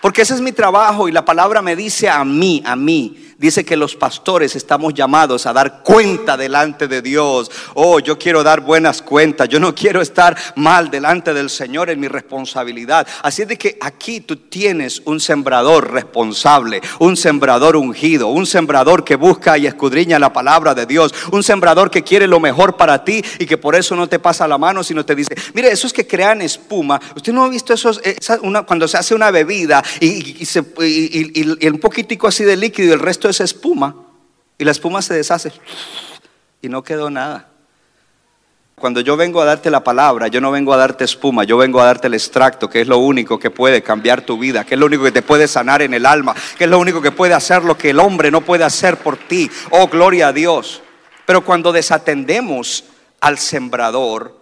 Porque 0.00 0.22
ese 0.22 0.34
es 0.34 0.40
mi 0.40 0.52
trabajo 0.52 1.08
y 1.08 1.12
la 1.12 1.24
palabra 1.24 1.60
me 1.60 1.76
dice 1.76 2.08
a 2.08 2.24
mí, 2.24 2.62
a 2.64 2.74
mí, 2.74 3.31
dice 3.42 3.64
que 3.64 3.76
los 3.76 3.96
pastores 3.96 4.54
estamos 4.54 4.94
llamados 4.94 5.46
a 5.46 5.52
dar 5.52 5.82
cuenta 5.82 6.36
delante 6.36 6.86
de 6.86 7.02
Dios. 7.02 7.50
Oh, 7.74 7.98
yo 7.98 8.16
quiero 8.16 8.44
dar 8.44 8.60
buenas 8.60 9.02
cuentas. 9.02 9.48
Yo 9.48 9.58
no 9.58 9.74
quiero 9.74 10.00
estar 10.00 10.36
mal 10.54 10.92
delante 10.92 11.34
del 11.34 11.50
Señor 11.50 11.90
en 11.90 11.98
mi 11.98 12.06
responsabilidad. 12.06 13.04
Así 13.22 13.42
es 13.42 13.48
de 13.48 13.58
que 13.58 13.76
aquí 13.80 14.20
tú 14.20 14.36
tienes 14.36 15.02
un 15.06 15.18
sembrador 15.18 15.90
responsable, 15.90 16.80
un 17.00 17.16
sembrador 17.16 17.74
ungido, 17.74 18.28
un 18.28 18.46
sembrador 18.46 19.02
que 19.02 19.16
busca 19.16 19.58
y 19.58 19.66
escudriña 19.66 20.20
la 20.20 20.32
palabra 20.32 20.72
de 20.72 20.86
Dios, 20.86 21.12
un 21.32 21.42
sembrador 21.42 21.90
que 21.90 22.04
quiere 22.04 22.28
lo 22.28 22.38
mejor 22.38 22.76
para 22.76 23.04
ti 23.04 23.24
y 23.40 23.46
que 23.46 23.58
por 23.58 23.74
eso 23.74 23.96
no 23.96 24.08
te 24.08 24.20
pasa 24.20 24.46
la 24.46 24.56
mano, 24.56 24.84
sino 24.84 25.04
te 25.04 25.16
dice, 25.16 25.34
mire, 25.52 25.72
esos 25.72 25.92
que 25.92 26.06
crean 26.06 26.42
espuma, 26.42 27.00
usted 27.16 27.32
no 27.32 27.42
ha 27.42 27.48
visto 27.48 27.74
esos, 27.74 28.00
una, 28.42 28.62
cuando 28.62 28.86
se 28.86 28.98
hace 28.98 29.16
una 29.16 29.32
bebida 29.32 29.82
y, 29.98 30.44
y, 30.44 31.66
un 31.66 31.80
poquitico 31.80 32.28
así 32.28 32.44
de 32.44 32.56
líquido 32.56 32.90
y 32.90 32.92
el 32.92 33.00
resto 33.00 33.31
es 33.32 33.40
espuma 33.40 33.96
y 34.56 34.64
la 34.64 34.70
espuma 34.70 35.02
se 35.02 35.14
deshace 35.14 35.52
y 36.60 36.68
no 36.68 36.84
quedó 36.84 37.10
nada. 37.10 37.48
Cuando 38.76 39.00
yo 39.00 39.16
vengo 39.16 39.40
a 39.40 39.44
darte 39.44 39.70
la 39.70 39.84
palabra, 39.84 40.28
yo 40.28 40.40
no 40.40 40.50
vengo 40.50 40.72
a 40.72 40.76
darte 40.76 41.04
espuma, 41.04 41.44
yo 41.44 41.56
vengo 41.56 41.80
a 41.80 41.84
darte 41.84 42.08
el 42.08 42.14
extracto, 42.14 42.68
que 42.68 42.80
es 42.80 42.88
lo 42.88 42.98
único 42.98 43.38
que 43.38 43.50
puede 43.50 43.82
cambiar 43.82 44.22
tu 44.22 44.38
vida, 44.38 44.64
que 44.64 44.74
es 44.74 44.80
lo 44.80 44.86
único 44.86 45.04
que 45.04 45.12
te 45.12 45.22
puede 45.22 45.46
sanar 45.46 45.82
en 45.82 45.94
el 45.94 46.06
alma, 46.06 46.34
que 46.56 46.64
es 46.64 46.70
lo 46.70 46.78
único 46.78 47.00
que 47.00 47.12
puede 47.12 47.34
hacer 47.34 47.62
lo 47.62 47.78
que 47.78 47.90
el 47.90 48.00
hombre 48.00 48.30
no 48.30 48.40
puede 48.40 48.64
hacer 48.64 48.96
por 48.96 49.16
ti. 49.16 49.50
Oh, 49.70 49.86
gloria 49.86 50.28
a 50.28 50.32
Dios. 50.32 50.82
Pero 51.26 51.44
cuando 51.44 51.70
desatendemos 51.70 52.84
al 53.20 53.38
sembrador, 53.38 54.36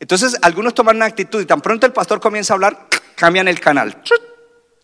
entonces 0.00 0.36
algunos 0.42 0.74
toman 0.74 0.96
una 0.96 1.06
actitud 1.06 1.40
y 1.40 1.46
tan 1.46 1.60
pronto 1.60 1.86
el 1.86 1.92
pastor 1.92 2.20
comienza 2.20 2.52
a 2.52 2.56
hablar, 2.56 2.86
cambian 3.14 3.48
el 3.48 3.60
canal. 3.60 4.02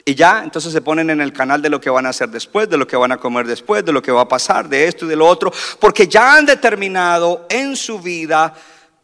Y 0.07 0.15
ya, 0.15 0.43
entonces 0.45 0.71
se 0.71 0.83
ponen 0.83 1.09
en 1.09 1.23
el 1.23 1.33
canal 1.33 1.63
de 1.63 1.71
lo 1.71 1.81
que 1.81 1.89
van 1.89 2.05
a 2.05 2.11
hacer 2.11 2.29
después, 2.29 2.69
de 2.69 2.77
lo 2.77 2.87
que 2.87 2.97
van 2.97 3.13
a 3.13 3.17
comer 3.17 3.47
después, 3.47 3.85
de 3.85 3.93
lo 3.93 4.03
que 4.03 4.13
va 4.13 4.23
a 4.23 4.29
pasar, 4.29 4.69
de 4.69 4.87
esto 4.87 5.07
y 5.07 5.09
de 5.09 5.17
lo 5.17 5.27
otro, 5.27 5.51
porque 5.81 6.07
ya 6.07 6.37
han 6.37 6.45
determinado 6.45 7.47
en 7.49 7.75
su 7.75 7.99
vida 7.99 8.53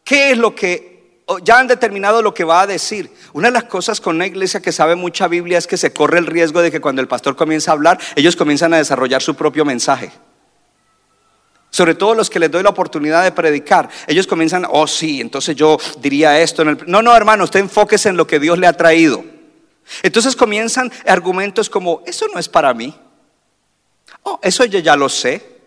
qué 0.05 0.33
es 0.33 0.39
lo 0.39 0.55
que, 0.55 1.23
ya 1.43 1.59
han 1.59 1.69
determinado 1.69 2.21
lo 2.21 2.35
que 2.35 2.45
va 2.45 2.61
a 2.61 2.67
decir. 2.67 3.11
Una 3.33 3.49
de 3.49 3.55
las 3.55 3.65
cosas 3.65 3.99
con 3.99 4.17
una 4.17 4.27
iglesia 4.27 4.61
que 4.61 4.73
sabe 4.73 4.95
mucha 4.95 5.27
Biblia 5.27 5.57
es 5.57 5.67
que 5.67 5.79
se 5.79 5.91
corre 5.91 6.19
el 6.19 6.27
riesgo 6.27 6.61
de 6.61 6.71
que 6.71 6.83
cuando 6.83 7.01
el 7.01 7.09
pastor 7.09 7.35
comienza 7.35 7.71
a 7.71 7.75
hablar, 7.75 7.99
ellos 8.15 8.37
comienzan 8.37 8.75
a 8.75 8.77
desarrollar 8.77 9.23
su 9.23 9.35
propio 9.35 9.65
mensaje. 9.65 10.11
Sobre 11.71 11.95
todo 11.95 12.15
los 12.15 12.29
que 12.29 12.41
les 12.41 12.51
doy 12.51 12.63
la 12.63 12.71
oportunidad 12.71 13.23
de 13.23 13.33
predicar, 13.33 13.89
ellos 14.07 14.27
comienzan, 14.27 14.67
oh 14.69 14.87
sí, 14.87 15.23
entonces 15.23 15.57
yo 15.57 15.79
diría 16.01 16.39
esto. 16.41 16.61
En 16.61 16.69
el... 16.69 16.79
No, 16.87 17.01
no, 17.01 17.17
hermano, 17.17 17.45
usted 17.45 17.61
enfóquese 17.61 18.11
en 18.11 18.19
lo 18.19 18.27
que 18.27 18.39
Dios 18.39 18.59
le 18.59 18.67
ha 18.67 18.75
traído. 18.75 19.25
Entonces 20.03 20.37
comienzan 20.37 20.90
argumentos 21.07 21.68
como, 21.68 22.03
eso 22.07 22.26
no 22.33 22.38
es 22.38 22.48
para 22.48 22.72
mí. 22.74 22.94
Oh, 24.22 24.38
eso 24.42 24.64
yo 24.64 24.79
ya 24.79 24.96
lo 24.96 25.09
sé. 25.09 25.61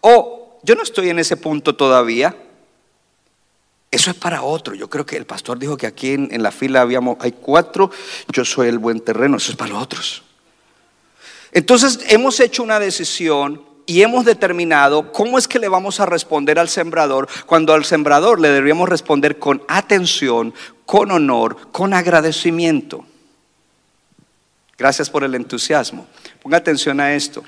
O 0.00 0.58
yo 0.62 0.74
no 0.74 0.82
estoy 0.82 1.10
en 1.10 1.18
ese 1.18 1.36
punto 1.36 1.76
todavía. 1.76 2.36
Eso 3.90 4.10
es 4.10 4.16
para 4.16 4.42
otro. 4.42 4.74
Yo 4.74 4.90
creo 4.90 5.06
que 5.06 5.16
el 5.16 5.26
pastor 5.26 5.58
dijo 5.58 5.76
que 5.76 5.86
aquí 5.86 6.10
en, 6.10 6.42
la 6.42 6.50
fila 6.50 6.80
habíamos, 6.80 7.16
hay 7.20 7.32
cuatro, 7.32 7.90
yo 8.32 8.44
soy 8.44 8.68
el 8.68 8.78
buen 8.78 9.00
terreno, 9.00 9.36
eso 9.36 9.52
es 9.52 9.56
para 9.56 9.72
los 9.72 9.82
otros. 9.82 10.22
Entonces 11.52 12.00
hemos 12.08 12.40
hecho 12.40 12.62
una 12.62 12.78
decisión 12.78 13.64
y 13.86 14.02
hemos 14.02 14.24
determinado 14.24 15.12
cómo 15.12 15.38
es 15.38 15.46
que 15.46 15.60
le 15.60 15.68
vamos 15.68 16.00
a 16.00 16.06
responder 16.06 16.58
al 16.58 16.68
sembrador 16.68 17.28
cuando 17.46 17.72
al 17.72 17.84
sembrador 17.84 18.40
le 18.40 18.50
deberíamos 18.50 18.88
responder 18.88 19.38
con 19.38 19.62
atención, 19.68 20.52
con 20.84 21.12
honor, 21.12 21.70
con 21.70 21.94
agradecimiento. 21.94 23.06
Gracias 24.78 25.08
por 25.08 25.24
el 25.24 25.34
entusiasmo. 25.34 26.06
Ponga 26.42 26.58
atención 26.58 27.00
a 27.00 27.14
esto. 27.14 27.42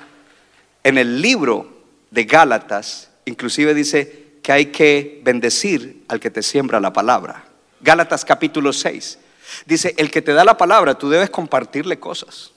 En 0.83 0.97
el 0.97 1.21
libro 1.21 1.83
de 2.09 2.23
Gálatas, 2.23 3.09
inclusive 3.25 3.73
dice 3.73 4.37
que 4.41 4.51
hay 4.51 4.67
que 4.67 5.21
bendecir 5.23 6.05
al 6.07 6.19
que 6.19 6.31
te 6.31 6.41
siembra 6.41 6.79
la 6.79 6.91
palabra. 6.91 7.45
Gálatas 7.81 8.25
capítulo 8.25 8.73
6. 8.73 9.19
Dice, 9.65 9.93
el 9.97 10.11
que 10.11 10.21
te 10.21 10.33
da 10.33 10.43
la 10.43 10.57
palabra, 10.57 10.95
tú 10.95 11.09
debes 11.09 11.29
compartirle 11.29 11.99
cosas. 11.99 12.51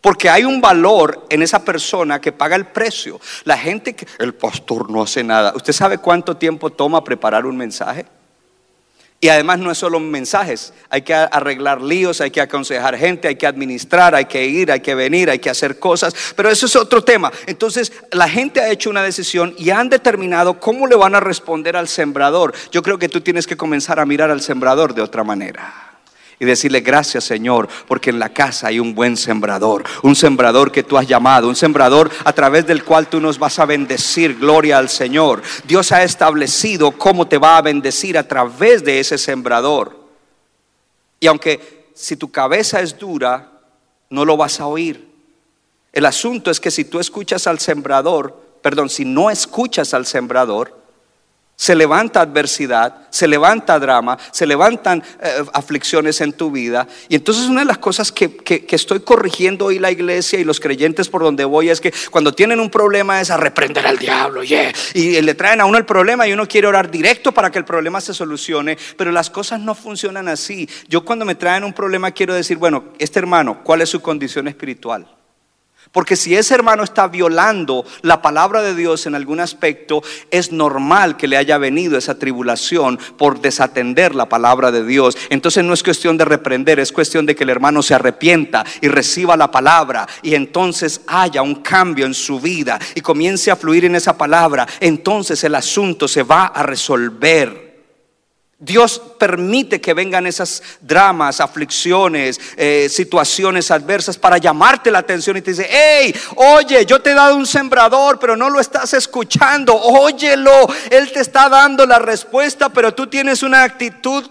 Porque 0.00 0.28
hay 0.28 0.44
un 0.44 0.60
valor 0.60 1.26
en 1.30 1.42
esa 1.42 1.64
persona 1.64 2.20
que 2.20 2.32
paga 2.32 2.56
el 2.56 2.66
precio. 2.66 3.20
La 3.44 3.58
gente 3.58 3.94
que 3.94 4.06
el 4.18 4.34
pastor 4.34 4.90
no 4.90 5.02
hace 5.02 5.24
nada. 5.24 5.52
¿Usted 5.56 5.72
sabe 5.72 5.98
cuánto 5.98 6.36
tiempo 6.36 6.70
toma 6.70 7.02
preparar 7.02 7.46
un 7.46 7.56
mensaje? 7.56 8.06
Y 9.18 9.28
además 9.28 9.58
no 9.58 9.70
es 9.70 9.78
solo 9.78 9.98
mensajes, 9.98 10.74
hay 10.90 11.00
que 11.00 11.14
arreglar 11.14 11.80
líos, 11.80 12.20
hay 12.20 12.30
que 12.30 12.42
aconsejar 12.42 12.98
gente, 12.98 13.28
hay 13.28 13.36
que 13.36 13.46
administrar, 13.46 14.14
hay 14.14 14.26
que 14.26 14.44
ir, 14.44 14.70
hay 14.70 14.80
que 14.80 14.94
venir, 14.94 15.30
hay 15.30 15.38
que 15.38 15.48
hacer 15.48 15.78
cosas, 15.78 16.14
pero 16.36 16.50
eso 16.50 16.66
es 16.66 16.76
otro 16.76 17.02
tema. 17.02 17.32
Entonces 17.46 17.92
la 18.12 18.28
gente 18.28 18.60
ha 18.60 18.68
hecho 18.68 18.90
una 18.90 19.02
decisión 19.02 19.54
y 19.56 19.70
han 19.70 19.88
determinado 19.88 20.60
cómo 20.60 20.86
le 20.86 20.96
van 20.96 21.14
a 21.14 21.20
responder 21.20 21.76
al 21.76 21.88
sembrador. 21.88 22.52
Yo 22.70 22.82
creo 22.82 22.98
que 22.98 23.08
tú 23.08 23.22
tienes 23.22 23.46
que 23.46 23.56
comenzar 23.56 23.98
a 23.98 24.06
mirar 24.06 24.30
al 24.30 24.42
sembrador 24.42 24.94
de 24.94 25.02
otra 25.02 25.24
manera 25.24 25.95
y 26.38 26.44
decirle 26.44 26.80
gracias 26.80 27.24
Señor, 27.24 27.68
porque 27.86 28.10
en 28.10 28.18
la 28.18 28.28
casa 28.28 28.68
hay 28.68 28.78
un 28.78 28.94
buen 28.94 29.16
sembrador, 29.16 29.84
un 30.02 30.14
sembrador 30.14 30.70
que 30.70 30.82
tú 30.82 30.98
has 30.98 31.06
llamado, 31.06 31.48
un 31.48 31.56
sembrador 31.56 32.10
a 32.24 32.32
través 32.32 32.66
del 32.66 32.84
cual 32.84 33.08
tú 33.08 33.20
nos 33.20 33.38
vas 33.38 33.58
a 33.58 33.66
bendecir, 33.66 34.38
gloria 34.38 34.78
al 34.78 34.88
Señor. 34.88 35.42
Dios 35.66 35.92
ha 35.92 36.02
establecido 36.02 36.92
cómo 36.92 37.26
te 37.26 37.38
va 37.38 37.56
a 37.56 37.62
bendecir 37.62 38.18
a 38.18 38.28
través 38.28 38.84
de 38.84 39.00
ese 39.00 39.18
sembrador. 39.18 40.06
Y 41.20 41.26
aunque 41.26 41.86
si 41.94 42.16
tu 42.16 42.30
cabeza 42.30 42.80
es 42.80 42.98
dura, 42.98 43.52
no 44.10 44.24
lo 44.24 44.36
vas 44.36 44.60
a 44.60 44.66
oír. 44.66 45.08
El 45.92 46.04
asunto 46.04 46.50
es 46.50 46.60
que 46.60 46.70
si 46.70 46.84
tú 46.84 47.00
escuchas 47.00 47.46
al 47.46 47.58
sembrador, 47.58 48.38
perdón, 48.60 48.90
si 48.90 49.06
no 49.06 49.30
escuchas 49.30 49.94
al 49.94 50.04
sembrador, 50.04 50.85
se 51.56 51.74
levanta 51.74 52.20
adversidad, 52.20 53.08
se 53.08 53.26
levanta 53.26 53.78
drama, 53.78 54.18
se 54.30 54.46
levantan 54.46 55.02
eh, 55.22 55.42
aflicciones 55.54 56.20
en 56.20 56.34
tu 56.34 56.50
vida. 56.50 56.86
Y 57.08 57.16
entonces 57.16 57.46
una 57.46 57.60
de 57.60 57.66
las 57.66 57.78
cosas 57.78 58.12
que, 58.12 58.36
estoy 58.68 59.00
corrigiendo 59.00 59.66
hoy 59.66 59.78
la 59.78 59.90
iglesia 59.90 60.38
y 60.38 60.44
los 60.44 60.60
creyentes 60.60 61.08
por 61.08 61.22
donde 61.22 61.46
voy 61.46 61.70
es 61.70 61.80
que 61.80 61.94
cuando 62.10 62.34
tienen 62.34 62.60
un 62.60 62.70
problema 62.70 63.22
es 63.22 63.30
a 63.30 63.38
reprender 63.38 63.86
al 63.86 63.98
diablo, 63.98 64.42
y 64.44 65.20
le 65.22 65.34
traen 65.34 65.62
a 65.62 65.64
uno 65.64 65.78
el 65.78 65.86
problema 65.86 66.28
y 66.28 66.32
uno 66.32 66.46
quiere 66.46 66.66
orar 66.66 66.90
directo 66.90 67.32
para 67.32 67.50
que 67.50 67.58
el 67.58 67.64
problema 67.64 68.02
se 68.02 68.12
solucione, 68.12 68.76
pero 68.98 69.10
las 69.10 69.30
cosas 69.30 69.58
no 69.58 69.74
funcionan 69.74 70.28
así. 70.28 70.68
Yo 70.88 71.04
cuando 71.06 71.24
me 71.24 71.34
traen 71.34 71.64
un 71.64 71.72
problema 71.72 72.10
quiero 72.10 72.34
decir, 72.34 72.58
bueno, 72.58 72.84
este 72.98 73.18
hermano, 73.18 73.62
¿cuál 73.64 73.80
es 73.80 73.88
su 73.88 74.02
condición 74.02 74.46
espiritual? 74.46 75.15
Porque 75.96 76.14
si 76.14 76.36
ese 76.36 76.54
hermano 76.54 76.82
está 76.82 77.08
violando 77.08 77.86
la 78.02 78.20
palabra 78.20 78.60
de 78.60 78.74
Dios 78.74 79.06
en 79.06 79.14
algún 79.14 79.40
aspecto, 79.40 80.02
es 80.30 80.52
normal 80.52 81.16
que 81.16 81.26
le 81.26 81.38
haya 81.38 81.56
venido 81.56 81.96
esa 81.96 82.18
tribulación 82.18 82.98
por 83.16 83.40
desatender 83.40 84.14
la 84.14 84.28
palabra 84.28 84.70
de 84.70 84.84
Dios. 84.84 85.16
Entonces 85.30 85.64
no 85.64 85.72
es 85.72 85.82
cuestión 85.82 86.18
de 86.18 86.26
reprender, 86.26 86.80
es 86.80 86.92
cuestión 86.92 87.24
de 87.24 87.34
que 87.34 87.44
el 87.44 87.48
hermano 87.48 87.82
se 87.82 87.94
arrepienta 87.94 88.62
y 88.82 88.88
reciba 88.88 89.38
la 89.38 89.50
palabra 89.50 90.06
y 90.20 90.34
entonces 90.34 91.00
haya 91.06 91.40
un 91.40 91.62
cambio 91.62 92.04
en 92.04 92.12
su 92.12 92.40
vida 92.40 92.78
y 92.94 93.00
comience 93.00 93.50
a 93.50 93.56
fluir 93.56 93.86
en 93.86 93.96
esa 93.96 94.18
palabra. 94.18 94.68
Entonces 94.80 95.42
el 95.44 95.54
asunto 95.54 96.08
se 96.08 96.24
va 96.24 96.48
a 96.48 96.62
resolver. 96.62 97.65
Dios 98.58 99.02
permite 99.18 99.82
que 99.82 99.92
vengan 99.92 100.26
esas 100.26 100.62
dramas, 100.80 101.40
aflicciones, 101.40 102.40
eh, 102.56 102.88
situaciones 102.88 103.70
adversas 103.70 104.16
para 104.16 104.38
llamarte 104.38 104.90
la 104.90 105.00
atención 105.00 105.36
y 105.36 105.42
te 105.42 105.50
dice, 105.50 105.68
hey, 105.70 106.14
oye, 106.36 106.86
yo 106.86 107.02
te 107.02 107.10
he 107.10 107.14
dado 107.14 107.36
un 107.36 107.46
sembrador, 107.46 108.18
pero 108.18 108.34
no 108.34 108.48
lo 108.48 108.58
estás 108.58 108.94
escuchando, 108.94 109.76
óyelo, 109.76 110.66
Él 110.90 111.12
te 111.12 111.20
está 111.20 111.50
dando 111.50 111.84
la 111.84 111.98
respuesta, 111.98 112.70
pero 112.70 112.94
tú 112.94 113.08
tienes 113.08 113.42
una 113.42 113.62
actitud 113.62 114.24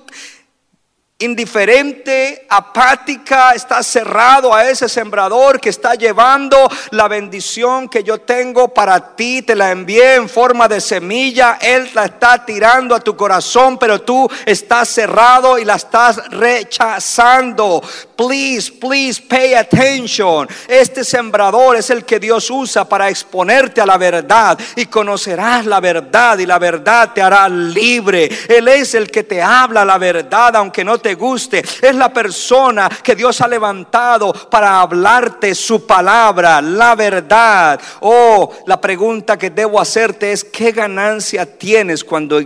indiferente, 1.19 2.45
apática, 2.49 3.51
está 3.51 3.81
cerrado 3.81 4.53
a 4.53 4.69
ese 4.69 4.89
sembrador 4.89 5.61
que 5.61 5.69
está 5.69 5.95
llevando 5.95 6.69
la 6.91 7.07
bendición 7.07 7.87
que 7.87 8.03
yo 8.03 8.19
tengo 8.19 8.73
para 8.73 9.15
ti, 9.15 9.41
te 9.41 9.55
la 9.55 9.71
envié 9.71 10.15
en 10.15 10.27
forma 10.27 10.67
de 10.67 10.81
semilla, 10.81 11.57
Él 11.61 11.89
la 11.93 12.05
está 12.05 12.45
tirando 12.45 12.93
a 12.93 12.99
tu 12.99 13.15
corazón, 13.15 13.77
pero 13.77 14.01
tú 14.01 14.29
estás 14.45 14.89
cerrado 14.89 15.57
y 15.57 15.63
la 15.63 15.75
estás 15.75 16.17
rechazando. 16.31 17.81
Please, 18.15 18.71
please 18.71 19.21
pay 19.21 19.55
attention. 19.55 20.47
Este 20.67 21.03
sembrador 21.03 21.75
es 21.75 21.89
el 21.89 22.05
que 22.05 22.19
Dios 22.19 22.49
usa 22.49 22.87
para 22.87 23.09
exponerte 23.09 23.81
a 23.81 23.85
la 23.85 23.97
verdad 23.97 24.57
y 24.75 24.85
conocerás 24.85 25.65
la 25.65 25.81
verdad 25.81 26.39
y 26.39 26.45
la 26.45 26.57
verdad 26.57 27.11
te 27.13 27.21
hará 27.21 27.49
libre. 27.49 28.29
Él 28.47 28.67
es 28.69 28.95
el 28.95 29.11
que 29.11 29.23
te 29.23 29.41
habla 29.41 29.83
la 29.83 29.97
verdad 29.97 30.55
aunque 30.55 30.85
no 30.85 30.97
te 30.97 31.15
guste. 31.15 31.59
Es 31.59 31.95
la 31.95 32.13
persona 32.13 32.89
que 33.03 33.15
Dios 33.15 33.41
ha 33.41 33.47
levantado 33.47 34.31
para 34.31 34.79
hablarte 34.79 35.53
su 35.53 35.85
palabra, 35.85 36.61
la 36.61 36.95
verdad. 36.95 37.79
Oh, 37.99 38.51
la 38.65 38.79
pregunta 38.79 39.37
que 39.37 39.49
debo 39.49 39.79
hacerte 39.79 40.31
es, 40.31 40.43
¿qué 40.45 40.71
ganancia 40.71 41.57
tienes 41.57 42.03
cuando 42.03 42.39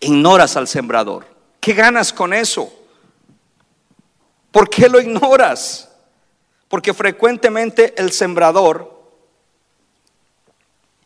ignoras 0.00 0.56
al 0.56 0.66
sembrador? 0.66 1.26
¿Qué 1.60 1.74
ganas 1.74 2.12
con 2.12 2.32
eso? 2.32 2.77
¿Por 4.58 4.68
qué 4.68 4.88
lo 4.88 5.00
ignoras? 5.00 5.88
Porque 6.66 6.92
frecuentemente 6.92 7.94
el 7.96 8.10
sembrador 8.10 9.08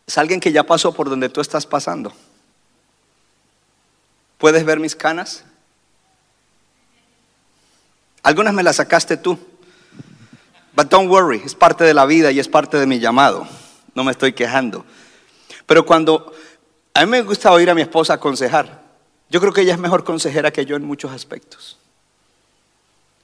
es 0.07 0.17
alguien 0.17 0.41
que 0.41 0.53
ya 0.53 0.63
pasó 0.63 0.95
por 0.95 1.11
donde 1.11 1.29
tú 1.29 1.43
estás 1.43 1.67
pasando. 1.67 2.15
¿Puedes 4.39 4.65
ver 4.65 4.81
mis 4.81 4.97
canas? 4.97 5.45
Algunas 8.23 8.55
me 8.55 8.63
las 8.63 8.77
sacaste 8.77 9.19
tú. 9.19 9.39
But 10.75 10.89
don't 10.89 11.11
worry, 11.11 11.43
es 11.45 11.55
parte 11.55 11.85
de 11.85 11.93
la 11.93 12.07
vida 12.07 12.31
y 12.31 12.41
es 12.41 12.49
parte 12.49 12.79
de 12.79 12.87
mi 12.87 13.01
llamado. 13.01 13.47
No 13.95 14.03
me 14.03 14.13
estoy 14.13 14.33
quejando. 14.33 14.87
Pero 15.67 15.85
cuando 15.85 16.33
a 16.95 17.05
mí 17.05 17.11
me 17.11 17.21
gusta 17.21 17.53
oír 17.53 17.69
a 17.69 17.75
mi 17.75 17.83
esposa 17.83 18.15
aconsejar, 18.15 18.81
yo 19.29 19.43
creo 19.43 19.53
que 19.53 19.61
ella 19.61 19.75
es 19.75 19.79
mejor 19.79 20.05
consejera 20.05 20.51
que 20.51 20.65
yo 20.65 20.75
en 20.75 20.87
muchos 20.87 21.13
aspectos. 21.13 21.82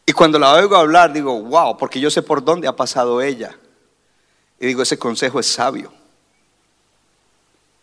Y 0.09 0.15
cuando 0.15 0.39
la 0.39 0.55
oigo 0.55 0.75
hablar, 0.75 1.13
digo, 1.13 1.39
wow, 1.43 1.77
porque 1.77 2.01
yo 2.01 2.11
sé 2.11 2.23
por 2.23 2.43
dónde 2.43 2.67
ha 2.67 2.75
pasado 2.75 3.21
ella. 3.21 3.59
Y 4.59 4.67
digo, 4.67 4.81
ese 4.81 4.99
consejo 4.99 5.39
es 5.39 5.45
sabio. 5.45 5.93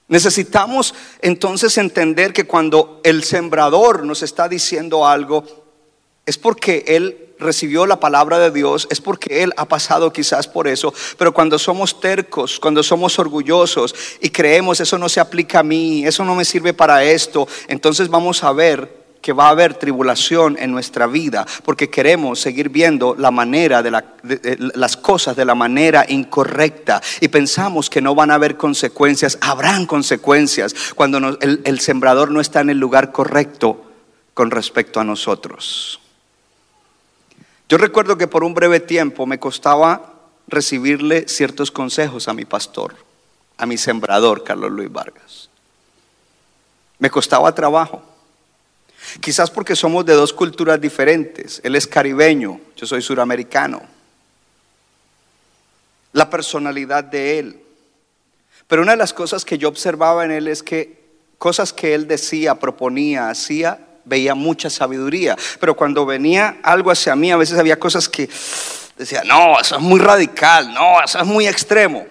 Necesitamos 0.08 0.96
entonces 1.22 1.78
entender 1.78 2.34
que 2.34 2.48
cuando 2.48 3.00
el 3.04 3.24
sembrador 3.24 4.04
nos 4.08 4.24
está 4.24 4.50
diciendo 4.50 5.06
algo, 5.06 5.44
es 6.26 6.40
porque 6.40 6.84
él 6.88 7.36
recibió 7.38 7.86
la 7.86 8.00
palabra 8.00 8.40
de 8.40 8.50
Dios, 8.50 8.88
es 8.90 9.02
porque 9.02 9.44
Él 9.44 9.54
ha 9.58 9.66
pasado 9.66 10.12
quizás 10.12 10.48
por 10.48 10.68
eso, 10.70 10.94
pero 11.18 11.32
cuando 11.32 11.60
somos 11.60 12.00
tercos, 12.00 12.60
cuando 12.62 12.82
somos 12.82 13.20
orgullosos 13.20 13.94
y 14.22 14.30
creemos 14.30 14.80
eso 14.80 14.98
no 14.98 15.10
se 15.10 15.20
aplica 15.20 15.60
a 15.60 15.64
mí, 15.64 16.08
eso 16.08 16.24
no 16.24 16.34
me 16.34 16.46
sirve 16.46 16.74
para 16.74 17.04
esto, 17.04 17.46
entonces 17.68 18.08
vamos 18.08 18.42
a 18.44 18.54
ver 18.54 19.05
que 19.26 19.34
va 19.34 19.48
a 19.48 19.50
haber 19.50 19.74
tribulación 19.74 20.56
en 20.60 20.72
nuestra 20.72 21.08
vida, 21.08 21.48
porque 21.64 21.90
queremos 21.90 22.40
seguir 22.40 22.70
viendo 22.70 23.16
la 23.18 23.32
manera 23.32 23.82
de, 23.82 23.90
las 24.76 24.98
cosas 24.98 25.36
de 25.36 25.44
la 25.46 25.56
manera 25.56 26.06
incorrecta 26.08 27.02
y 27.20 27.28
pensamos 27.30 27.90
que 27.90 28.04
no 28.04 28.14
van 28.14 28.30
a 28.30 28.36
haber 28.36 28.56
consecuencias, 28.56 29.40
habrán 29.42 29.88
consecuencias 29.88 30.76
cuando 30.94 31.18
el, 31.42 31.62
el 31.64 31.80
sembrador 31.80 32.30
no 32.30 32.40
está 32.40 32.62
en 32.62 32.70
el 32.70 32.78
lugar 32.78 33.12
correcto 33.12 33.84
con 34.36 34.52
respecto 34.52 35.00
a 35.00 35.04
nosotros. 35.04 36.00
Yo 37.68 37.80
recuerdo 37.80 38.20
que 38.20 38.28
por 38.28 38.44
un 38.44 38.54
breve 38.54 38.80
tiempo 38.80 39.26
me 39.26 39.40
costaba 39.40 40.14
recibirle 40.48 41.28
ciertos 41.28 41.72
consejos 41.72 42.28
a 42.28 42.36
mi 42.36 42.46
pastor, 42.46 42.96
a 43.58 43.66
mi 43.66 43.80
sembrador, 43.80 44.44
Carlos 44.44 44.70
Luis 44.70 44.92
Vargas. 44.92 45.50
Me 47.00 47.10
costaba 47.10 47.56
trabajo. 47.56 48.04
Quizás 49.20 49.52
porque 49.52 49.76
somos 49.76 50.06
de 50.06 50.14
dos 50.14 50.34
culturas 50.34 50.80
diferentes. 50.80 51.62
Él 51.64 51.76
es 51.76 51.88
caribeño, 51.88 52.60
yo 52.76 52.86
soy 52.86 53.02
suramericano. 53.02 53.82
La 56.14 56.30
personalidad 56.30 57.04
de 57.04 57.40
él. 57.40 57.62
Pero 58.68 58.82
una 58.82 58.92
de 58.94 58.98
las 58.98 59.14
cosas 59.14 59.46
que 59.46 59.58
yo 59.58 59.70
observaba 59.70 60.26
en 60.26 60.32
él 60.32 60.48
es 60.48 60.64
que 60.64 61.04
cosas 61.38 61.72
que 61.74 61.94
él 61.94 62.08
decía, 62.08 62.56
proponía, 62.56 63.30
hacía, 63.30 63.80
veía 64.06 64.36
mucha 64.36 64.70
sabiduría, 64.70 65.36
pero 65.60 65.76
cuando 65.76 66.06
venía 66.06 66.58
algo 66.64 66.92
hacia 66.92 67.16
mí, 67.16 67.32
a 67.32 67.38
veces 67.38 67.58
había 67.58 67.78
cosas 67.78 68.08
que 68.08 68.30
decía, 68.98 69.24
no, 69.26 69.60
eso 69.60 69.76
es 69.76 69.82
muy 69.82 70.00
radical, 70.00 70.74
no, 70.74 71.04
eso 71.04 71.20
es 71.20 71.26
muy 71.26 71.48
extremo. 71.48 72.06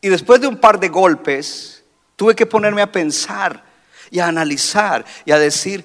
Y 0.00 0.08
después 0.08 0.40
de 0.40 0.46
un 0.48 0.56
par 0.56 0.80
de 0.80 0.88
golpes, 0.88 1.82
tuve 2.16 2.34
que 2.34 2.46
ponerme 2.46 2.82
a 2.82 2.90
pensar 2.90 3.62
y 4.10 4.18
a 4.18 4.26
analizar 4.26 5.04
y 5.24 5.32
a 5.32 5.38
decir, 5.38 5.84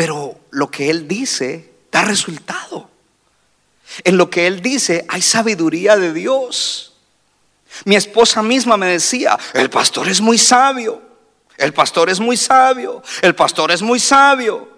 pero 0.00 0.34
lo 0.52 0.70
que 0.70 0.88
él 0.88 1.06
dice 1.06 1.72
da 1.92 2.00
resultado. 2.00 2.88
En 4.02 4.16
lo 4.16 4.30
que 4.30 4.46
él 4.46 4.62
dice 4.62 5.04
hay 5.10 5.20
sabiduría 5.20 5.98
de 5.98 6.14
Dios. 6.14 6.94
Mi 7.84 7.96
esposa 7.96 8.42
misma 8.42 8.78
me 8.78 8.86
decía, 8.86 9.38
el 9.52 9.68
pastor 9.68 10.08
es 10.08 10.22
muy 10.22 10.38
sabio. 10.38 11.02
El 11.58 11.74
pastor 11.74 12.08
es 12.08 12.18
muy 12.18 12.38
sabio, 12.38 13.02
el 13.20 13.34
pastor 13.34 13.72
es 13.72 13.82
muy 13.82 14.00
sabio. 14.00 14.70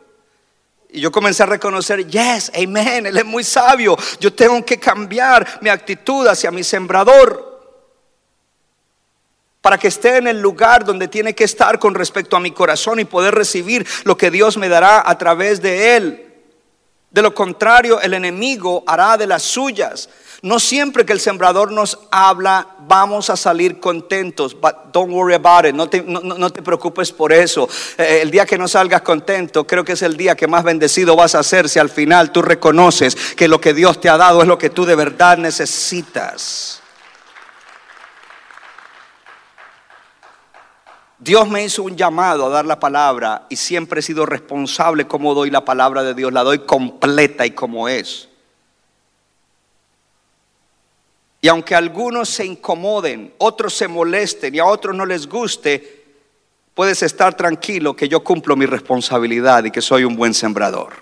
Y 0.90 0.98
yo 0.98 1.12
comencé 1.12 1.44
a 1.44 1.46
reconocer, 1.46 2.04
yes, 2.04 2.50
amen, 2.56 3.06
él 3.06 3.16
es 3.16 3.24
muy 3.24 3.44
sabio. 3.44 3.96
Yo 4.18 4.32
tengo 4.32 4.64
que 4.64 4.80
cambiar 4.80 5.60
mi 5.60 5.68
actitud 5.70 6.26
hacia 6.26 6.50
mi 6.50 6.64
sembrador. 6.64 7.51
Para 9.62 9.78
que 9.78 9.88
esté 9.88 10.18
en 10.18 10.26
el 10.26 10.40
lugar 10.40 10.84
donde 10.84 11.08
tiene 11.08 11.34
que 11.34 11.44
estar 11.44 11.78
con 11.78 11.94
respecto 11.94 12.36
a 12.36 12.40
mi 12.40 12.50
corazón 12.50 13.00
y 13.00 13.04
poder 13.04 13.34
recibir 13.34 13.86
lo 14.04 14.16
que 14.16 14.30
Dios 14.30 14.58
me 14.58 14.68
dará 14.68 15.08
a 15.08 15.16
través 15.16 15.62
de 15.62 15.96
él. 15.96 16.28
De 17.10 17.22
lo 17.22 17.34
contrario, 17.34 18.00
el 18.00 18.14
enemigo 18.14 18.82
hará 18.86 19.16
de 19.16 19.26
las 19.26 19.42
suyas. 19.42 20.08
No 20.40 20.58
siempre 20.58 21.06
que 21.06 21.12
el 21.12 21.20
sembrador 21.20 21.70
nos 21.70 21.98
habla 22.10 22.66
vamos 22.88 23.30
a 23.30 23.36
salir 23.36 23.78
contentos. 23.78 24.58
But 24.60 24.92
don't 24.92 25.12
worry 25.12 25.34
about 25.34 25.66
it. 25.66 25.74
No 25.74 25.88
te, 25.88 26.62
preocupes 26.62 27.12
por 27.12 27.32
eso. 27.32 27.68
Eh, 27.98 28.20
el 28.22 28.32
día 28.32 28.44
que 28.44 28.58
no 28.58 28.66
salgas 28.66 29.02
contento, 29.02 29.64
creo 29.64 29.84
que 29.84 29.92
es 29.92 30.02
el 30.02 30.16
día 30.16 30.34
que 30.34 30.48
más 30.48 30.64
bendecido 30.64 31.14
vas 31.14 31.36
a 31.36 31.42
ser 31.44 31.68
si 31.68 31.78
al 31.78 31.90
final 31.90 32.32
tú 32.32 32.42
reconoces 32.42 33.14
que 33.36 33.46
lo 33.46 33.60
que 33.60 33.74
Dios 33.74 34.00
te 34.00 34.08
ha 34.08 34.16
dado 34.16 34.42
es 34.42 34.48
lo 34.48 34.58
que 34.58 34.70
tú 34.70 34.84
de 34.84 34.96
verdad 34.96 35.38
necesitas. 35.38 36.81
Dios 41.22 41.48
me 41.48 41.62
hizo 41.62 41.84
un 41.84 41.96
llamado 41.96 42.46
a 42.46 42.48
dar 42.48 42.66
la 42.66 42.80
palabra 42.80 43.46
y 43.48 43.54
siempre 43.54 44.00
he 44.00 44.02
sido 44.02 44.26
responsable 44.26 45.06
como 45.06 45.34
doy 45.34 45.50
la 45.50 45.64
palabra 45.64 46.02
de 46.02 46.14
Dios. 46.14 46.32
La 46.32 46.42
doy 46.42 46.60
completa 46.60 47.46
y 47.46 47.52
como 47.52 47.88
es. 47.88 48.28
Y 51.40 51.46
aunque 51.46 51.76
algunos 51.76 52.28
se 52.28 52.44
incomoden, 52.44 53.34
otros 53.38 53.72
se 53.72 53.86
molesten 53.86 54.52
y 54.56 54.58
a 54.58 54.64
otros 54.64 54.96
no 54.96 55.06
les 55.06 55.28
guste, 55.28 56.04
puedes 56.74 57.04
estar 57.04 57.36
tranquilo 57.36 57.94
que 57.94 58.08
yo 58.08 58.24
cumplo 58.24 58.56
mi 58.56 58.66
responsabilidad 58.66 59.62
y 59.62 59.70
que 59.70 59.80
soy 59.80 60.02
un 60.02 60.16
buen 60.16 60.34
sembrador. 60.34 60.92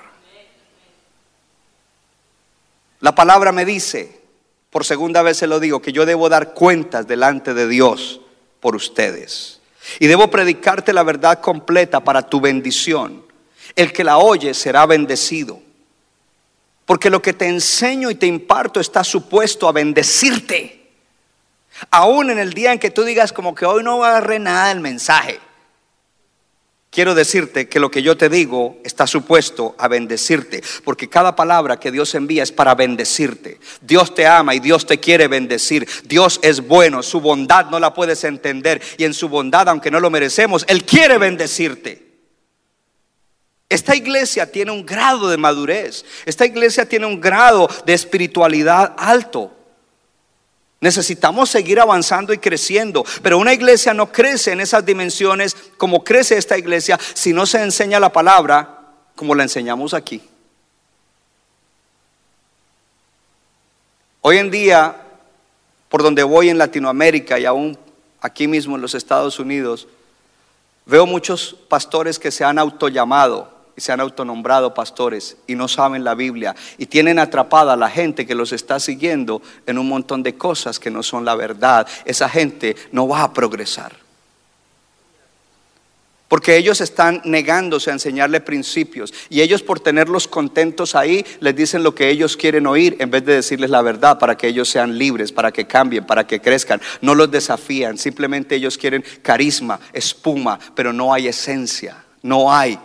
La 3.00 3.14
palabra 3.14 3.52
me 3.52 3.64
dice, 3.64 4.20
por 4.68 4.85
segunda 4.85 5.22
vez 5.22 5.38
se 5.38 5.46
lo 5.46 5.61
digo, 5.61 5.80
que 5.80 5.92
yo 5.92 6.04
debo 6.04 6.28
dar 6.28 6.52
cuentas 6.52 7.06
delante 7.06 7.54
de 7.54 7.66
Dios 7.66 8.20
por 8.61 8.76
ustedes. 8.76 9.60
Y 9.98 10.07
debo 10.07 10.31
predicarte 10.31 10.92
la 10.92 11.03
verdad 11.03 11.40
completa 11.40 12.00
para 12.00 12.22
tu 12.22 12.40
bendición. 12.40 13.24
El 13.76 13.92
que 13.92 14.05
la 14.05 14.18
oye 14.18 14.55
será 14.55 14.87
bendecido. 14.87 15.61
Porque 16.87 17.11
lo 17.11 17.22
que 17.22 17.33
te 17.33 17.46
enseño 17.46 18.11
y 18.11 18.14
te 18.14 18.26
imparto 18.26 18.81
está 18.81 19.05
supuesto 19.05 19.68
a 19.68 19.72
bendecirte. 19.72 20.90
Aún 21.90 22.31
en 22.31 22.38
el 22.38 22.53
día 22.53 22.72
en 22.72 22.79
que 22.79 22.90
tú 22.90 23.05
digas 23.05 23.33
como 23.33 23.55
que 23.55 23.64
hoy 23.64 23.83
no 23.83 24.03
agarré 24.05 24.38
nada 24.38 24.68
del 24.68 24.81
mensaje. 24.81 25.40
Quiero 26.90 27.14
decirte 27.14 27.68
que 27.68 27.79
lo 27.79 27.88
que 27.88 28.03
yo 28.03 28.16
te 28.16 28.29
digo 28.29 28.81
está 28.83 29.07
supuesto 29.07 29.76
a 29.79 29.87
bendecirte, 29.87 30.61
porque 30.83 31.09
cada 31.09 31.37
palabra 31.37 31.79
que 31.79 31.92
Dios 31.92 32.16
envía 32.16 32.42
es 32.42 32.50
para 32.50 32.74
bendecirte. 32.74 33.61
Dios 33.81 34.12
te 34.12 34.26
ama 34.26 34.57
y 34.57 34.59
Dios 34.59 34.87
te 34.87 34.98
quiere 34.98 35.29
bendecir. 35.29 35.88
Dios 36.05 36.40
es 36.42 36.66
bueno, 36.66 37.05
su 37.05 37.20
bondad 37.20 37.66
no 37.66 37.79
la 37.79 37.94
puedes 37.94 38.24
entender 38.24 38.83
y 38.98 39.05
en 39.05 39.14
su 39.14 39.29
bondad, 39.29 39.68
aunque 39.68 39.92
no 39.92 40.00
lo 40.00 40.11
merecemos, 40.11 40.64
Él 40.66 40.85
quiere 40.85 41.16
bendecirte. 41.16 42.11
Esta 43.68 43.94
iglesia 43.94 44.50
tiene 44.50 44.72
un 44.72 44.85
grado 44.85 45.31
de 45.31 45.37
madurez. 45.37 46.05
Esta 46.26 46.44
iglesia 46.44 46.88
tiene 46.88 47.07
un 47.07 47.20
grado 47.20 47.68
de 47.87 47.94
espiritualidad 47.94 48.96
alto. 48.98 49.60
Necesitamos 50.80 51.50
seguir 51.50 51.78
avanzando 51.78 52.32
y 52.32 52.38
creciendo, 52.38 53.04
pero 53.22 53.36
una 53.36 53.52
iglesia 53.52 53.92
no 53.92 54.10
crece 54.10 54.52
en 54.52 54.60
esas 54.60 54.84
dimensiones 54.86 55.54
como 55.76 56.02
crece 56.02 56.38
esta 56.38 56.56
iglesia 56.56 56.98
si 57.12 57.34
no 57.34 57.44
se 57.44 57.62
enseña 57.62 58.00
la 58.00 58.10
palabra 58.10 58.78
como 59.14 59.34
la 59.34 59.42
enseñamos 59.42 59.92
aquí. 59.92 60.22
Hoy 64.22 64.38
en 64.38 64.50
día, 64.50 64.96
por 65.90 66.02
donde 66.02 66.22
voy 66.22 66.48
en 66.48 66.56
Latinoamérica 66.56 67.38
y 67.38 67.44
aún 67.44 67.78
aquí 68.22 68.48
mismo 68.48 68.76
en 68.76 68.82
los 68.82 68.94
Estados 68.94 69.38
Unidos, 69.38 69.86
veo 70.86 71.04
muchos 71.04 71.56
pastores 71.68 72.18
que 72.18 72.30
se 72.30 72.44
han 72.44 72.58
autollamado 72.58 73.60
se 73.80 73.92
han 73.92 74.00
autonombrado 74.00 74.74
pastores 74.74 75.36
y 75.46 75.54
no 75.54 75.68
saben 75.68 76.04
la 76.04 76.14
Biblia 76.14 76.54
y 76.78 76.86
tienen 76.86 77.18
atrapada 77.18 77.72
a 77.72 77.76
la 77.76 77.90
gente 77.90 78.26
que 78.26 78.34
los 78.34 78.52
está 78.52 78.78
siguiendo 78.78 79.42
en 79.66 79.78
un 79.78 79.88
montón 79.88 80.22
de 80.22 80.34
cosas 80.34 80.78
que 80.78 80.90
no 80.90 81.02
son 81.02 81.24
la 81.24 81.34
verdad. 81.34 81.86
Esa 82.04 82.28
gente 82.28 82.76
no 82.92 83.08
va 83.08 83.22
a 83.22 83.32
progresar. 83.32 83.92
Porque 86.30 86.56
ellos 86.56 86.80
están 86.80 87.20
negándose 87.24 87.90
a 87.90 87.92
enseñarle 87.92 88.40
principios. 88.40 89.12
Y 89.30 89.40
ellos 89.40 89.64
por 89.64 89.80
tenerlos 89.80 90.28
contentos 90.28 90.94
ahí, 90.94 91.26
les 91.40 91.56
dicen 91.56 91.82
lo 91.82 91.92
que 91.92 92.08
ellos 92.08 92.36
quieren 92.36 92.68
oír 92.68 92.96
en 93.00 93.10
vez 93.10 93.24
de 93.24 93.34
decirles 93.34 93.68
la 93.68 93.82
verdad 93.82 94.16
para 94.16 94.36
que 94.36 94.46
ellos 94.46 94.68
sean 94.68 94.96
libres, 94.96 95.32
para 95.32 95.50
que 95.50 95.66
cambien, 95.66 96.06
para 96.06 96.28
que 96.28 96.40
crezcan. 96.40 96.80
No 97.00 97.16
los 97.16 97.32
desafían. 97.32 97.98
Simplemente 97.98 98.54
ellos 98.54 98.78
quieren 98.78 99.04
carisma, 99.22 99.80
espuma, 99.92 100.56
pero 100.76 100.92
no 100.92 101.12
hay 101.12 101.26
esencia. 101.26 101.96
No 102.22 102.52
hay 102.52 102.78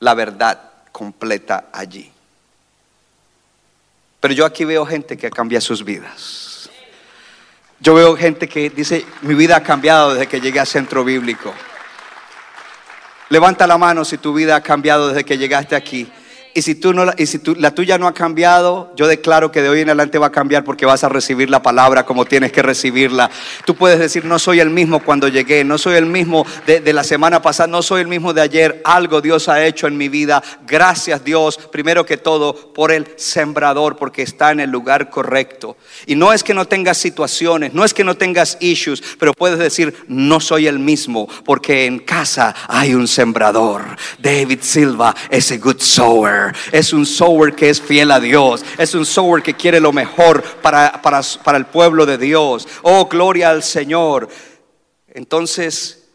la 0.00 0.14
verdad 0.14 0.60
completa 0.92 1.66
allí. 1.72 2.10
Pero 4.20 4.34
yo 4.34 4.44
aquí 4.44 4.64
veo 4.64 4.84
gente 4.86 5.16
que 5.16 5.30
cambia 5.30 5.60
sus 5.60 5.84
vidas. 5.84 6.70
Yo 7.80 7.94
veo 7.94 8.16
gente 8.16 8.48
que 8.48 8.70
dice, 8.70 9.04
mi 9.22 9.34
vida 9.34 9.56
ha 9.56 9.62
cambiado 9.62 10.14
desde 10.14 10.26
que 10.26 10.40
llegué 10.40 10.60
a 10.60 10.66
centro 10.66 11.04
bíblico. 11.04 11.52
Levanta 13.28 13.66
la 13.66 13.76
mano 13.76 14.04
si 14.04 14.18
tu 14.18 14.32
vida 14.32 14.56
ha 14.56 14.60
cambiado 14.62 15.08
desde 15.08 15.24
que 15.24 15.36
llegaste 15.36 15.76
aquí. 15.76 16.10
Y 16.56 16.62
si, 16.62 16.74
tú 16.74 16.94
no, 16.94 17.04
y 17.18 17.26
si 17.26 17.38
la 17.58 17.72
tuya 17.72 17.98
no 17.98 18.08
ha 18.08 18.14
cambiado, 18.14 18.90
yo 18.96 19.06
declaro 19.06 19.52
que 19.52 19.60
de 19.60 19.68
hoy 19.68 19.82
en 19.82 19.90
adelante 19.90 20.16
va 20.16 20.28
a 20.28 20.32
cambiar 20.32 20.64
porque 20.64 20.86
vas 20.86 21.04
a 21.04 21.10
recibir 21.10 21.50
la 21.50 21.60
palabra 21.60 22.06
como 22.06 22.24
tienes 22.24 22.50
que 22.50 22.62
recibirla. 22.62 23.30
Tú 23.66 23.74
puedes 23.74 23.98
decir, 23.98 24.24
no 24.24 24.38
soy 24.38 24.60
el 24.60 24.70
mismo 24.70 25.00
cuando 25.00 25.28
llegué, 25.28 25.64
no 25.64 25.76
soy 25.76 25.96
el 25.96 26.06
mismo 26.06 26.46
de, 26.66 26.80
de 26.80 26.92
la 26.94 27.04
semana 27.04 27.42
pasada, 27.42 27.66
no 27.66 27.82
soy 27.82 28.00
el 28.00 28.08
mismo 28.08 28.32
de 28.32 28.40
ayer. 28.40 28.80
Algo 28.86 29.20
Dios 29.20 29.50
ha 29.50 29.66
hecho 29.66 29.86
en 29.86 29.98
mi 29.98 30.08
vida. 30.08 30.42
Gracias 30.66 31.22
Dios, 31.22 31.58
primero 31.70 32.06
que 32.06 32.16
todo, 32.16 32.72
por 32.72 32.90
el 32.90 33.06
sembrador, 33.16 33.96
porque 33.98 34.22
está 34.22 34.50
en 34.50 34.60
el 34.60 34.70
lugar 34.70 35.10
correcto. 35.10 35.76
Y 36.06 36.14
no 36.14 36.32
es 36.32 36.42
que 36.42 36.54
no 36.54 36.64
tengas 36.64 36.96
situaciones, 36.96 37.74
no 37.74 37.84
es 37.84 37.92
que 37.92 38.02
no 38.02 38.14
tengas 38.14 38.56
issues, 38.60 39.02
pero 39.18 39.34
puedes 39.34 39.58
decir, 39.58 39.94
no 40.08 40.40
soy 40.40 40.68
el 40.68 40.78
mismo, 40.78 41.28
porque 41.44 41.84
en 41.84 41.98
casa 41.98 42.54
hay 42.66 42.94
un 42.94 43.06
sembrador. 43.06 43.82
David 44.18 44.60
Silva 44.62 45.14
es 45.28 45.52
a 45.52 45.58
good 45.58 45.80
sower 45.80 46.45
es 46.72 46.92
un 46.92 47.06
sower 47.06 47.54
que 47.54 47.70
es 47.70 47.80
fiel 47.80 48.10
a 48.10 48.20
Dios, 48.20 48.64
es 48.78 48.94
un 48.94 49.06
sower 49.06 49.42
que 49.42 49.54
quiere 49.54 49.80
lo 49.80 49.92
mejor 49.92 50.42
para, 50.62 51.00
para 51.02 51.58
el 51.58 51.66
pueblo 51.66 52.06
de 52.06 52.18
Dios. 52.18 52.66
Oh, 52.82 53.06
gloria 53.06 53.50
al 53.50 53.62
Señor. 53.62 54.28
Entonces, 55.08 56.08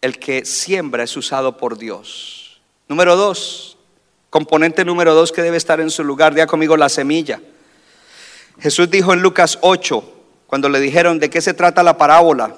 el 0.00 0.18
que 0.18 0.44
siembra 0.44 1.04
es 1.04 1.16
usado 1.16 1.56
por 1.56 1.78
Dios. 1.78 2.60
Número 2.88 3.16
dos, 3.16 3.78
componente 4.30 4.84
número 4.84 5.14
dos 5.14 5.32
que 5.32 5.42
debe 5.42 5.56
estar 5.56 5.80
en 5.80 5.90
su 5.90 6.04
lugar, 6.04 6.34
ya 6.34 6.46
conmigo 6.46 6.76
la 6.76 6.88
semilla. 6.88 7.40
Jesús 8.60 8.90
dijo 8.90 9.12
en 9.12 9.22
Lucas 9.22 9.58
8, 9.62 10.12
cuando 10.46 10.68
le 10.68 10.80
dijeron 10.80 11.18
de 11.18 11.30
qué 11.30 11.40
se 11.40 11.54
trata 11.54 11.82
la 11.82 11.96
parábola, 11.96 12.54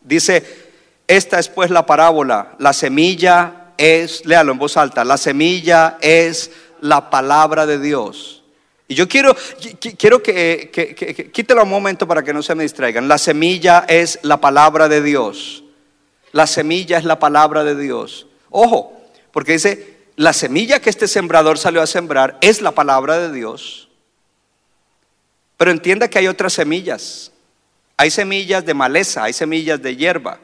dice, 0.00 0.66
esta 1.06 1.38
es 1.38 1.48
pues 1.48 1.70
la 1.70 1.86
parábola, 1.86 2.56
la 2.58 2.72
semilla 2.72 3.55
es, 3.78 4.24
léalo 4.26 4.52
en 4.52 4.58
voz 4.58 4.76
alta, 4.76 5.04
la 5.04 5.16
semilla 5.16 5.98
es 6.00 6.50
la 6.80 7.10
palabra 7.10 7.66
de 7.66 7.78
Dios. 7.78 8.42
Y 8.88 8.94
yo 8.94 9.08
quiero, 9.08 9.36
quiero 9.98 10.22
que, 10.22 10.70
que, 10.72 11.30
quítelo 11.32 11.64
un 11.64 11.68
momento 11.68 12.06
para 12.06 12.22
que 12.22 12.32
no 12.32 12.42
se 12.42 12.54
me 12.54 12.62
distraigan. 12.62 13.08
La 13.08 13.18
semilla 13.18 13.84
es 13.88 14.20
la 14.22 14.40
palabra 14.40 14.88
de 14.88 15.02
Dios. 15.02 15.64
La 16.32 16.46
semilla 16.46 16.98
es 16.98 17.04
la 17.04 17.18
palabra 17.18 17.64
de 17.64 17.74
Dios. 17.74 18.26
Ojo, 18.50 18.92
porque 19.32 19.52
dice, 19.52 19.96
la 20.14 20.32
semilla 20.32 20.80
que 20.80 20.90
este 20.90 21.08
sembrador 21.08 21.58
salió 21.58 21.82
a 21.82 21.86
sembrar 21.86 22.38
es 22.40 22.60
la 22.62 22.72
palabra 22.72 23.18
de 23.18 23.32
Dios. 23.32 23.88
Pero 25.56 25.70
entienda 25.70 26.08
que 26.08 26.18
hay 26.18 26.28
otras 26.28 26.52
semillas. 26.52 27.32
Hay 27.96 28.10
semillas 28.10 28.64
de 28.64 28.74
maleza, 28.74 29.24
hay 29.24 29.32
semillas 29.32 29.82
de 29.82 29.96
hierba. 29.96 30.38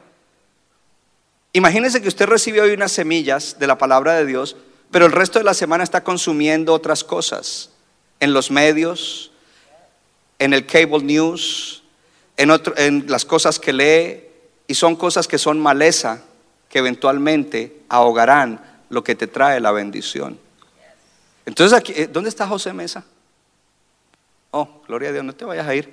Imagínese 1.55 2.01
que 2.01 2.07
usted 2.07 2.25
recibe 2.25 2.61
hoy 2.61 2.71
unas 2.71 2.91
semillas 2.91 3.59
de 3.59 3.67
la 3.67 3.77
palabra 3.77 4.13
de 4.13 4.25
Dios, 4.25 4.57
pero 4.89 5.05
el 5.05 5.11
resto 5.11 5.37
de 5.37 5.45
la 5.45 5.53
semana 5.53 5.83
está 5.83 6.03
consumiendo 6.03 6.73
otras 6.73 7.03
cosas 7.03 7.69
en 8.19 8.33
los 8.33 8.49
medios, 8.49 9.31
en 10.39 10.53
el 10.53 10.65
cable 10.65 11.03
news, 11.03 11.83
en, 12.37 13.05
las 13.07 13.23
cosas 13.23 13.59
que 13.59 13.71
lee, 13.71 14.23
y 14.65 14.73
son 14.73 14.95
cosas 14.95 15.27
que 15.27 15.37
son 15.37 15.59
maleza, 15.59 16.23
que 16.69 16.79
eventualmente 16.79 17.81
ahogarán 17.87 18.59
lo 18.89 19.03
que 19.03 19.13
te 19.13 19.27
trae 19.27 19.59
la 19.59 19.71
bendición. 19.71 20.39
Entonces, 21.45 21.83
eh, 21.89 22.09
¿dónde 22.11 22.29
está 22.29 22.47
José 22.47 22.73
Mesa? 22.73 23.05
Oh, 24.49 24.81
gloria 24.87 25.09
a 25.09 25.11
Dios, 25.11 25.23
no 25.23 25.35
te 25.35 25.45
vayas 25.45 25.67
a 25.67 25.75
ir. 25.75 25.91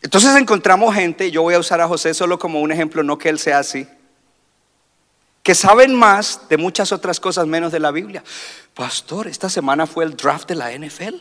Entonces 0.00 0.34
encontramos 0.36 0.94
gente, 0.94 1.30
yo 1.30 1.42
voy 1.42 1.52
a 1.52 1.58
usar 1.58 1.82
a 1.82 1.88
José 1.88 2.14
solo 2.14 2.38
como 2.38 2.62
un 2.62 2.72
ejemplo, 2.72 3.02
no 3.02 3.18
que 3.18 3.28
él 3.28 3.38
sea 3.38 3.58
así 3.58 3.86
que 5.42 5.54
saben 5.54 5.94
más 5.94 6.42
de 6.48 6.56
muchas 6.56 6.92
otras 6.92 7.18
cosas 7.20 7.46
menos 7.46 7.72
de 7.72 7.80
la 7.80 7.90
Biblia. 7.90 8.22
Pastor, 8.74 9.26
esta 9.26 9.48
semana 9.48 9.86
fue 9.86 10.04
el 10.04 10.16
draft 10.16 10.48
de 10.48 10.54
la 10.54 10.70
NFL. 10.72 11.16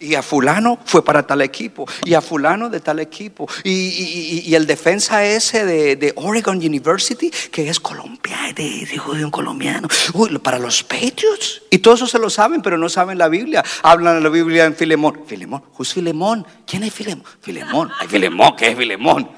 Y 0.00 0.16
a 0.16 0.22
fulano 0.22 0.78
fue 0.84 1.04
para 1.04 1.26
tal 1.26 1.40
equipo. 1.40 1.86
Y 2.04 2.14
a 2.14 2.20
fulano 2.20 2.68
de 2.68 2.80
tal 2.80 2.98
equipo. 2.98 3.48
Y, 3.62 3.70
y- 3.70 4.42
y- 4.44 4.54
el 4.54 4.66
defensa 4.66 5.24
ese 5.24 5.64
de, 5.64 5.96
de 5.96 6.12
Oregon 6.16 6.56
University, 6.58 7.30
que 7.50 7.68
es 7.70 7.80
colombiano, 7.80 8.52
de, 8.54 8.86
de 8.86 8.98
judío 8.98 9.30
colombiano. 9.30 9.88
Uy, 10.12 10.36
para 10.38 10.58
los 10.58 10.82
Patriots. 10.82 11.62
Y 11.70 11.78
todos 11.78 12.00
eso 12.00 12.06
se 12.08 12.18
lo 12.18 12.28
saben, 12.28 12.60
pero 12.60 12.76
no 12.76 12.88
saben 12.88 13.16
la 13.18 13.28
Biblia. 13.28 13.64
Hablan 13.82 14.22
la 14.22 14.28
Biblia 14.28 14.64
en 14.66 14.74
Filemón. 14.74 15.22
Filemón, 15.26 15.62
¿who's 15.78 15.94
Filemón? 15.94 16.46
¿Quién 16.66 16.82
es 16.82 16.92
Filemón? 16.92 17.24
Filemón. 17.40 17.90
Filemón, 18.08 18.56
¿qué 18.56 18.68
es 18.72 18.76
Filemón? 18.76 19.30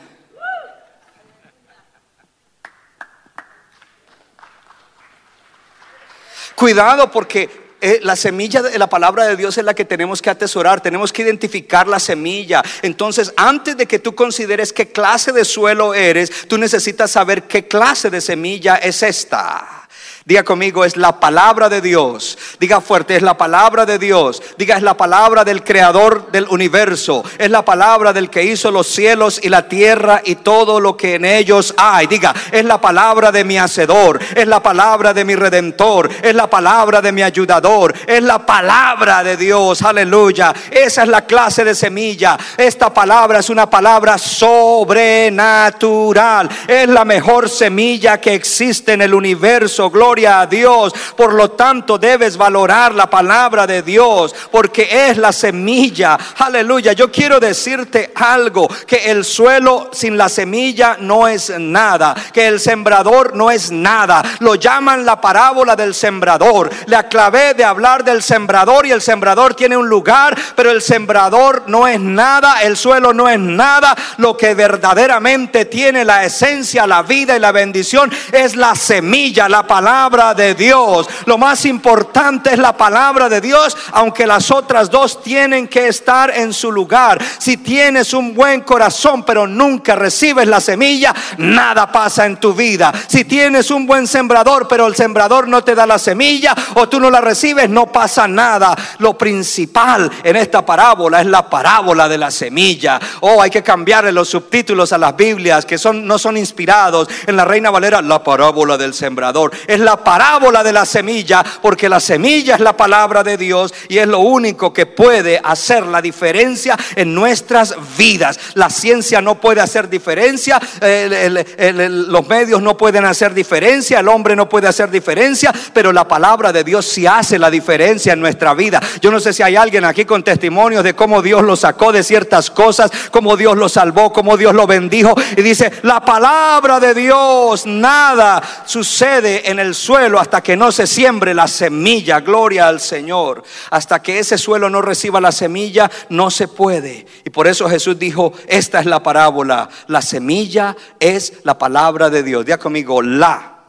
Cuidado 6.57 7.11
porque 7.11 7.67
eh, 7.83 8.01
la 8.03 8.17
semilla 8.17 8.63
de 8.63 8.79
la 8.79 8.89
palabra 8.89 9.27
de 9.27 9.37
Dios 9.37 9.59
es 9.59 9.65
la 9.65 9.75
que 9.75 9.85
tenemos 9.85 10.23
que 10.23 10.31
atesorar, 10.31 10.81
tenemos 10.81 11.13
que 11.13 11.21
identificar 11.21 11.87
la 11.87 12.01
semilla. 12.01 12.63
Entonces, 12.81 13.35
antes 13.37 13.77
de 13.77 13.87
que 13.87 13.99
tú 13.99 14.15
consideres 14.15 14.73
qué 14.73 14.89
clase 14.89 15.33
de 15.33 15.45
suelo 15.45 15.93
eres, 15.93 16.49
tú 16.49 16.57
necesitas 16.57 17.11
saber 17.11 17.43
qué 17.43 17.69
clase 17.69 18.09
de 18.09 18.23
semilla 18.23 18.77
es 18.77 19.03
esta. 19.03 19.86
Diga 20.29 20.43
conmigo, 20.43 20.85
es 20.85 20.97
la 20.97 21.21
palabra 21.21 21.69
de 21.69 21.81
Dios. 21.81 22.37
Diga 22.59 22.81
fuerte, 22.81 23.15
es 23.15 23.23
la 23.23 23.39
palabra 23.39 23.87
de 23.87 23.97
Dios. 23.97 24.43
Diga, 24.59 24.77
es 24.77 24.83
la 24.83 24.97
palabra 24.97 25.45
del 25.45 25.63
creador 25.63 26.33
del 26.33 26.49
universo. 26.49 27.23
Es 27.39 27.49
la 27.49 27.65
palabra 27.65 28.13
del 28.13 28.29
que 28.29 28.43
hizo 28.43 28.73
los 28.73 28.89
cielos 28.89 29.39
y 29.41 29.49
la 29.49 29.69
tierra 29.69 30.23
y 30.25 30.35
todo 30.35 30.81
lo 30.81 30.97
que 30.97 31.15
en 31.15 31.25
ellos 31.25 31.77
hay. 31.79 32.09
Diga, 32.09 32.35
es 32.51 32.65
la 32.65 32.81
palabra 32.81 33.31
de 33.31 33.45
mi 33.45 33.57
hacedor. 33.57 34.19
Es 34.35 34.49
la 34.49 34.61
palabra 34.61 35.15
de 35.15 35.25
mi 35.25 35.37
redentor. 35.37 36.11
Es 36.21 36.35
la 36.35 36.51
palabra 36.51 37.01
de 37.01 37.13
mi 37.13 37.23
ayudador. 37.23 37.95
Es 38.05 38.21
la 38.21 38.45
palabra 38.45 39.23
de 39.23 39.37
Dios. 39.37 39.81
Aleluya. 39.83 40.53
Esa 40.73 41.05
es 41.05 41.09
la 41.09 41.25
clase 41.25 41.63
de 41.63 41.77
semilla. 41.77 42.37
Esta 42.57 42.93
palabra 42.93 43.39
es 43.39 43.49
una 43.49 43.71
palabra 43.71 44.19
sobrenatural. 44.19 46.51
Es 46.67 46.89
la 46.89 47.05
mejor 47.05 47.49
semilla 47.49 48.21
que 48.21 48.35
existe 48.35 48.95
en 48.95 49.03
el 49.03 49.15
universo. 49.15 49.89
Gloria 49.89 50.16
a 50.25 50.47
Dios. 50.47 50.95
Por 51.17 51.35
lo 51.35 51.51
tanto, 51.51 51.99
debes 51.99 52.37
valorar 52.37 52.95
la 52.95 53.11
palabra 53.11 53.67
de 53.67 53.83
Dios 53.83 54.35
porque 54.51 55.11
es 55.11 55.19
la 55.19 55.33
semilla. 55.33 56.17
Aleluya. 56.39 56.93
Yo 56.93 57.11
quiero 57.11 57.39
decirte 57.41 58.13
algo, 58.15 58.69
que 58.87 59.11
el 59.11 59.25
suelo 59.25 59.91
sin 59.93 60.17
la 60.17 60.29
semilla 60.29 60.97
no 61.01 61.29
es 61.29 61.53
nada, 61.59 62.15
que 62.33 62.47
el 62.47 62.61
sembrador 62.61 63.35
no 63.35 63.51
es 63.51 63.71
nada. 63.71 64.23
Lo 64.41 64.55
llaman 64.55 65.05
la 65.05 65.21
parábola 65.21 65.77
del 65.77 65.95
sembrador. 65.95 66.71
Le 66.87 66.97
aclavé 66.97 67.55
de 67.55 67.65
hablar 67.65 68.05
del 68.05 68.23
sembrador 68.23 68.87
y 68.87 68.93
el 68.93 69.03
sembrador 69.03 69.55
tiene 69.55 69.77
un 69.77 69.89
lugar, 69.89 70.37
pero 70.55 70.71
el 70.71 70.81
sembrador 70.81 71.65
no 71.67 71.87
es 71.87 72.01
nada, 72.01 72.63
el 72.63 72.77
suelo 72.77 73.13
no 73.13 73.29
es 73.29 73.39
nada. 73.39 73.97
Lo 74.19 74.37
que 74.37 74.55
verdaderamente 74.55 75.65
tiene 75.65 76.05
la 76.05 76.25
esencia, 76.25 76.87
la 76.87 77.03
vida 77.03 77.37
y 77.37 77.41
la 77.41 77.53
bendición 77.53 78.11
es 78.33 78.57
la 78.57 78.75
semilla, 78.75 79.49
la 79.49 79.67
palabra 79.67 80.06
de 80.07 80.55
Dios. 80.55 81.09
Lo 81.25 81.37
más 81.37 81.67
importante 81.67 82.53
es 82.53 82.59
la 82.59 82.77
palabra 82.77 83.29
de 83.29 83.41
Dios, 83.41 83.77
aunque 83.91 84.25
las 84.25 84.53
otras 84.53 84.89
dos 84.89 85.21
tienen 85.21 85.67
que 85.67 85.89
estar 85.89 86.31
en 86.31 86.53
su 86.53 86.71
lugar. 86.71 87.21
Si 87.39 87.57
tienes 87.57 88.15
un 88.15 88.33
buen 88.33 88.61
corazón, 88.61 89.25
pero 89.25 89.49
nunca 89.49 89.97
recibes 89.97 90.47
la 90.47 90.61
semilla, 90.61 91.13
nada 91.39 91.91
pasa 91.91 92.25
en 92.25 92.37
tu 92.37 92.55
vida. 92.55 92.93
Si 93.09 93.25
tienes 93.25 93.71
un 93.73 93.85
buen 93.85 94.07
sembrador, 94.07 94.69
pero 94.69 94.87
el 94.87 94.95
sembrador 94.95 95.49
no 95.49 95.65
te 95.65 95.75
da 95.75 95.87
la 95.87 95.99
semilla 95.99 96.55
o 96.75 96.89
tú 96.89 97.01
no 97.01 97.11
la 97.11 97.21
recibes, 97.21 97.69
no 97.69 97.87
pasa 97.87 98.29
nada. 98.29 98.77
Lo 98.99 99.19
principal 99.19 100.09
en 100.23 100.37
esta 100.37 100.65
parábola 100.65 101.21
es 101.21 101.27
la 101.27 101.51
parábola 101.51 102.09
de 102.09 102.19
la 102.19 102.31
semilla. 102.31 103.01
Oh, 103.21 103.43
hay 103.43 103.51
que 103.51 103.65
cambiarle 103.65 104.13
los 104.13 104.29
subtítulos 104.29 104.93
a 104.93 104.99
las 104.99 105.17
Biblias 105.17 105.67
que 105.67 105.79
son 105.79 106.07
no 106.07 106.17
son 106.17 106.37
inspirados. 106.37 107.09
En 107.27 107.37
la 107.37 107.45
Reina 107.45 107.71
Valera, 107.71 108.01
la 108.03 108.23
parábola 108.23 108.79
del 108.79 108.95
sembrador. 108.95 109.51
Es 109.67 109.81
la 109.81 109.96
parábola 109.97 110.63
de 110.63 110.73
la 110.73 110.85
semilla, 110.85 111.45
porque 111.63 111.89
la 111.89 112.01
semilla 112.01 112.55
es 112.55 112.61
la 112.61 112.77
palabra 112.77 113.23
de 113.23 113.37
Dios 113.37 113.73
y 113.89 113.99
es 113.99 114.07
lo 114.07 114.21
único 114.21 114.73
que 114.73 114.87
puede 114.87 115.41
hacer 115.43 115.87
la 115.87 116.01
diferencia 116.01 116.77
en 116.95 117.15
nuestras 117.15 117.75
vidas. 117.97 118.39
La 118.55 118.71
ciencia 118.71 119.21
no 119.21 119.41
puede 119.41 119.61
hacer 119.61 119.89
diferencia, 119.89 120.61
los 120.81 122.29
medios 122.29 122.63
no 122.63 122.77
pueden 122.77 123.05
hacer 123.05 123.35
diferencia, 123.35 124.01
el 124.01 124.09
hombre 124.09 124.37
no 124.37 124.49
puede 124.49 124.69
hacer 124.69 124.91
diferencia, 124.91 125.53
pero 125.73 125.93
la 125.93 126.07
palabra 126.07 126.53
de 126.53 126.65
Dios 126.65 126.87
sí 126.87 127.07
hace 127.07 127.39
la 127.39 127.51
diferencia 127.51 128.13
en 128.13 128.21
nuestra 128.21 128.55
vida. 128.55 128.81
Yo 129.01 129.11
no 129.11 129.21
sé 129.21 129.33
si 129.33 129.43
hay 129.43 129.57
alguien 129.57 129.85
aquí 129.85 130.05
con 130.05 130.23
testimonios 130.23 130.85
de 130.85 130.95
cómo 130.95 131.23
Dios 131.23 131.43
lo 131.43 131.57
sacó 131.57 131.93
de 131.93 132.03
ciertas 132.03 132.51
cosas, 132.51 132.91
cómo 133.11 133.37
Dios 133.37 133.57
lo 133.57 133.69
salvó, 133.69 134.13
cómo 134.13 134.37
Dios 134.37 134.55
lo 134.55 134.67
bendijo 134.67 135.15
y 135.37 135.43
dice, 135.43 135.73
la 135.83 136.01
palabra 136.01 136.81
de 136.81 136.95
Dios, 136.95 137.67
nada 137.67 138.43
sucede 138.65 139.51
en 139.51 139.59
el 139.59 139.75
suelo 139.77 140.19
hasta 140.19 140.43
que 140.43 140.57
no 140.57 140.73
se 140.73 140.87
siembre 140.87 141.35
la 141.35 141.47
semilla, 141.47 142.21
gloria 142.21 142.67
al 142.67 142.81
Señor. 142.81 143.45
Hasta 143.71 144.03
que 144.03 144.19
ese 144.19 144.39
suelo 144.39 144.69
no 144.69 144.83
reciba 144.83 145.21
la 145.21 145.31
semilla, 145.31 145.91
no 146.09 146.31
se 146.31 146.49
puede. 146.49 147.07
Y 147.25 147.31
por 147.31 147.47
eso 147.47 147.69
Jesús 147.69 147.99
dijo, 147.99 148.33
esta 148.49 148.81
es 148.81 148.87
la 148.87 149.03
parábola, 149.03 149.69
la 149.87 150.03
semilla 150.03 150.77
es 150.99 151.35
la 151.45 151.59
palabra 151.59 152.11
de 152.11 152.23
Dios. 152.23 152.45
Diga 152.45 152.59
conmigo, 152.59 153.03
la 153.03 153.61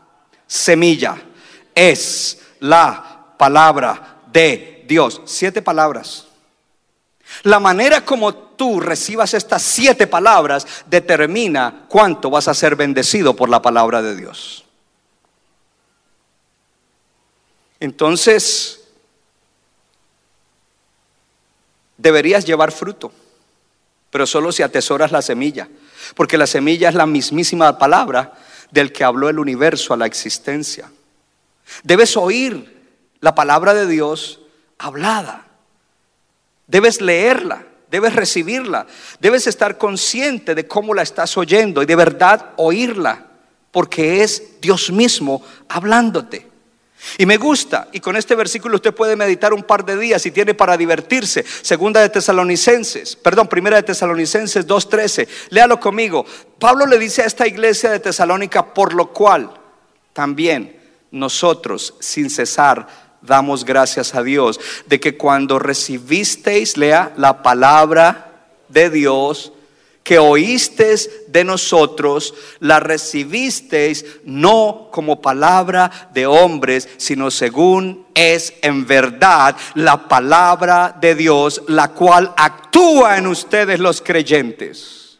semilla 0.47 1.18
es 1.76 2.39
la 2.60 3.34
palabra 3.38 4.22
de 4.32 4.86
Dios. 4.88 5.22
Siete 5.26 5.62
palabras. 5.62 6.26
La 7.43 7.60
manera 7.60 8.03
como 8.03 8.34
tú 8.34 8.80
recibas 8.80 9.34
estas 9.34 9.62
siete 9.62 10.08
palabras 10.08 10.66
determina 10.88 11.86
cuánto 11.88 12.30
vas 12.30 12.47
a 12.47 12.53
ser 12.53 12.76
bendecido 12.76 13.36
por 13.36 13.49
la 13.49 13.62
palabra 13.62 14.01
de 14.01 14.16
Dios. 14.16 14.66
Entonces, 17.80 18.82
deberías 21.97 22.45
llevar 22.45 22.71
fruto, 22.71 23.11
pero 24.09 24.25
solo 24.25 24.51
si 24.51 24.63
atesoras 24.63 25.11
la 25.11 25.21
semilla, 25.21 25.67
porque 26.15 26.38
la 26.38 26.47
semilla 26.47 26.89
es 26.89 26.95
la 26.95 27.05
mismísima 27.05 27.78
palabra 27.78 28.34
del 28.71 28.91
que 28.91 29.03
habló 29.03 29.30
el 29.30 29.39
universo 29.39 29.93
a 29.93 29.97
la 29.97 30.05
existencia. 30.05 30.91
Debes 31.84 32.15
oír 32.17 32.78
la 33.19 33.36
palabra 33.36 33.73
de 33.73 33.88
Dios 33.88 34.39
hablada. 34.78 35.47
Debes 36.67 37.01
leerla, 37.01 37.65
debes 37.89 38.15
recibirla, 38.15 38.88
debes 39.19 39.47
estar 39.47 39.78
consciente 39.78 40.55
de 40.55 40.67
cómo 40.67 40.93
la 40.93 41.01
estás 41.01 41.38
oyendo 41.38 41.82
y 41.82 41.86
de 41.86 41.95
verdad 41.95 42.53
oírla, 42.57 43.25
porque 43.71 44.23
es 44.23 44.59
Dios 44.61 44.91
mismo 44.91 45.43
hablándote. 45.69 46.47
Y 47.18 47.26
me 47.26 47.38
gusta, 47.38 47.88
y 47.91 48.00
con 48.00 48.16
este 48.16 48.36
versículo 48.36 48.76
usted 48.76 48.93
puede 48.93 49.16
meditar 49.16 49.54
un 49.54 49.64
par 49.64 49.86
de 49.86 49.98
días 49.98 50.22
si 50.22 50.32
tiene 50.32 50.54
para 50.54 50.78
divertirse. 50.78 51.45
Segunda 51.62 52.02
de 52.02 52.10
Tesalonicenses, 52.10 53.16
perdón, 53.16 53.48
primera 53.48 53.78
de 53.78 53.84
Tesalonicenses 53.84 54.68
2.13. 54.68 55.28
Léalo 55.50 55.80
conmigo. 55.80 56.26
Pablo 56.60 56.86
le 56.86 56.98
dice 56.98 57.22
a 57.22 57.26
esta 57.26 57.48
iglesia 57.48 57.91
de 57.91 58.00
Tesalónica, 58.00 58.74
por 58.74 58.93
lo 58.93 59.14
cual 59.14 59.52
también 60.14 60.80
nosotros 61.12 61.95
sin 62.00 62.30
cesar 62.30 62.88
damos 63.22 63.66
gracias 63.66 64.16
a 64.16 64.24
Dios 64.24 64.60
de 64.88 65.00
que 65.00 65.18
cuando 65.18 65.60
recibisteis, 65.60 66.78
lea 66.78 67.14
la 67.18 67.43
palabra 67.43 68.48
de 68.70 68.89
Dios, 68.89 69.54
que 70.08 70.20
oísteis 70.20 71.10
de 71.28 71.43
nosotros, 71.43 72.34
la 72.62 72.80
recibisteis 72.80 74.05
no 74.24 74.88
como 74.89 75.22
palabra 75.22 76.10
de 76.14 76.26
hombres, 76.26 76.88
sino 76.95 77.30
según 77.30 78.08
es 78.14 78.53
en 78.62 78.88
verdad 78.88 79.58
la 79.74 80.08
palabra 80.08 80.95
de 80.97 81.14
Dios, 81.14 81.62
la 81.68 81.89
cual 81.89 82.34
actúa 82.38 83.18
en 83.18 83.28
ustedes 83.28 83.82
los 83.82 84.01
creyentes. 84.01 85.20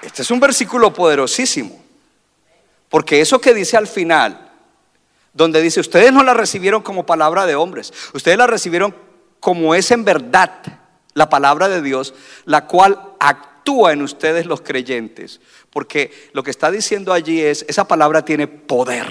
Este 0.00 0.22
es 0.22 0.30
un 0.30 0.38
versículo 0.38 0.94
poderosísimo, 0.94 1.82
porque 2.88 3.20
eso 3.20 3.40
que 3.40 3.52
dice 3.52 3.76
al 3.76 3.88
final, 3.88 4.52
donde 5.32 5.60
dice, 5.60 5.80
ustedes 5.80 6.12
no 6.12 6.22
la 6.22 6.34
recibieron 6.34 6.82
como 6.82 7.04
palabra 7.04 7.46
de 7.46 7.56
hombres, 7.56 7.92
ustedes 8.14 8.38
la 8.38 8.46
recibieron 8.46 9.09
como 9.40 9.74
es 9.74 9.90
en 9.90 10.04
verdad 10.04 10.50
la 11.14 11.28
palabra 11.28 11.68
de 11.68 11.82
Dios, 11.82 12.14
la 12.44 12.66
cual 12.66 13.00
actúa 13.18 13.92
en 13.92 14.02
ustedes 14.02 14.46
los 14.46 14.60
creyentes. 14.60 15.40
Porque 15.70 16.30
lo 16.32 16.42
que 16.42 16.50
está 16.50 16.70
diciendo 16.70 17.12
allí 17.12 17.40
es, 17.40 17.64
esa 17.68 17.88
palabra 17.88 18.24
tiene 18.24 18.46
poder. 18.46 19.06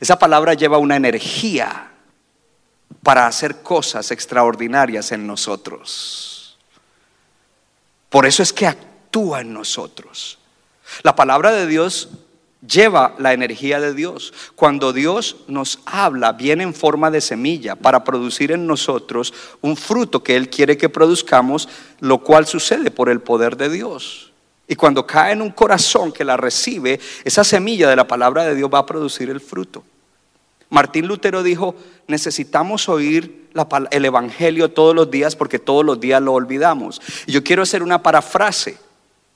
Esa 0.00 0.18
palabra 0.18 0.54
lleva 0.54 0.78
una 0.78 0.96
energía 0.96 1.92
para 3.02 3.26
hacer 3.26 3.62
cosas 3.62 4.10
extraordinarias 4.10 5.12
en 5.12 5.26
nosotros. 5.26 6.58
Por 8.08 8.26
eso 8.26 8.42
es 8.42 8.52
que 8.52 8.66
actúa 8.66 9.40
en 9.40 9.52
nosotros. 9.52 10.38
La 11.02 11.14
palabra 11.14 11.52
de 11.52 11.66
Dios 11.66 12.08
lleva 12.66 13.14
la 13.18 13.32
energía 13.32 13.80
de 13.80 13.94
Dios. 13.94 14.32
Cuando 14.54 14.92
Dios 14.92 15.36
nos 15.48 15.80
habla, 15.86 16.32
viene 16.32 16.62
en 16.62 16.74
forma 16.74 17.10
de 17.10 17.20
semilla 17.20 17.76
para 17.76 18.04
producir 18.04 18.52
en 18.52 18.66
nosotros 18.66 19.32
un 19.60 19.76
fruto 19.76 20.22
que 20.22 20.36
Él 20.36 20.50
quiere 20.50 20.76
que 20.76 20.88
produzcamos, 20.88 21.68
lo 22.00 22.18
cual 22.18 22.46
sucede 22.46 22.90
por 22.90 23.08
el 23.08 23.20
poder 23.20 23.56
de 23.56 23.68
Dios. 23.68 24.32
Y 24.68 24.74
cuando 24.74 25.06
cae 25.06 25.32
en 25.32 25.42
un 25.42 25.50
corazón 25.50 26.12
que 26.12 26.24
la 26.24 26.36
recibe, 26.36 26.98
esa 27.24 27.44
semilla 27.44 27.88
de 27.88 27.96
la 27.96 28.06
palabra 28.06 28.44
de 28.44 28.54
Dios 28.54 28.70
va 28.72 28.80
a 28.80 28.86
producir 28.86 29.30
el 29.30 29.40
fruto. 29.40 29.84
Martín 30.68 31.06
Lutero 31.06 31.44
dijo, 31.44 31.76
necesitamos 32.08 32.88
oír 32.88 33.48
el 33.90 34.04
Evangelio 34.04 34.70
todos 34.72 34.94
los 34.94 35.10
días 35.10 35.36
porque 35.36 35.60
todos 35.60 35.84
los 35.84 36.00
días 36.00 36.20
lo 36.20 36.32
olvidamos. 36.32 37.00
Y 37.26 37.32
yo 37.32 37.44
quiero 37.44 37.62
hacer 37.62 37.82
una 37.84 38.02
parafrase 38.02 38.76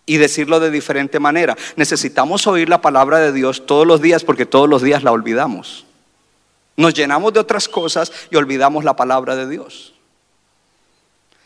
y 0.07 0.17
decirlo 0.17 0.61
de 0.61 0.71
diferente 0.71 1.21
manera. 1.21 1.57
Necesitamos 1.77 2.47
oír 2.47 2.69
la 2.69 2.81
palabra 2.81 3.19
de 3.19 3.33
Dios 3.33 3.67
todos 3.67 3.87
los 3.87 4.01
días 4.01 4.25
porque 4.25 4.47
todos 4.47 4.69
los 4.69 4.83
días 4.83 5.03
la 5.03 5.13
olvidamos. 5.13 5.87
Nos 6.77 6.95
llenamos 6.95 7.33
de 7.33 7.41
otras 7.41 7.69
cosas 7.69 8.13
y 8.31 8.37
olvidamos 8.37 8.85
la 8.85 8.97
palabra 8.97 9.37
de 9.37 9.49
Dios. 9.49 9.95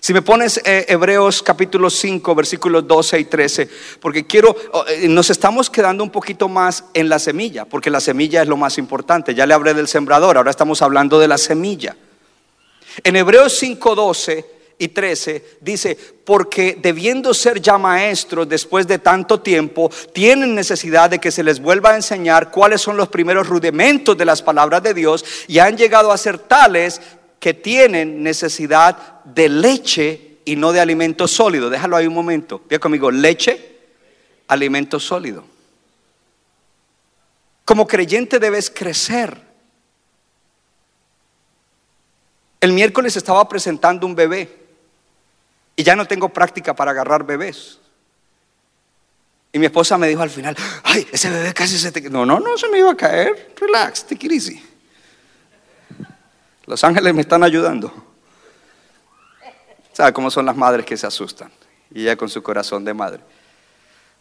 Si 0.04 0.12
me 0.12 0.20
pones 0.20 0.60
eh, 0.66 0.84
Hebreos 0.88 1.42
capítulo 1.42 1.88
5, 1.88 2.34
versículos 2.34 2.86
12 2.86 3.20
y 3.20 3.24
13, 3.24 3.70
porque 4.00 4.26
quiero, 4.26 4.54
oh, 4.72 4.84
eh, 4.86 5.08
nos 5.08 5.30
estamos 5.30 5.70
quedando 5.70 6.04
un 6.04 6.10
poquito 6.10 6.46
más 6.46 6.84
en 6.92 7.08
la 7.08 7.18
semilla, 7.18 7.64
porque 7.64 7.88
la 7.88 8.00
semilla 8.00 8.42
es 8.42 8.48
lo 8.48 8.58
más 8.58 8.76
importante. 8.76 9.34
Ya 9.34 9.46
le 9.46 9.54
hablé 9.54 9.72
del 9.72 9.88
sembrador, 9.88 10.36
ahora 10.36 10.50
estamos 10.50 10.82
hablando 10.82 11.18
de 11.18 11.26
la 11.26 11.38
semilla. 11.38 11.96
En 13.02 13.16
Hebreos 13.16 13.56
5, 13.58 13.94
12 13.94 14.44
y 14.78 14.88
13 14.88 15.58
dice, 15.60 15.96
porque 16.24 16.76
debiendo 16.80 17.32
ser 17.32 17.60
ya 17.60 17.78
maestros 17.78 18.48
después 18.48 18.86
de 18.86 18.98
tanto 18.98 19.40
tiempo, 19.40 19.90
tienen 20.12 20.54
necesidad 20.54 21.10
de 21.10 21.18
que 21.18 21.30
se 21.30 21.42
les 21.42 21.60
vuelva 21.60 21.90
a 21.90 21.96
enseñar 21.96 22.50
cuáles 22.50 22.80
son 22.80 22.96
los 22.96 23.08
primeros 23.08 23.46
rudimentos 23.46 24.16
de 24.16 24.24
las 24.24 24.42
palabras 24.42 24.82
de 24.82 24.94
Dios 24.94 25.24
y 25.46 25.58
han 25.58 25.76
llegado 25.76 26.10
a 26.10 26.18
ser 26.18 26.38
tales 26.38 27.00
que 27.38 27.54
tienen 27.54 28.22
necesidad 28.22 29.22
de 29.24 29.48
leche 29.48 30.38
y 30.44 30.56
no 30.56 30.72
de 30.72 30.80
alimento 30.80 31.28
sólido. 31.28 31.70
Déjalo 31.70 31.96
ahí 31.96 32.06
un 32.06 32.14
momento. 32.14 32.62
Vea 32.68 32.78
conmigo, 32.78 33.10
leche, 33.10 33.78
alimento 34.48 34.98
sólido. 34.98 35.44
Como 37.64 37.86
creyente 37.86 38.38
debes 38.38 38.70
crecer. 38.70 39.40
El 42.60 42.72
miércoles 42.72 43.16
estaba 43.16 43.46
presentando 43.48 44.06
un 44.06 44.14
bebé 44.14 44.63
y 45.76 45.82
ya 45.82 45.96
no 45.96 46.06
tengo 46.06 46.28
práctica 46.28 46.74
para 46.74 46.92
agarrar 46.92 47.24
bebés. 47.24 47.78
Y 49.52 49.58
mi 49.58 49.66
esposa 49.66 49.96
me 49.98 50.08
dijo 50.08 50.22
al 50.22 50.30
final, 50.30 50.56
ay, 50.82 51.06
ese 51.12 51.30
bebé 51.30 51.54
casi 51.54 51.78
se 51.78 51.92
te... 51.92 52.00
No, 52.10 52.26
no, 52.26 52.40
no 52.40 52.58
se 52.58 52.68
me 52.68 52.78
iba 52.78 52.90
a 52.90 52.96
caer. 52.96 53.54
Relax, 53.56 54.04
te 54.04 54.18
easy. 54.26 54.60
Los 56.66 56.82
ángeles 56.82 57.14
me 57.14 57.20
están 57.20 57.44
ayudando. 57.44 57.92
¿Sabe 59.92 60.12
cómo 60.12 60.30
son 60.30 60.46
las 60.46 60.56
madres 60.56 60.84
que 60.84 60.96
se 60.96 61.06
asustan? 61.06 61.52
Y 61.92 62.02
ella 62.02 62.16
con 62.16 62.28
su 62.28 62.42
corazón 62.42 62.84
de 62.84 62.94
madre. 62.94 63.20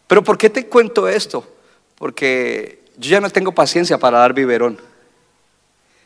Pero 0.05 0.23
¿por 0.23 0.37
qué 0.37 0.51
te 0.51 0.67
cuento 0.67 1.07
esto? 1.07 1.51
Porque 1.95 2.83
yo 2.97 3.09
ya 3.09 3.19
no 3.19 3.29
tengo 3.31 3.53
paciencia 3.53 3.97
para 3.97 4.19
dar 4.19 4.33
biberón. 4.33 4.79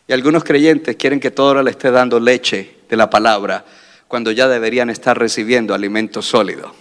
Y 0.07 0.13
algunos 0.13 0.45
creyentes 0.45 0.95
quieren 0.95 1.19
que 1.19 1.31
todo 1.31 1.61
le 1.61 1.71
esté 1.71 1.91
dando 1.91 2.17
leche 2.17 2.77
de 2.89 2.95
la 2.95 3.09
palabra 3.09 3.65
cuando 4.07 4.31
ya 4.31 4.47
deberían 4.47 4.89
estar 4.89 5.17
recibiendo 5.17 5.73
alimento 5.73 6.21
sólido. 6.21 6.73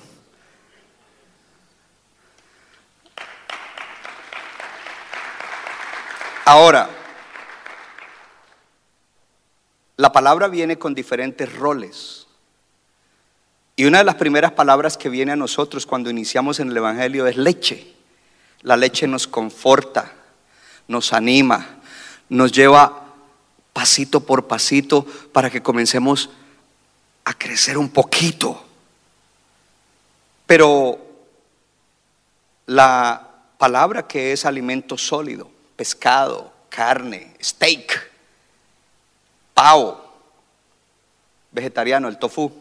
Ahora, 6.44 6.88
la 9.96 10.12
palabra 10.12 10.46
viene 10.46 10.78
con 10.78 10.94
diferentes 10.94 11.52
roles. 11.56 12.28
Y 13.74 13.84
una 13.84 13.98
de 13.98 14.04
las 14.04 14.14
primeras 14.14 14.52
palabras 14.52 14.96
que 14.96 15.08
viene 15.08 15.32
a 15.32 15.36
nosotros 15.36 15.86
cuando 15.86 16.08
iniciamos 16.08 16.60
en 16.60 16.70
el 16.70 16.76
Evangelio 16.76 17.26
es 17.26 17.36
leche. 17.36 17.92
La 18.62 18.76
leche 18.76 19.08
nos 19.08 19.26
conforta, 19.26 20.12
nos 20.86 21.12
anima, 21.12 21.80
nos 22.28 22.52
lleva 22.52 23.06
pasito 23.72 24.20
por 24.20 24.46
pasito 24.46 25.04
para 25.32 25.50
que 25.50 25.62
comencemos 25.62 26.30
a 26.30 26.45
crecer 27.34 27.76
un 27.76 27.88
poquito. 27.88 28.64
Pero 30.46 30.98
la 32.66 33.28
palabra 33.58 34.06
que 34.06 34.32
es 34.32 34.44
alimento 34.44 34.96
sólido, 34.96 35.50
pescado, 35.76 36.52
carne, 36.68 37.34
steak, 37.42 38.10
pavo, 39.54 40.06
vegetariano, 41.50 42.08
el 42.08 42.18
tofu. 42.18 42.52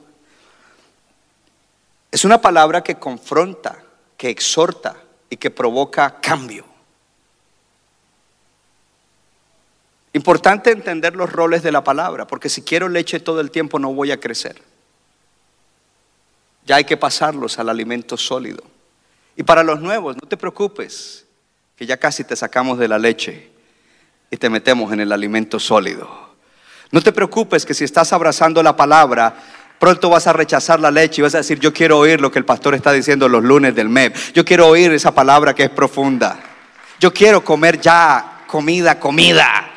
Es 2.11 2.23
una 2.23 2.39
palabra 2.39 2.81
que 2.81 2.95
confronta, 2.95 3.83
que 4.17 4.29
exhorta 4.29 4.95
y 5.29 5.37
que 5.37 5.51
provoca 5.51 6.21
cambio. 6.21 6.74
Importante 10.15 10.71
entender 10.71 11.13
los 11.13 11.29
roles 11.29 11.61
de 11.61 11.73
la 11.73 11.83
palabra, 11.83 12.25
porque 12.25 12.47
si 12.47 12.61
quiero 12.61 12.87
leche 12.87 13.19
todo 13.19 13.41
el 13.41 13.51
tiempo 13.51 13.79
no 13.79 13.93
voy 13.93 14.11
a 14.11 14.19
crecer. 14.21 14.55
Ya 16.65 16.77
hay 16.77 16.85
que 16.85 16.95
pasarlos 16.95 17.59
al 17.59 17.67
alimento 17.67 18.15
sólido. 18.15 18.63
Y 19.35 19.43
para 19.43 19.61
los 19.61 19.81
nuevos, 19.81 20.15
no 20.15 20.25
te 20.25 20.37
preocupes, 20.37 21.25
que 21.75 21.85
ya 21.85 21.97
casi 21.97 22.23
te 22.23 22.37
sacamos 22.37 22.79
de 22.79 22.87
la 22.87 22.97
leche 22.97 23.49
y 24.31 24.37
te 24.37 24.49
metemos 24.49 24.93
en 24.93 25.01
el 25.01 25.11
alimento 25.11 25.59
sólido. 25.59 26.09
No 26.91 27.01
te 27.01 27.11
preocupes 27.11 27.65
que 27.65 27.73
si 27.73 27.83
estás 27.83 28.13
abrazando 28.13 28.63
la 28.63 28.77
palabra, 28.77 29.35
pronto 29.79 30.09
vas 30.09 30.27
a 30.27 30.31
rechazar 30.31 30.79
la 30.79 30.91
leche 30.91 31.19
y 31.19 31.23
vas 31.23 31.35
a 31.35 31.39
decir, 31.39 31.59
yo 31.59 31.73
quiero 31.73 31.99
oír 31.99 32.21
lo 32.21 32.31
que 32.31 32.39
el 32.39 32.45
pastor 32.45 32.73
está 32.73 32.93
diciendo 32.93 33.27
los 33.27 33.43
lunes 33.43 33.75
del 33.75 33.89
MEP. 33.89 34.15
Yo 34.33 34.45
quiero 34.45 34.69
oír 34.69 34.93
esa 34.93 35.13
palabra 35.13 35.53
que 35.53 35.65
es 35.65 35.71
profunda. 35.71 36.39
Yo 37.01 37.13
quiero 37.13 37.43
comer 37.43 37.81
ya 37.81 38.45
comida, 38.47 38.97
comida. 38.97 39.73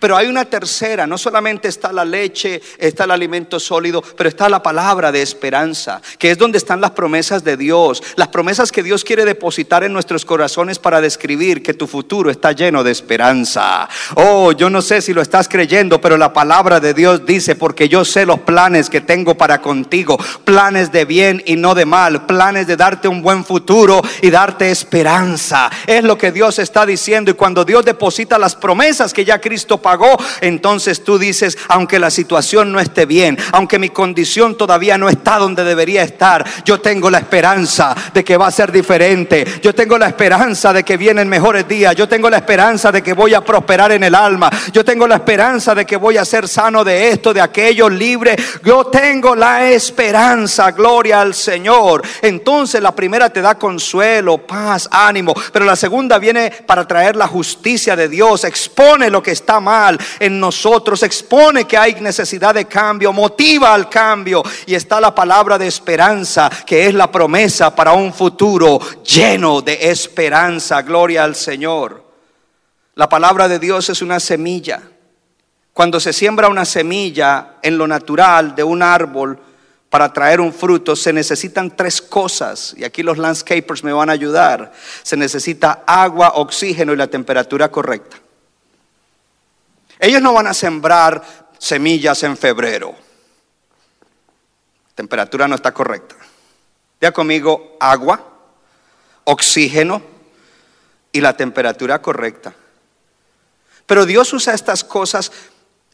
Pero 0.00 0.16
hay 0.16 0.26
una 0.26 0.44
tercera, 0.44 1.06
no 1.06 1.18
solamente 1.18 1.68
está 1.68 1.92
la 1.92 2.04
leche, 2.04 2.60
está 2.78 3.04
el 3.04 3.10
alimento 3.10 3.58
sólido, 3.58 4.02
pero 4.02 4.28
está 4.28 4.48
la 4.48 4.62
palabra 4.62 5.12
de 5.12 5.22
esperanza, 5.22 6.00
que 6.18 6.30
es 6.30 6.38
donde 6.38 6.58
están 6.58 6.80
las 6.80 6.92
promesas 6.92 7.44
de 7.44 7.56
Dios, 7.56 8.02
las 8.16 8.28
promesas 8.28 8.72
que 8.72 8.82
Dios 8.82 9.04
quiere 9.04 9.24
depositar 9.24 9.84
en 9.84 9.92
nuestros 9.92 10.24
corazones 10.24 10.78
para 10.78 11.00
describir 11.00 11.62
que 11.62 11.74
tu 11.74 11.86
futuro 11.86 12.30
está 12.30 12.52
lleno 12.52 12.84
de 12.84 12.92
esperanza. 12.92 13.88
Oh, 14.14 14.52
yo 14.52 14.70
no 14.70 14.82
sé 14.82 15.00
si 15.00 15.12
lo 15.12 15.22
estás 15.22 15.48
creyendo, 15.48 16.00
pero 16.00 16.16
la 16.16 16.32
palabra 16.32 16.80
de 16.80 16.94
Dios 16.94 17.24
dice, 17.24 17.54
porque 17.56 17.88
yo 17.88 18.04
sé 18.04 18.26
los 18.26 18.40
planes 18.40 18.90
que 18.90 19.00
tengo 19.00 19.36
para 19.36 19.60
contigo, 19.60 20.18
planes 20.44 20.92
de 20.92 21.04
bien 21.04 21.42
y 21.46 21.56
no 21.56 21.74
de 21.74 21.86
mal, 21.86 22.26
planes 22.26 22.66
de 22.66 22.76
darte 22.76 23.08
un 23.08 23.22
buen 23.22 23.44
futuro 23.44 24.02
y 24.22 24.30
darte 24.30 24.70
esperanza. 24.70 25.70
Es 25.86 26.04
lo 26.04 26.18
que 26.18 26.32
Dios 26.32 26.58
está 26.58 26.84
diciendo 26.84 27.30
y 27.30 27.34
cuando 27.34 27.64
Dios 27.64 27.84
deposita 27.84 28.38
las 28.38 28.54
promesas 28.54 29.12
que 29.12 29.24
ya 29.24 29.40
Cristo 29.40 29.80
pagó, 29.86 30.16
entonces 30.40 31.04
tú 31.04 31.16
dices, 31.16 31.56
aunque 31.68 32.00
la 32.00 32.10
situación 32.10 32.72
no 32.72 32.80
esté 32.80 33.06
bien, 33.06 33.38
aunque 33.52 33.78
mi 33.78 33.90
condición 33.90 34.56
todavía 34.56 34.98
no 34.98 35.08
está 35.08 35.38
donde 35.38 35.62
debería 35.62 36.02
estar, 36.02 36.44
yo 36.64 36.80
tengo 36.80 37.08
la 37.08 37.18
esperanza 37.18 37.94
de 38.12 38.24
que 38.24 38.36
va 38.36 38.48
a 38.48 38.50
ser 38.50 38.72
diferente. 38.72 39.46
Yo 39.62 39.72
tengo 39.76 39.96
la 39.96 40.08
esperanza 40.08 40.72
de 40.72 40.82
que 40.82 40.96
vienen 40.96 41.28
mejores 41.28 41.68
días. 41.68 41.94
Yo 41.94 42.08
tengo 42.08 42.28
la 42.28 42.38
esperanza 42.38 42.90
de 42.90 43.00
que 43.00 43.12
voy 43.12 43.32
a 43.32 43.42
prosperar 43.42 43.92
en 43.92 44.02
el 44.02 44.16
alma. 44.16 44.50
Yo 44.72 44.84
tengo 44.84 45.06
la 45.06 45.14
esperanza 45.14 45.72
de 45.72 45.86
que 45.86 45.96
voy 45.96 46.16
a 46.16 46.24
ser 46.24 46.48
sano 46.48 46.82
de 46.82 47.10
esto, 47.10 47.32
de 47.32 47.40
aquello, 47.40 47.88
libre. 47.88 48.34
Yo 48.64 48.86
tengo 48.86 49.36
la 49.36 49.70
esperanza, 49.70 50.72
gloria 50.72 51.20
al 51.20 51.32
Señor. 51.32 52.02
Entonces 52.22 52.82
la 52.82 52.92
primera 52.92 53.30
te 53.30 53.40
da 53.40 53.54
consuelo, 53.54 54.38
paz, 54.38 54.88
ánimo, 54.90 55.32
pero 55.52 55.64
la 55.64 55.76
segunda 55.76 56.18
viene 56.18 56.50
para 56.66 56.88
traer 56.88 57.14
la 57.14 57.28
justicia 57.28 57.94
de 57.94 58.08
Dios, 58.08 58.42
expone 58.42 59.10
lo 59.10 59.22
que 59.22 59.30
está 59.30 59.60
mal 59.60 59.75
en 60.18 60.40
nosotros, 60.40 61.02
expone 61.02 61.66
que 61.66 61.76
hay 61.76 61.94
necesidad 62.00 62.54
de 62.54 62.66
cambio, 62.66 63.12
motiva 63.12 63.74
al 63.74 63.88
cambio 63.88 64.42
y 64.66 64.74
está 64.74 65.00
la 65.00 65.14
palabra 65.14 65.58
de 65.58 65.66
esperanza, 65.66 66.50
que 66.66 66.86
es 66.86 66.94
la 66.94 67.10
promesa 67.10 67.74
para 67.74 67.92
un 67.92 68.12
futuro 68.12 68.78
lleno 69.02 69.60
de 69.60 69.90
esperanza. 69.90 70.82
Gloria 70.82 71.24
al 71.24 71.34
Señor. 71.34 72.04
La 72.94 73.08
palabra 73.08 73.48
de 73.48 73.58
Dios 73.58 73.90
es 73.90 74.00
una 74.00 74.20
semilla. 74.20 74.82
Cuando 75.72 76.00
se 76.00 76.14
siembra 76.14 76.48
una 76.48 76.64
semilla 76.64 77.56
en 77.60 77.76
lo 77.76 77.86
natural 77.86 78.54
de 78.54 78.64
un 78.64 78.82
árbol, 78.82 79.38
para 79.90 80.12
traer 80.12 80.40
un 80.40 80.52
fruto 80.52 80.96
se 80.96 81.12
necesitan 81.12 81.76
tres 81.76 82.02
cosas, 82.02 82.74
y 82.76 82.84
aquí 82.84 83.02
los 83.02 83.18
landscapers 83.18 83.84
me 83.84 83.92
van 83.92 84.10
a 84.10 84.14
ayudar. 84.14 84.72
Se 85.02 85.16
necesita 85.16 85.84
agua, 85.86 86.32
oxígeno 86.34 86.92
y 86.92 86.96
la 86.96 87.06
temperatura 87.06 87.70
correcta. 87.70 88.16
Ellos 90.06 90.22
no 90.22 90.32
van 90.32 90.46
a 90.46 90.54
sembrar 90.54 91.20
semillas 91.58 92.22
en 92.22 92.36
febrero. 92.36 92.94
Temperatura 94.94 95.48
no 95.48 95.56
está 95.56 95.74
correcta. 95.74 96.14
Ya 97.00 97.10
conmigo 97.10 97.76
agua, 97.80 98.24
oxígeno 99.24 100.00
y 101.10 101.20
la 101.20 101.36
temperatura 101.36 102.00
correcta. 102.00 102.54
Pero 103.84 104.06
Dios 104.06 104.32
usa 104.32 104.54
estas 104.54 104.84
cosas 104.84 105.32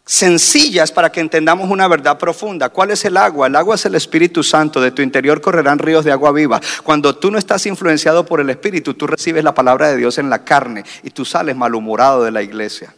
sencillas 0.04 0.92
para 0.92 1.10
que 1.10 1.20
entendamos 1.20 1.70
una 1.70 1.88
verdad 1.88 2.18
profunda. 2.18 2.68
¿Cuál 2.68 2.90
es 2.90 3.06
el 3.06 3.16
agua? 3.16 3.46
El 3.46 3.56
agua 3.56 3.76
es 3.76 3.86
el 3.86 3.94
Espíritu 3.94 4.42
Santo. 4.42 4.82
De 4.82 4.90
tu 4.90 5.00
interior 5.00 5.40
correrán 5.40 5.78
ríos 5.78 6.04
de 6.04 6.12
agua 6.12 6.32
viva. 6.32 6.60
Cuando 6.82 7.16
tú 7.16 7.30
no 7.30 7.38
estás 7.38 7.64
influenciado 7.64 8.26
por 8.26 8.40
el 8.40 8.50
Espíritu, 8.50 8.92
tú 8.92 9.06
recibes 9.06 9.42
la 9.42 9.54
palabra 9.54 9.88
de 9.88 9.96
Dios 9.96 10.18
en 10.18 10.28
la 10.28 10.44
carne 10.44 10.84
y 11.02 11.08
tú 11.08 11.24
sales 11.24 11.56
malhumorado 11.56 12.22
de 12.24 12.30
la 12.30 12.42
iglesia. 12.42 12.94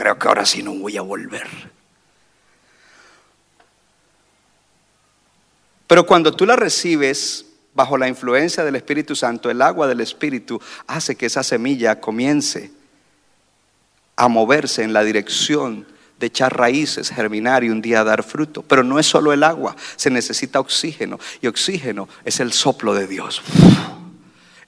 Creo 0.00 0.18
que 0.18 0.28
ahora 0.28 0.46
sí 0.46 0.62
no 0.62 0.72
voy 0.72 0.96
a 0.96 1.02
volver. 1.02 1.46
Pero 5.86 6.06
cuando 6.06 6.34
tú 6.34 6.46
la 6.46 6.56
recibes 6.56 7.44
bajo 7.74 7.98
la 7.98 8.08
influencia 8.08 8.64
del 8.64 8.76
Espíritu 8.76 9.14
Santo, 9.14 9.50
el 9.50 9.60
agua 9.60 9.86
del 9.86 10.00
Espíritu 10.00 10.58
hace 10.86 11.16
que 11.16 11.26
esa 11.26 11.42
semilla 11.42 12.00
comience 12.00 12.72
a 14.16 14.26
moverse 14.28 14.84
en 14.84 14.94
la 14.94 15.04
dirección 15.04 15.86
de 16.18 16.28
echar 16.28 16.56
raíces, 16.56 17.10
germinar 17.10 17.62
y 17.62 17.68
un 17.68 17.82
día 17.82 18.02
dar 18.02 18.22
fruto. 18.22 18.62
Pero 18.62 18.82
no 18.82 18.98
es 18.98 19.04
solo 19.04 19.34
el 19.34 19.42
agua, 19.42 19.76
se 19.96 20.08
necesita 20.08 20.60
oxígeno. 20.60 21.20
Y 21.42 21.46
oxígeno 21.46 22.08
es 22.24 22.40
el 22.40 22.54
soplo 22.54 22.94
de 22.94 23.06
Dios. 23.06 23.42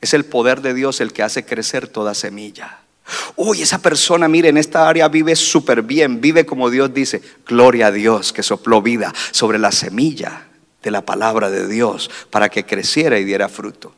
Es 0.03 0.13
el 0.13 0.27
poder 0.27 0.61
de 0.61 0.75
Dios 0.75 1.01
el 1.01 1.15
que 1.15 1.23
hace 1.23 1.47
crecer 1.47 1.89
toda 1.89 2.13
semilla. 2.13 2.82
Uy, 3.37 3.63
esa 3.63 3.81
persona, 3.81 4.29
mire, 4.29 4.49
en 4.49 4.57
esta 4.57 4.89
área 4.89 5.09
vive 5.09 5.35
súper 5.37 5.83
bien, 5.83 6.21
vive 6.21 6.47
como 6.47 6.71
Dios 6.71 6.93
dice. 6.95 7.23
Gloria 7.47 7.89
a 7.89 7.93
Dios 7.93 8.33
que 8.33 8.43
sopló 8.43 8.83
vida 8.83 9.13
sobre 9.31 9.59
la 9.59 9.73
semilla 9.73 10.49
de 10.83 10.91
la 10.91 11.03
palabra 11.03 11.51
de 11.51 11.67
Dios 11.67 12.11
para 12.31 12.49
que 12.49 12.65
creciera 12.65 13.19
y 13.19 13.25
diera 13.25 13.49
fruto. 13.49 13.95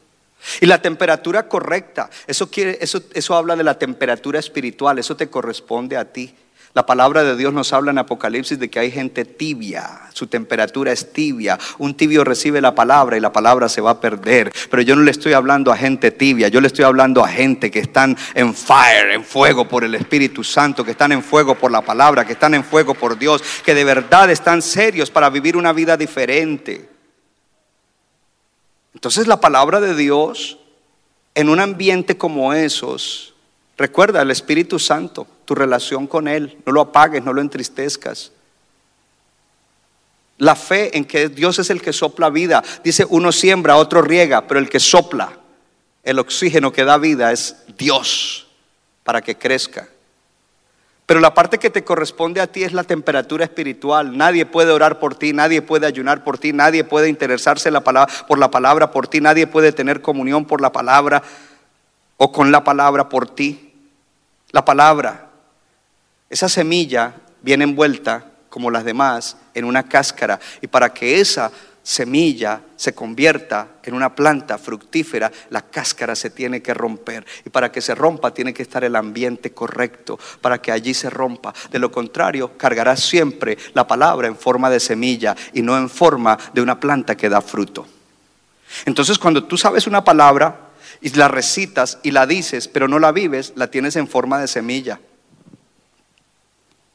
Y 0.60 0.66
la 0.66 0.80
temperatura 0.82 1.48
correcta, 1.48 2.10
eso, 2.26 2.50
quiere, 2.50 2.78
eso, 2.80 3.02
eso 3.14 3.34
habla 3.34 3.56
de 3.56 3.64
la 3.64 3.78
temperatura 3.78 4.38
espiritual, 4.38 4.98
eso 4.98 5.16
te 5.16 5.28
corresponde 5.28 5.96
a 5.96 6.12
ti. 6.12 6.34
La 6.74 6.84
palabra 6.84 7.22
de 7.22 7.36
Dios 7.36 7.54
nos 7.54 7.72
habla 7.72 7.92
en 7.92 7.98
Apocalipsis 7.98 8.58
de 8.58 8.68
que 8.68 8.80
hay 8.80 8.90
gente 8.90 9.24
tibia, 9.24 10.10
su 10.12 10.26
temperatura 10.26 10.90
es 10.90 11.12
tibia. 11.12 11.56
Un 11.78 11.94
tibio 11.94 12.24
recibe 12.24 12.60
la 12.60 12.74
palabra 12.74 13.16
y 13.16 13.20
la 13.20 13.32
palabra 13.32 13.68
se 13.68 13.80
va 13.80 13.92
a 13.92 14.00
perder. 14.00 14.52
Pero 14.70 14.82
yo 14.82 14.96
no 14.96 15.02
le 15.02 15.12
estoy 15.12 15.34
hablando 15.34 15.70
a 15.70 15.76
gente 15.76 16.10
tibia, 16.10 16.48
yo 16.48 16.60
le 16.60 16.66
estoy 16.66 16.84
hablando 16.84 17.24
a 17.24 17.28
gente 17.28 17.70
que 17.70 17.78
están 17.78 18.16
en 18.34 18.52
fire, 18.52 19.12
en 19.12 19.24
fuego 19.24 19.68
por 19.68 19.84
el 19.84 19.94
Espíritu 19.94 20.42
Santo, 20.42 20.84
que 20.84 20.90
están 20.90 21.12
en 21.12 21.22
fuego 21.22 21.54
por 21.54 21.70
la 21.70 21.80
palabra, 21.80 22.24
que 22.24 22.32
están 22.32 22.54
en 22.54 22.64
fuego 22.64 22.94
por 22.94 23.16
Dios, 23.16 23.40
que 23.64 23.72
de 23.72 23.84
verdad 23.84 24.28
están 24.30 24.60
serios 24.60 25.12
para 25.12 25.30
vivir 25.30 25.56
una 25.56 25.72
vida 25.72 25.96
diferente. 25.96 26.88
Entonces 28.94 29.28
la 29.28 29.40
palabra 29.40 29.80
de 29.80 29.94
Dios 29.94 30.58
en 31.36 31.48
un 31.48 31.60
ambiente 31.60 32.16
como 32.16 32.52
esos, 32.52 33.34
recuerda 33.76 34.22
el 34.22 34.32
Espíritu 34.32 34.80
Santo, 34.80 35.28
tu 35.44 35.54
relación 35.54 36.06
con 36.06 36.28
Él, 36.28 36.58
no 36.66 36.72
lo 36.72 36.80
apagues, 36.80 37.22
no 37.24 37.32
lo 37.32 37.40
entristezcas. 37.40 38.32
La 40.38 40.56
fe 40.56 40.96
en 40.96 41.04
que 41.04 41.28
Dios 41.28 41.58
es 41.58 41.70
el 41.70 41.80
que 41.80 41.92
sopla 41.92 42.28
vida. 42.30 42.62
Dice, 42.82 43.06
uno 43.08 43.30
siembra, 43.30 43.76
otro 43.76 44.02
riega, 44.02 44.46
pero 44.46 44.58
el 44.58 44.68
que 44.68 44.80
sopla 44.80 45.38
el 46.04 46.18
oxígeno 46.18 46.72
que 46.72 46.84
da 46.84 46.98
vida 46.98 47.32
es 47.32 47.56
Dios 47.78 48.46
para 49.02 49.22
que 49.22 49.36
crezca. 49.36 49.88
Pero 51.06 51.20
la 51.20 51.34
parte 51.34 51.58
que 51.58 51.70
te 51.70 51.84
corresponde 51.84 52.40
a 52.40 52.46
ti 52.46 52.62
es 52.64 52.72
la 52.72 52.84
temperatura 52.84 53.44
espiritual. 53.44 54.16
Nadie 54.16 54.46
puede 54.46 54.72
orar 54.72 54.98
por 54.98 55.14
ti, 55.14 55.32
nadie 55.32 55.60
puede 55.60 55.86
ayunar 55.86 56.24
por 56.24 56.38
ti, 56.38 56.52
nadie 56.52 56.84
puede 56.84 57.08
interesarse 57.08 57.70
por 58.26 58.38
la 58.38 58.50
palabra 58.50 58.90
por 58.90 59.08
ti, 59.08 59.20
nadie 59.20 59.46
puede 59.46 59.72
tener 59.72 60.00
comunión 60.00 60.46
por 60.46 60.60
la 60.62 60.72
palabra 60.72 61.22
o 62.16 62.32
con 62.32 62.52
la 62.52 62.64
palabra 62.64 63.08
por 63.08 63.34
ti. 63.34 63.74
La 64.50 64.64
palabra, 64.64 65.30
esa 66.34 66.48
semilla 66.48 67.14
viene 67.42 67.62
envuelta 67.62 68.26
como 68.48 68.68
las 68.68 68.84
demás 68.84 69.36
en 69.54 69.64
una 69.64 69.84
cáscara 69.84 70.40
y 70.60 70.66
para 70.66 70.92
que 70.92 71.20
esa 71.20 71.52
semilla 71.80 72.60
se 72.74 72.92
convierta 72.92 73.68
en 73.84 73.94
una 73.94 74.16
planta 74.16 74.58
fructífera, 74.58 75.30
la 75.50 75.62
cáscara 75.62 76.16
se 76.16 76.30
tiene 76.30 76.60
que 76.60 76.74
romper. 76.74 77.24
Y 77.44 77.50
para 77.50 77.70
que 77.70 77.80
se 77.80 77.94
rompa 77.94 78.34
tiene 78.34 78.52
que 78.52 78.64
estar 78.64 78.82
el 78.82 78.96
ambiente 78.96 79.52
correcto, 79.52 80.18
para 80.40 80.60
que 80.60 80.72
allí 80.72 80.92
se 80.92 81.08
rompa. 81.08 81.54
De 81.70 81.78
lo 81.78 81.92
contrario, 81.92 82.58
cargará 82.58 82.96
siempre 82.96 83.56
la 83.72 83.86
palabra 83.86 84.26
en 84.26 84.36
forma 84.36 84.68
de 84.70 84.80
semilla 84.80 85.36
y 85.52 85.62
no 85.62 85.78
en 85.78 85.88
forma 85.88 86.36
de 86.52 86.62
una 86.62 86.80
planta 86.80 87.16
que 87.16 87.28
da 87.28 87.42
fruto. 87.42 87.86
Entonces 88.86 89.20
cuando 89.20 89.44
tú 89.44 89.56
sabes 89.56 89.86
una 89.86 90.02
palabra 90.02 90.70
y 91.00 91.10
la 91.10 91.28
recitas 91.28 92.00
y 92.02 92.10
la 92.10 92.26
dices, 92.26 92.66
pero 92.66 92.88
no 92.88 92.98
la 92.98 93.12
vives, 93.12 93.52
la 93.54 93.70
tienes 93.70 93.94
en 93.94 94.08
forma 94.08 94.40
de 94.40 94.48
semilla. 94.48 94.98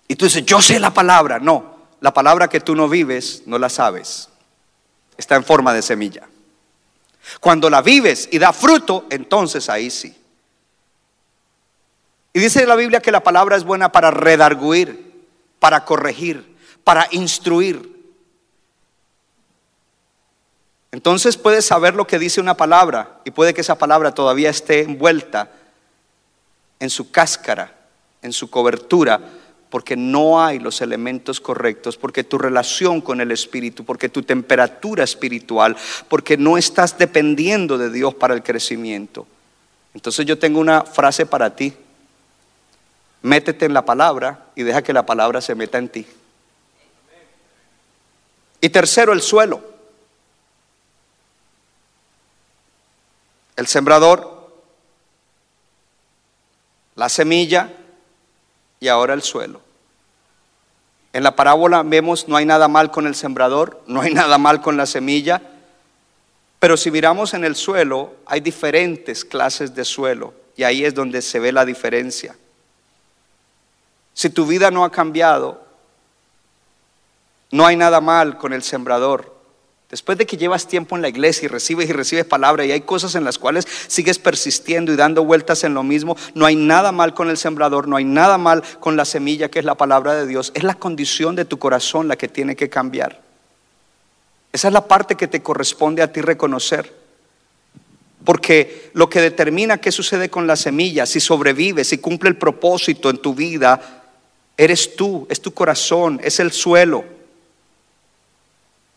Y 0.10 0.18
tú 0.18 0.26
dices, 0.26 0.46
yo 0.46 0.62
sé 0.62 0.78
la 0.82 0.94
palabra. 0.94 1.40
No, 1.40 1.78
la 2.02 2.14
palabra 2.14 2.50
que 2.50 2.60
tú 2.60 2.76
no 2.76 2.90
vives, 2.90 3.44
no 3.46 3.58
la 3.58 3.70
sabes 3.70 4.30
está 5.20 5.36
en 5.36 5.44
forma 5.44 5.74
de 5.74 5.82
semilla. 5.82 6.28
Cuando 7.42 7.70
la 7.70 7.82
vives 7.82 8.30
y 8.32 8.40
da 8.40 8.54
fruto, 8.54 9.06
entonces 9.10 9.70
ahí 9.70 9.92
sí. 9.92 10.16
Y 12.32 12.40
dice 12.40 12.66
la 12.66 12.78
Biblia 12.78 13.02
que 13.02 13.12
la 13.12 13.22
palabra 13.22 13.58
es 13.58 13.66
buena 13.66 13.92
para 13.92 14.12
redarguir, 14.12 15.28
para 15.60 15.84
corregir, 15.84 16.58
para 16.86 17.08
instruir. 17.12 18.00
Entonces 20.92 21.36
puedes 21.36 21.66
saber 21.66 21.96
lo 21.96 22.08
que 22.08 22.18
dice 22.18 22.40
una 22.40 22.56
palabra 22.56 23.20
y 23.26 23.32
puede 23.32 23.54
que 23.54 23.62
esa 23.62 23.78
palabra 23.78 24.14
todavía 24.14 24.50
esté 24.50 24.84
envuelta 24.84 25.52
en 26.80 26.90
su 26.90 27.12
cáscara, 27.12 27.76
en 28.22 28.32
su 28.32 28.50
cobertura, 28.50 29.20
porque 29.70 29.96
no 29.96 30.44
hay 30.44 30.60
los 30.60 30.82
elementos 30.82 31.40
correctos, 31.40 31.96
porque 31.98 32.24
tu 32.24 32.38
relación 32.38 33.02
con 33.02 33.22
el 33.22 33.32
Espíritu, 33.32 33.86
porque 33.86 34.10
tu 34.10 34.24
temperatura 34.24 35.04
espiritual, 35.04 35.78
porque 36.08 36.38
no 36.38 36.58
estás 36.58 36.98
dependiendo 36.98 37.78
de 37.78 37.92
Dios 37.92 38.16
para 38.16 38.34
el 38.34 38.42
crecimiento. 38.42 39.28
Entonces 39.94 40.26
yo 40.26 40.40
tengo 40.40 40.60
una 40.60 40.84
frase 40.84 41.26
para 41.26 41.56
ti. 41.56 41.74
Métete 43.22 43.66
en 43.66 43.74
la 43.74 43.86
palabra 43.86 44.46
y 44.56 44.64
deja 44.64 44.82
que 44.82 44.94
la 44.94 45.06
palabra 45.06 45.42
se 45.42 45.54
meta 45.54 45.78
en 45.78 45.90
ti. 45.90 46.08
Y 48.62 48.70
tercero, 48.70 49.14
el 49.14 49.22
suelo. 49.22 49.62
El 53.56 53.68
sembrador, 53.68 54.52
la 56.96 57.10
semilla, 57.10 57.74
y 58.80 58.88
ahora 58.88 59.14
el 59.14 59.22
suelo. 59.22 59.62
En 61.12 61.24
la 61.24 61.36
parábola 61.36 61.84
vemos 61.84 62.28
no 62.28 62.38
hay 62.38 62.46
nada 62.46 62.68
mal 62.68 62.92
con 62.92 63.08
el 63.08 63.16
sembrador, 63.16 63.82
no 63.88 64.02
hay 64.02 64.14
nada 64.14 64.38
mal 64.38 64.62
con 64.62 64.78
la 64.78 64.86
semilla, 64.86 65.42
pero 66.60 66.78
si 66.78 66.92
miramos 66.92 67.34
en 67.34 67.46
el 67.46 67.56
suelo 67.56 68.16
hay 68.26 68.42
diferentes 68.42 69.24
clases 69.24 69.74
de 69.74 69.86
suelo 69.86 70.34
y 70.56 70.64
ahí 70.64 70.84
es 70.84 70.94
donde 70.94 71.22
se 71.22 71.40
ve 71.40 71.52
la 71.52 71.66
diferencia. 71.66 72.36
Si 74.14 74.30
tu 74.30 74.46
vida 74.46 74.70
no 74.70 74.84
ha 74.84 74.92
cambiado, 74.92 75.64
no 77.52 77.66
hay 77.66 77.78
nada 77.78 78.02
mal 78.02 78.38
con 78.38 78.52
el 78.54 78.62
sembrador, 78.62 79.39
Después 79.90 80.20
de 80.20 80.28
que 80.28 80.38
llevas 80.38 80.68
tiempo 80.68 80.96
en 80.96 81.02
la 81.02 81.10
iglesia 81.10 81.46
y 81.46 81.48
recibes 81.48 81.90
y 81.90 81.94
recibes 81.94 82.26
palabra 82.26 82.64
y 82.64 82.72
hay 82.72 82.82
cosas 82.82 83.16
en 83.16 83.24
las 83.24 83.40
cuales 83.40 83.68
sigues 83.88 84.20
persistiendo 84.20 84.94
y 84.94 84.96
dando 84.96 85.24
vueltas 85.24 85.64
en 85.64 85.74
lo 85.74 85.82
mismo, 85.82 86.16
no 86.36 86.46
hay 86.46 86.56
nada 86.56 86.92
mal 86.92 87.16
con 87.16 87.28
el 87.30 87.38
sembrador, 87.38 87.88
no 87.88 87.96
hay 87.96 88.06
nada 88.06 88.38
mal 88.38 88.64
con 88.80 88.96
la 88.96 89.06
semilla 89.06 89.50
que 89.50 89.58
es 89.58 89.66
la 89.66 89.76
palabra 89.76 90.14
de 90.14 90.28
Dios. 90.28 90.52
Es 90.54 90.64
la 90.64 90.76
condición 90.76 91.36
de 91.36 91.46
tu 91.46 91.58
corazón 91.58 92.08
la 92.08 92.18
que 92.18 92.28
tiene 92.28 92.56
que 92.56 92.70
cambiar. 92.70 93.20
Esa 94.54 94.68
es 94.68 94.74
la 94.74 94.88
parte 94.88 95.16
que 95.16 95.28
te 95.28 95.42
corresponde 95.42 96.04
a 96.04 96.12
ti 96.12 96.22
reconocer. 96.22 96.94
Porque 98.24 98.92
lo 98.94 99.10
que 99.10 99.22
determina 99.22 99.80
qué 99.80 99.92
sucede 99.92 100.30
con 100.30 100.46
la 100.46 100.56
semilla, 100.56 101.08
si 101.08 101.20
sobrevive, 101.20 101.84
si 101.84 101.98
cumple 101.98 102.30
el 102.30 102.38
propósito 102.38 103.10
en 103.10 103.18
tu 103.18 103.34
vida, 103.34 104.04
eres 104.56 104.96
tú, 104.96 105.26
es 105.32 105.42
tu 105.42 105.52
corazón, 105.52 106.22
es 106.24 106.40
el 106.40 106.52
suelo. 106.52 107.19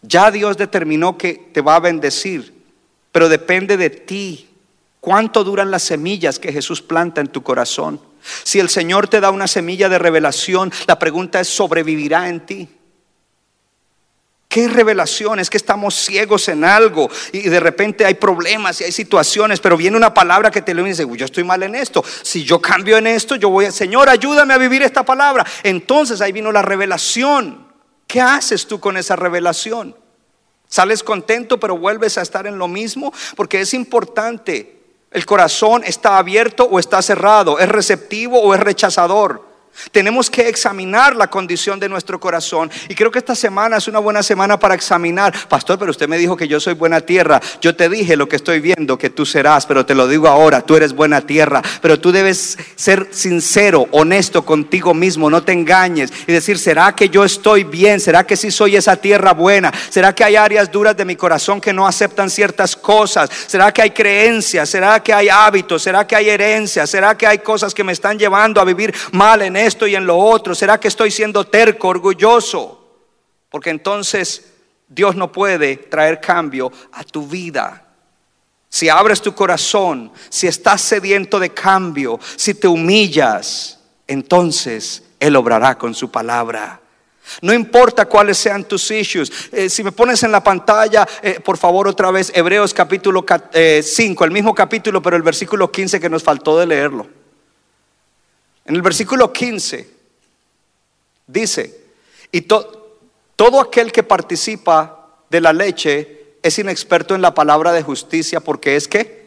Ya 0.02 0.30
Dios 0.30 0.56
determinó 0.56 1.16
que 1.16 1.34
te 1.34 1.60
va 1.60 1.76
a 1.76 1.80
bendecir, 1.80 2.52
pero 3.12 3.28
depende 3.28 3.76
de 3.76 3.90
ti. 3.90 4.48
¿Cuánto 5.00 5.42
duran 5.42 5.70
las 5.70 5.82
semillas 5.82 6.38
que 6.38 6.52
Jesús 6.52 6.82
planta 6.82 7.20
en 7.20 7.28
tu 7.28 7.42
corazón? 7.42 8.00
Si 8.44 8.60
el 8.60 8.68
Señor 8.68 9.08
te 9.08 9.20
da 9.20 9.30
una 9.30 9.48
semilla 9.48 9.88
de 9.88 9.98
revelación, 9.98 10.72
la 10.86 10.98
pregunta 10.98 11.40
es, 11.40 11.48
¿sobrevivirá 11.48 12.28
en 12.28 12.46
ti? 12.46 12.68
¿Qué 14.52 14.68
revelación? 14.68 15.40
Es 15.40 15.48
que 15.48 15.56
estamos 15.56 15.94
ciegos 15.94 16.46
en 16.48 16.62
algo 16.62 17.08
y 17.32 17.40
de 17.40 17.58
repente 17.58 18.04
hay 18.04 18.14
problemas 18.14 18.80
y 18.80 18.84
hay 18.84 18.92
situaciones, 18.92 19.60
pero 19.60 19.78
viene 19.78 19.96
una 19.96 20.12
palabra 20.12 20.50
que 20.50 20.60
te 20.60 20.74
lo 20.74 20.84
dice, 20.84 21.06
yo 21.16 21.24
estoy 21.24 21.42
mal 21.42 21.62
en 21.62 21.74
esto. 21.74 22.04
Si 22.22 22.44
yo 22.44 22.60
cambio 22.60 22.98
en 22.98 23.06
esto, 23.06 23.36
yo 23.36 23.48
voy 23.48 23.64
a, 23.64 23.72
Señor, 23.72 24.10
ayúdame 24.10 24.52
a 24.52 24.58
vivir 24.58 24.82
esta 24.82 25.04
palabra. 25.04 25.46
Entonces 25.62 26.20
ahí 26.20 26.32
vino 26.32 26.52
la 26.52 26.60
revelación. 26.60 27.61
¿Qué 28.12 28.20
haces 28.20 28.66
tú 28.66 28.78
con 28.78 28.98
esa 28.98 29.16
revelación? 29.16 29.96
¿Sales 30.68 31.02
contento 31.02 31.58
pero 31.58 31.78
vuelves 31.78 32.18
a 32.18 32.20
estar 32.20 32.46
en 32.46 32.58
lo 32.58 32.68
mismo? 32.68 33.10
Porque 33.36 33.62
es 33.62 33.72
importante 33.72 34.80
El 35.10 35.24
corazón 35.24 35.82
está 35.82 36.18
abierto 36.18 36.64
o 36.64 36.78
está 36.78 37.00
cerrado, 37.00 37.58
es 37.58 37.70
receptivo 37.70 38.38
o 38.38 38.52
es 38.52 38.60
rechazador. 38.60 39.48
Tenemos 39.90 40.30
que 40.30 40.48
examinar 40.48 41.16
la 41.16 41.28
condición 41.28 41.80
de 41.80 41.88
nuestro 41.88 42.20
corazón. 42.20 42.70
Y 42.88 42.94
creo 42.94 43.10
que 43.10 43.18
esta 43.18 43.34
semana 43.34 43.78
es 43.78 43.88
una 43.88 43.98
buena 43.98 44.22
semana 44.22 44.58
para 44.58 44.74
examinar. 44.74 45.34
Pastor, 45.48 45.78
pero 45.78 45.90
usted 45.90 46.08
me 46.08 46.18
dijo 46.18 46.36
que 46.36 46.46
yo 46.46 46.60
soy 46.60 46.74
buena 46.74 47.00
tierra. 47.00 47.40
Yo 47.60 47.74
te 47.74 47.88
dije 47.88 48.16
lo 48.16 48.28
que 48.28 48.36
estoy 48.36 48.60
viendo 48.60 48.96
que 48.98 49.10
tú 49.10 49.26
serás, 49.26 49.66
pero 49.66 49.84
te 49.84 49.94
lo 49.94 50.06
digo 50.06 50.28
ahora, 50.28 50.60
tú 50.60 50.76
eres 50.76 50.92
buena 50.92 51.22
tierra. 51.22 51.62
Pero 51.80 51.98
tú 51.98 52.12
debes 52.12 52.58
ser 52.76 53.08
sincero, 53.10 53.88
honesto 53.90 54.44
contigo 54.44 54.94
mismo, 54.94 55.28
no 55.30 55.42
te 55.42 55.52
engañes. 55.52 56.12
Y 56.26 56.32
decir, 56.32 56.58
¿será 56.58 56.94
que 56.94 57.08
yo 57.08 57.24
estoy 57.24 57.64
bien? 57.64 57.98
¿Será 57.98 58.24
que 58.24 58.36
sí 58.36 58.50
soy 58.50 58.76
esa 58.76 58.96
tierra 58.96 59.32
buena? 59.32 59.72
¿Será 59.88 60.14
que 60.14 60.24
hay 60.24 60.36
áreas 60.36 60.70
duras 60.70 60.96
de 60.96 61.04
mi 61.04 61.16
corazón 61.16 61.60
que 61.60 61.72
no 61.72 61.86
aceptan 61.86 62.30
ciertas 62.30 62.76
cosas? 62.76 63.30
¿Será 63.46 63.72
que 63.72 63.82
hay 63.82 63.90
creencias? 63.90 64.68
¿Será 64.68 65.02
que 65.02 65.12
hay 65.12 65.28
hábitos? 65.28 65.82
¿Será 65.82 66.06
que 66.06 66.14
hay 66.14 66.28
herencias? 66.28 66.88
¿Será 66.88 67.16
que 67.16 67.26
hay 67.26 67.38
cosas 67.38 67.74
que 67.74 67.84
me 67.84 67.92
están 67.92 68.18
llevando 68.18 68.60
a 68.60 68.64
vivir 68.64 68.94
mal 69.12 69.42
en 69.42 69.56
esto 69.66 69.86
y 69.86 69.94
en 69.94 70.06
lo 70.06 70.16
otro? 70.18 70.54
¿Será 70.54 70.78
que 70.78 70.88
estoy 70.88 71.10
siendo 71.10 71.44
terco, 71.44 71.88
orgulloso? 71.88 72.78
Porque 73.48 73.70
entonces 73.70 74.52
Dios 74.88 75.16
no 75.16 75.32
puede 75.32 75.76
traer 75.76 76.20
cambio 76.20 76.70
a 76.92 77.04
tu 77.04 77.26
vida. 77.26 77.86
Si 78.68 78.88
abres 78.88 79.20
tu 79.20 79.34
corazón, 79.34 80.10
si 80.30 80.46
estás 80.46 80.80
sediento 80.80 81.38
de 81.38 81.50
cambio, 81.50 82.18
si 82.36 82.54
te 82.54 82.66
humillas, 82.68 83.78
entonces 84.06 85.02
Él 85.20 85.36
obrará 85.36 85.76
con 85.76 85.94
su 85.94 86.10
palabra. 86.10 86.80
No 87.40 87.52
importa 87.52 88.06
cuáles 88.06 88.38
sean 88.38 88.64
tus 88.64 88.90
issues. 88.90 89.30
Eh, 89.52 89.68
si 89.68 89.84
me 89.84 89.92
pones 89.92 90.22
en 90.22 90.32
la 90.32 90.42
pantalla, 90.42 91.06
eh, 91.22 91.40
por 91.40 91.56
favor, 91.56 91.86
otra 91.86 92.10
vez, 92.10 92.32
Hebreos 92.34 92.74
capítulo 92.74 93.24
5, 93.82 94.24
el 94.24 94.30
mismo 94.30 94.54
capítulo, 94.54 95.00
pero 95.00 95.16
el 95.16 95.22
versículo 95.22 95.70
15 95.70 96.00
que 96.00 96.10
nos 96.10 96.22
faltó 96.22 96.58
de 96.58 96.66
leerlo. 96.66 97.21
En 98.64 98.76
el 98.76 98.82
versículo 98.82 99.32
15 99.32 99.88
dice, 101.26 101.80
y 102.30 102.42
todo 102.42 103.60
aquel 103.60 103.92
que 103.92 104.02
participa 104.02 105.18
de 105.30 105.40
la 105.40 105.52
leche 105.52 106.36
es 106.42 106.58
inexperto 106.58 107.14
en 107.14 107.22
la 107.22 107.34
palabra 107.34 107.72
de 107.72 107.82
justicia 107.82 108.40
porque 108.40 108.76
es 108.76 108.88
que 108.88 109.26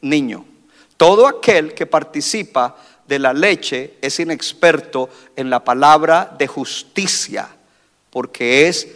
niño. 0.00 0.44
Todo 0.96 1.26
aquel 1.26 1.74
que 1.74 1.86
participa 1.86 2.76
de 3.06 3.18
la 3.18 3.32
leche 3.32 3.94
es 4.00 4.20
inexperto 4.20 5.08
en 5.36 5.50
la 5.50 5.64
palabra 5.64 6.34
de 6.38 6.46
justicia 6.46 7.48
porque 8.10 8.68
es 8.68 8.88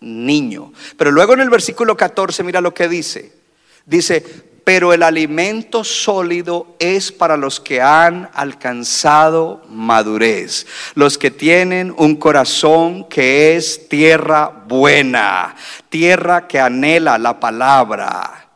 niño. 0.00 0.72
Pero 0.96 1.10
luego 1.10 1.34
en 1.34 1.40
el 1.40 1.50
versículo 1.50 1.96
14 1.96 2.42
mira 2.42 2.60
lo 2.60 2.74
que 2.74 2.88
dice. 2.88 3.32
Dice, 3.86 4.24
pero 4.66 4.92
el 4.92 5.04
alimento 5.04 5.84
sólido 5.84 6.74
es 6.80 7.12
para 7.12 7.36
los 7.36 7.60
que 7.60 7.80
han 7.80 8.28
alcanzado 8.34 9.62
madurez, 9.68 10.66
los 10.96 11.18
que 11.18 11.30
tienen 11.30 11.94
un 11.96 12.16
corazón 12.16 13.04
que 13.04 13.54
es 13.54 13.88
tierra 13.88 14.64
buena, 14.66 15.54
tierra 15.88 16.48
que 16.48 16.58
anhela 16.58 17.16
la 17.16 17.38
palabra, 17.38 18.48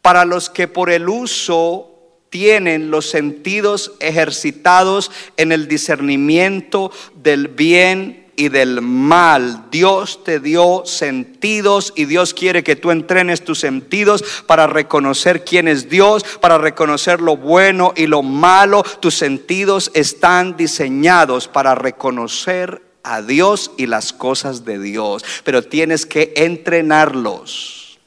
para 0.00 0.24
los 0.24 0.50
que 0.50 0.68
por 0.68 0.88
el 0.88 1.08
uso 1.08 1.90
tienen 2.30 2.92
los 2.92 3.10
sentidos 3.10 3.94
ejercitados 3.98 5.10
en 5.36 5.50
el 5.50 5.66
discernimiento 5.66 6.92
del 7.16 7.48
bien 7.48 8.23
y 8.36 8.48
del 8.48 8.80
mal. 8.80 9.66
Dios 9.70 10.24
te 10.24 10.40
dio 10.40 10.82
sentidos 10.84 11.92
y 11.96 12.04
Dios 12.04 12.34
quiere 12.34 12.62
que 12.62 12.76
tú 12.76 12.90
entrenes 12.90 13.44
tus 13.44 13.60
sentidos 13.60 14.24
para 14.46 14.66
reconocer 14.66 15.44
quién 15.44 15.68
es 15.68 15.88
Dios, 15.88 16.24
para 16.40 16.58
reconocer 16.58 17.20
lo 17.20 17.36
bueno 17.36 17.92
y 17.96 18.06
lo 18.06 18.22
malo. 18.22 18.82
Tus 19.00 19.14
sentidos 19.14 19.90
están 19.94 20.56
diseñados 20.56 21.48
para 21.48 21.74
reconocer 21.74 22.82
a 23.02 23.22
Dios 23.22 23.70
y 23.76 23.86
las 23.86 24.12
cosas 24.12 24.64
de 24.64 24.78
Dios, 24.78 25.24
pero 25.44 25.62
tienes 25.62 26.06
que 26.06 26.32
entrenarlos. 26.36 27.98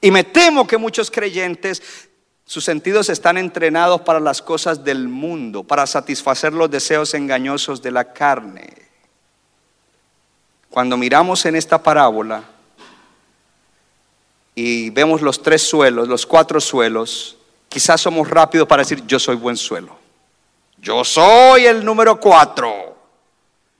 Y 0.00 0.10
me 0.10 0.24
temo 0.24 0.66
que 0.66 0.76
muchos 0.76 1.10
creyentes 1.10 1.82
sus 2.44 2.64
sentidos 2.64 3.08
están 3.08 3.38
entrenados 3.38 4.02
para 4.02 4.20
las 4.20 4.42
cosas 4.42 4.84
del 4.84 5.08
mundo, 5.08 5.64
para 5.64 5.86
satisfacer 5.86 6.52
los 6.52 6.70
deseos 6.70 7.14
engañosos 7.14 7.80
de 7.80 7.92
la 7.92 8.12
carne. 8.12 8.91
Cuando 10.72 10.96
miramos 10.96 11.44
en 11.44 11.54
esta 11.54 11.82
parábola 11.82 12.44
y 14.54 14.88
vemos 14.88 15.20
los 15.20 15.42
tres 15.42 15.68
suelos, 15.68 16.08
los 16.08 16.24
cuatro 16.24 16.62
suelos, 16.62 17.36
quizás 17.68 18.00
somos 18.00 18.30
rápidos 18.30 18.66
para 18.66 18.80
decir, 18.80 19.06
yo 19.06 19.18
soy 19.18 19.36
buen 19.36 19.58
suelo. 19.58 19.94
Yo 20.78 21.04
soy 21.04 21.66
el 21.66 21.84
número 21.84 22.18
cuatro. 22.18 22.96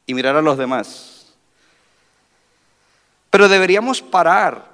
Y 0.05 0.13
mirar 0.13 0.37
a 0.37 0.43
los 0.43 0.59
demás. 0.59 1.33
Pero 3.31 3.49
deberíamos 3.49 4.03
parar 4.03 4.67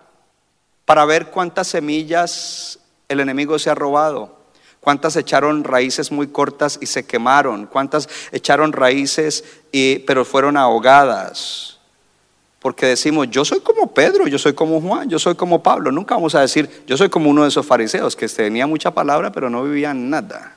para 0.85 1.05
ver 1.05 1.31
cuántas 1.31 1.69
semillas 1.69 2.81
el 3.07 3.21
enemigo 3.21 3.61
se 3.61 3.71
ha 3.71 3.77
robado. 3.77 4.37
Cuántas 4.81 5.15
echaron 5.15 5.63
raíces 5.63 6.11
muy 6.11 6.27
cortas 6.27 6.81
y 6.81 6.87
se 6.87 7.07
quemaron. 7.07 7.67
Cuántas 7.67 8.09
echaron 8.33 8.73
raíces 8.73 9.45
y, 9.71 10.01
pero 10.01 10.25
fueron 10.25 10.57
ahogadas. 10.57 11.78
Porque 12.61 12.87
decimos, 12.87 13.29
yo 13.31 13.45
soy 13.45 13.61
como 13.61 13.93
Pedro, 13.93 14.27
yo 14.27 14.39
soy 14.39 14.53
como 14.53 14.81
Juan, 14.81 15.09
yo 15.09 15.19
soy 15.19 15.37
como 15.37 15.63
Pablo. 15.63 15.93
Nunca 15.93 16.17
vamos 16.17 16.35
a 16.35 16.41
decir, 16.41 16.85
yo 16.87 16.97
soy 16.97 17.09
como 17.09 17.31
uno 17.31 17.43
de 17.43 17.49
esos 17.49 17.65
fariseos 17.65 18.17
que 18.17 18.29
tenía 18.29 18.67
mucha 18.67 18.91
palabra 18.91 19.31
pero 19.31 19.49
no 19.49 19.63
vivían 19.63 20.11
nada. 20.11 20.57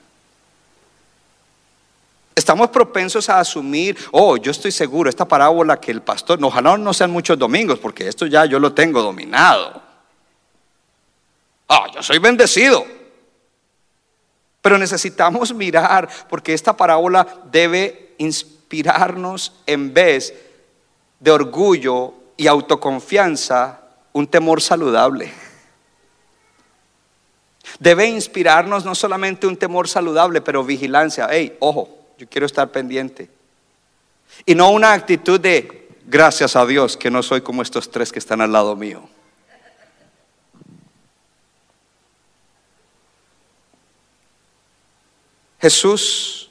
Estamos 2.34 2.70
propensos 2.70 3.30
a 3.30 3.39
asumir, 3.39 3.95
oh, 4.12 4.36
yo 4.38 4.52
estoy 4.52 4.72
seguro, 4.72 5.10
esta 5.10 5.28
parábola 5.28 5.80
que 5.80 5.91
el 5.91 6.02
pastor, 6.02 6.39
ojalá 6.43 6.78
no 6.78 6.93
sean 6.93 7.12
muchos 7.12 7.38
domingos, 7.38 7.78
porque 7.78 8.08
esto 8.08 8.26
ya 8.26 8.45
yo 8.45 8.60
lo 8.60 8.74
tengo 8.74 9.02
dominado. 9.02 9.82
Ah, 11.68 11.86
yo 11.93 12.02
soy 12.02 12.18
bendecido. 12.18 12.84
Pero 14.62 14.78
necesitamos 14.78 15.54
mirar, 15.54 16.10
porque 16.30 16.54
esta 16.54 16.76
parábola 16.76 17.28
debe 17.52 18.16
inspirarnos 18.18 19.54
en 19.66 19.93
vez 19.93 20.30
de 20.30 20.51
orgullo 21.30 22.13
y 22.36 22.47
autoconfianza 22.47 23.82
un 24.13 24.26
temor 24.26 24.61
saludable. 24.61 25.32
Debe 27.80 28.07
inspirarnos 28.07 28.86
no 28.86 28.95
solamente 28.95 29.45
un 29.45 29.57
temor 29.57 29.88
saludable, 29.88 30.41
pero 30.41 30.63
vigilancia. 30.63 31.28
Hey, 31.30 31.55
ojo, 31.59 31.89
yo 32.17 32.28
quiero 32.28 32.45
estar 32.45 32.72
pendiente. 32.72 33.30
Y 34.45 34.55
no 34.55 34.72
una 34.72 34.93
actitud 34.93 35.39
de 35.39 35.89
gracias 36.05 36.55
a 36.55 36.65
Dios 36.65 36.97
que 36.97 37.11
no 37.11 37.22
soy 37.22 37.41
como 37.41 37.61
estos 37.61 37.91
tres 37.91 38.11
que 38.11 38.19
están 38.19 38.41
al 38.41 38.51
lado 38.51 38.76
mío. 38.76 39.07
Jesús 45.59 46.49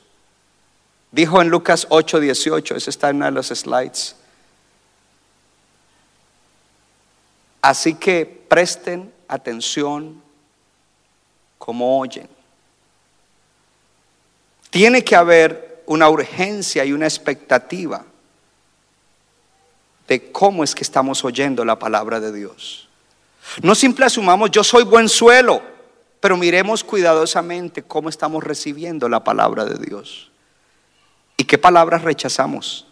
dijo 1.10 1.42
en 1.42 1.48
Lucas 1.48 1.88
8:18, 1.90 2.76
ese 2.76 2.90
está 2.90 3.10
en 3.10 3.16
una 3.16 3.26
de 3.26 3.32
los 3.32 3.48
slides. 3.48 4.19
Así 7.62 7.94
que 7.94 8.24
presten 8.26 9.12
atención 9.28 10.22
como 11.58 11.98
oyen. 12.00 12.28
Tiene 14.70 15.04
que 15.04 15.14
haber 15.14 15.82
una 15.86 16.08
urgencia 16.08 16.84
y 16.84 16.92
una 16.92 17.06
expectativa 17.06 18.04
de 20.08 20.32
cómo 20.32 20.64
es 20.64 20.74
que 20.74 20.82
estamos 20.82 21.24
oyendo 21.24 21.64
la 21.64 21.78
palabra 21.78 22.18
de 22.18 22.32
Dios. 22.32 22.88
No 23.62 23.74
simple 23.74 24.06
asumamos 24.06 24.50
yo 24.50 24.64
soy 24.64 24.84
buen 24.84 25.08
suelo, 25.08 25.62
pero 26.20 26.36
miremos 26.36 26.84
cuidadosamente 26.84 27.82
cómo 27.82 28.08
estamos 28.08 28.42
recibiendo 28.44 29.08
la 29.08 29.22
palabra 29.24 29.64
de 29.64 29.84
Dios 29.84 30.30
y 31.36 31.44
qué 31.44 31.58
palabras 31.58 32.02
rechazamos. 32.02 32.86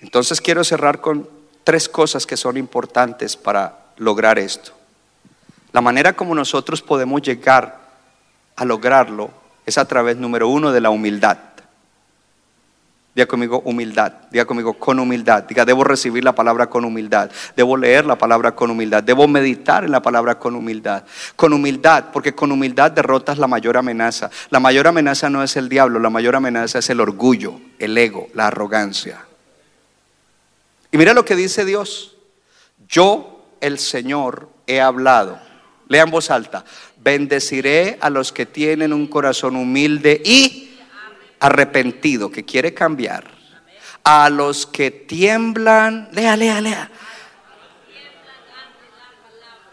Entonces 0.00 0.40
quiero 0.40 0.64
cerrar 0.64 1.00
con 1.00 1.37
tres 1.68 1.86
cosas 1.86 2.26
que 2.26 2.38
son 2.38 2.56
importantes 2.56 3.36
para 3.36 3.78
lograr 3.98 4.38
esto. 4.38 4.72
La 5.72 5.82
manera 5.82 6.14
como 6.14 6.34
nosotros 6.34 6.80
podemos 6.80 7.20
llegar 7.20 7.78
a 8.56 8.64
lograrlo 8.64 9.28
es 9.66 9.76
a 9.76 9.84
través, 9.84 10.16
número 10.16 10.48
uno, 10.48 10.72
de 10.72 10.80
la 10.80 10.88
humildad. 10.88 11.36
Diga 13.14 13.26
conmigo 13.26 13.60
humildad, 13.66 14.14
diga 14.30 14.46
conmigo 14.46 14.78
con 14.78 14.98
humildad, 14.98 15.42
diga 15.42 15.66
debo 15.66 15.84
recibir 15.84 16.24
la 16.24 16.34
palabra 16.34 16.70
con 16.70 16.86
humildad, 16.86 17.30
debo 17.54 17.76
leer 17.76 18.06
la 18.06 18.16
palabra 18.16 18.54
con 18.54 18.70
humildad, 18.70 19.02
debo 19.02 19.28
meditar 19.28 19.84
en 19.84 19.90
la 19.90 20.00
palabra 20.00 20.38
con 20.38 20.56
humildad. 20.56 21.04
Con 21.36 21.52
humildad, 21.52 22.06
porque 22.14 22.34
con 22.34 22.50
humildad 22.50 22.92
derrotas 22.92 23.36
la 23.36 23.46
mayor 23.46 23.76
amenaza. 23.76 24.30
La 24.48 24.58
mayor 24.58 24.86
amenaza 24.86 25.28
no 25.28 25.42
es 25.42 25.54
el 25.58 25.68
diablo, 25.68 25.98
la 25.98 26.08
mayor 26.08 26.34
amenaza 26.34 26.78
es 26.78 26.88
el 26.88 27.00
orgullo, 27.00 27.60
el 27.78 27.98
ego, 27.98 28.28
la 28.32 28.46
arrogancia. 28.46 29.27
Y 30.90 30.98
mira 30.98 31.14
lo 31.14 31.24
que 31.24 31.36
dice 31.36 31.64
Dios. 31.64 32.16
Yo, 32.88 33.46
el 33.60 33.78
Señor, 33.78 34.48
he 34.66 34.80
hablado. 34.80 35.38
Lea 35.88 36.02
en 36.02 36.10
voz 36.10 36.30
alta. 36.30 36.64
Bendeciré 36.96 37.98
a 38.00 38.10
los 38.10 38.32
que 38.32 38.46
tienen 38.46 38.92
un 38.92 39.06
corazón 39.06 39.56
humilde 39.56 40.22
y 40.24 40.78
arrepentido, 41.40 42.30
que 42.30 42.44
quiere 42.44 42.74
cambiar. 42.74 43.30
A 44.04 44.30
los 44.30 44.66
que 44.66 44.90
tiemblan, 44.90 46.08
lea, 46.12 46.36
lea, 46.36 46.60
lea. 46.60 46.90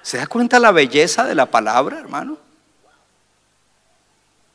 ¿Se 0.01 0.18
da 0.18 0.28
cuenta 0.28 0.59
la 0.59 0.72
belleza 0.72 1.26
de 1.26 1.36
la 1.36 1.49
palabra, 1.49 1.99
hermano? 1.99 2.38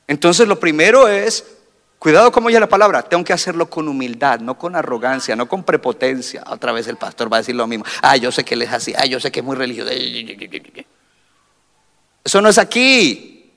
Entonces 0.07 0.47
lo 0.47 0.61
primero 0.61 1.09
es, 1.09 1.60
cuidado 2.01 2.33
como 2.33 2.49
ya 2.51 2.59
la 2.59 2.69
palabra, 2.69 3.03
tengo 3.03 3.23
que 3.23 3.35
hacerlo 3.35 3.69
con 3.69 3.87
humildad, 3.87 4.41
no 4.41 4.59
con 4.59 4.75
arrogancia, 4.75 5.37
no 5.37 5.47
con 5.47 5.63
prepotencia. 5.63 6.43
Otra 6.49 6.73
vez 6.73 6.89
el 6.89 6.97
pastor 6.97 7.33
va 7.33 7.37
a 7.37 7.41
decir 7.41 7.55
lo 7.55 7.67
mismo. 7.69 7.85
Ah, 8.03 8.17
yo 8.17 8.33
sé 8.33 8.43
que 8.43 8.55
él 8.55 8.63
es 8.63 8.73
así, 8.73 8.95
ah, 8.97 9.05
yo 9.05 9.21
sé 9.21 9.31
que 9.31 9.41
es 9.41 9.47
muy 9.47 9.55
religioso. 9.55 9.93
Eso 12.25 12.41
no 12.41 12.49
es 12.49 12.59
aquí. 12.59 13.53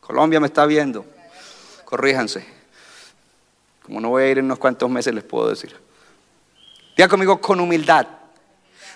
Colombia 0.00 0.40
me 0.40 0.46
está 0.46 0.64
viendo. 0.64 1.04
Corríjanse. 1.84 2.46
Como 3.82 4.00
no 4.00 4.10
voy 4.10 4.22
a 4.22 4.28
ir 4.28 4.38
en 4.38 4.44
unos 4.44 4.60
cuantos 4.60 4.88
meses, 4.88 5.12
les 5.12 5.24
puedo 5.24 5.50
decir. 5.50 5.76
Diga 6.96 7.08
conmigo 7.08 7.40
con 7.40 7.58
humildad. 7.58 8.06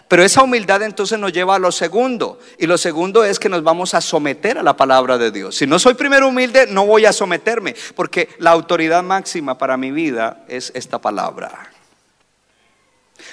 Pero 0.09 0.23
esa 0.23 0.43
humildad 0.43 0.83
entonces 0.83 1.19
nos 1.19 1.33
lleva 1.33 1.57
a 1.57 1.59
lo 1.59 1.73
segundo. 1.73 2.39
Y 2.59 2.67
lo 2.67 2.79
segundo 2.79 3.25
es 3.25 3.39
que 3.39 3.49
nos 3.49 3.63
vamos 3.63 3.95
a 3.95 4.01
someter 4.01 4.59
a 4.59 4.63
la 4.63 4.77
palabra 4.77 5.19
de 5.19 5.31
Dios. 5.31 5.57
Si 5.57 5.67
no 5.67 5.79
soy 5.79 5.95
primero 5.95 6.29
humilde, 6.29 6.67
no 6.69 6.87
voy 6.87 7.07
a 7.07 7.13
someterme. 7.13 7.75
Porque 7.95 8.29
la 8.39 8.51
autoridad 8.51 9.03
máxima 9.03 9.57
para 9.57 9.77
mi 9.77 9.91
vida 9.91 10.45
es 10.49 10.73
esta 10.75 11.01
palabra. 11.01 11.71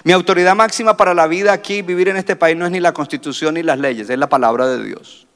Mi 0.03 0.13
autoridad 0.13 0.55
máxima 0.55 0.97
para 0.97 1.13
la 1.13 1.27
vida 1.27 1.53
aquí, 1.53 1.81
vivir 1.81 2.07
en 2.09 2.17
este 2.17 2.35
país, 2.35 2.57
no 2.57 2.65
es 2.65 2.71
ni 2.71 2.79
la 2.79 2.93
constitución 2.93 3.55
ni 3.55 3.63
las 3.63 3.77
leyes, 3.77 4.09
es 4.09 4.17
la 4.17 4.29
palabra 4.29 4.67
de 4.67 4.83
Dios. 4.83 5.27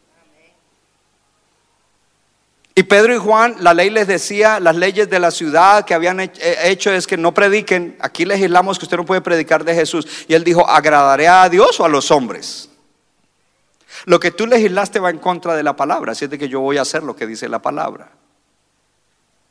Y 2.78 2.84
Pedro 2.84 3.16
y 3.16 3.18
Juan, 3.18 3.56
la 3.62 3.74
ley 3.74 3.90
les 3.90 4.06
decía, 4.06 4.60
las 4.60 4.76
leyes 4.76 5.10
de 5.10 5.18
la 5.18 5.32
ciudad 5.32 5.86
que 5.86 5.94
habían 5.94 6.20
eh, 6.20 6.32
hecho 6.66 6.92
es 6.92 7.08
que 7.08 7.16
no 7.16 7.34
prediquen, 7.34 7.96
aquí 8.02 8.26
legislamos 8.26 8.78
que 8.78 8.84
usted 8.84 8.98
no 8.98 9.06
puede 9.06 9.22
predicar 9.22 9.64
de 9.64 9.74
Jesús. 9.74 10.06
Y 10.28 10.34
él 10.34 10.44
dijo, 10.44 10.70
¿agradaré 10.70 11.30
a 11.30 11.48
Dios 11.48 11.80
o 11.80 11.86
a 11.86 11.90
los 11.90 12.12
hombres? 12.12 12.70
Lo 14.04 14.20
que 14.20 14.32
tú 14.32 14.46
legislaste 14.46 15.00
va 15.00 15.10
en 15.10 15.20
contra 15.20 15.56
de 15.56 15.64
la 15.64 15.78
palabra, 15.78 16.12
así 16.12 16.26
es 16.26 16.32
que 16.32 16.50
yo 16.50 16.60
voy 16.60 16.78
a 16.78 16.82
hacer 16.82 17.02
lo 17.02 17.16
que 17.16 17.26
dice 17.26 17.48
la 17.48 17.60
palabra. 17.62 18.12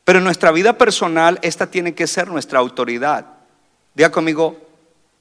Pero 0.04 0.18
en 0.18 0.24
nuestra 0.24 0.52
vida 0.52 0.76
personal, 0.76 1.38
esta 1.40 1.70
tiene 1.70 1.94
que 1.94 2.06
ser 2.06 2.28
nuestra 2.28 2.58
autoridad. 2.58 3.24
Diga 3.94 4.10
conmigo, 4.10 4.58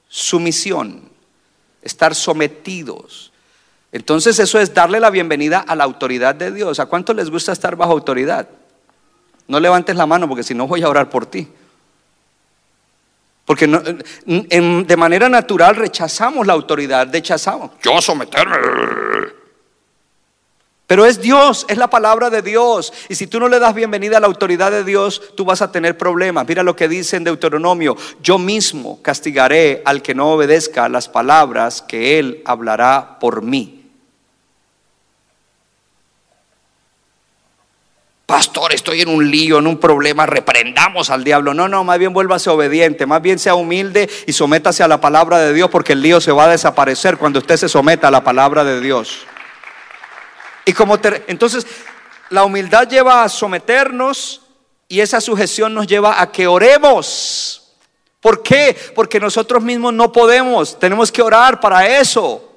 sumisión, 0.10 1.10
estar 1.82 2.14
sometidos. 2.16 3.33
Entonces 3.94 4.40
eso 4.40 4.60
es 4.60 4.74
darle 4.74 5.00
la 5.00 5.12
bienvenida 5.12 5.60
a 5.60 5.76
la 5.76 5.84
autoridad 5.84 6.34
de 6.34 6.52
Dios. 6.52 6.80
¿A 6.80 6.88
cuánto 6.88 7.14
les 7.14 7.30
gusta 7.30 7.52
estar 7.52 7.76
bajo 7.76 7.92
autoridad? 7.92 8.50
No 9.48 9.60
levantes 9.60 9.96
la 9.96 10.08
mano 10.08 10.28
porque 10.28 10.42
si 10.42 10.56
no 10.56 10.66
voy 10.66 10.82
a 10.82 10.90
orar 10.90 11.12
por 11.12 11.28
ti. 11.28 11.48
Porque 13.46 13.68
de 13.68 14.98
manera 14.98 15.30
natural 15.30 15.76
rechazamos 15.76 16.48
la 16.48 16.54
autoridad, 16.54 17.08
rechazamos. 17.12 17.70
Yo 17.84 18.02
someterme. 18.02 18.58
Pero 20.88 21.06
es 21.06 21.22
Dios, 21.22 21.64
es 21.70 21.78
la 21.78 21.88
palabra 21.88 22.32
de 22.32 22.42
Dios. 22.42 22.92
Y 23.10 23.16
si 23.16 23.28
tú 23.28 23.40
no 23.40 23.48
le 23.48 23.60
das 23.60 23.76
bienvenida 23.76 24.18
a 24.18 24.20
la 24.20 24.28
autoridad 24.28 24.72
de 24.72 24.84
Dios, 24.84 25.22
tú 25.36 25.46
vas 25.46 25.62
a 25.62 25.72
tener 25.72 26.00
problemas. 26.00 26.48
Mira 26.48 26.64
lo 26.64 26.76
que 26.76 26.88
dice 26.88 27.18
en 27.18 27.26
Deuteronomio. 27.26 27.96
Yo 28.24 28.40
mismo 28.40 29.04
castigaré 29.04 29.84
al 29.86 30.02
que 30.02 30.16
no 30.16 30.32
obedezca 30.32 30.90
las 30.90 31.10
palabras 31.10 31.84
que 31.84 32.18
él 32.18 32.42
hablará 32.44 33.20
por 33.20 33.44
mí. 33.44 33.82
Pastor, 38.34 38.74
estoy 38.74 39.02
en 39.02 39.10
un 39.10 39.30
lío, 39.30 39.60
en 39.60 39.68
un 39.68 39.78
problema, 39.78 40.26
reprendamos 40.26 41.12
al 41.12 41.24
diablo. 41.24 41.54
No, 41.54 41.68
no, 41.68 41.84
más 41.84 42.00
bien 42.00 42.14
vuélvase 42.14 42.50
obediente, 42.50 43.06
más 43.06 43.22
bien 43.22 43.38
sea 43.38 43.54
humilde 43.54 44.10
y 44.26 44.34
sométase 44.34 44.82
a 44.82 44.88
la 44.88 45.00
palabra 45.00 45.38
de 45.38 45.54
Dios 45.54 45.70
porque 45.70 45.94
el 45.94 46.02
lío 46.02 46.20
se 46.20 46.32
va 46.32 46.46
a 46.46 46.48
desaparecer 46.48 47.20
cuando 47.20 47.38
usted 47.38 47.58
se 47.58 47.70
someta 47.70 48.08
a 48.08 48.12
la 48.12 48.24
palabra 48.24 48.64
de 48.64 48.82
Dios. 48.82 49.28
Y 50.66 50.74
como 50.74 50.98
entonces 51.28 51.68
la 52.32 52.44
humildad 52.44 52.90
lleva 52.90 53.24
a 53.24 53.30
someternos 53.30 54.42
y 54.88 55.02
esa 55.02 55.22
sujeción 55.22 55.76
nos 55.76 55.86
lleva 55.86 56.20
a 56.20 56.32
que 56.32 56.48
oremos. 56.48 57.76
¿Por 58.20 58.42
qué? 58.42 58.76
Porque 58.96 59.20
nosotros 59.20 59.62
mismos 59.62 59.94
no 59.94 60.12
podemos, 60.12 60.80
tenemos 60.80 61.12
que 61.12 61.22
orar 61.22 61.60
para 61.60 61.86
eso. 61.86 62.52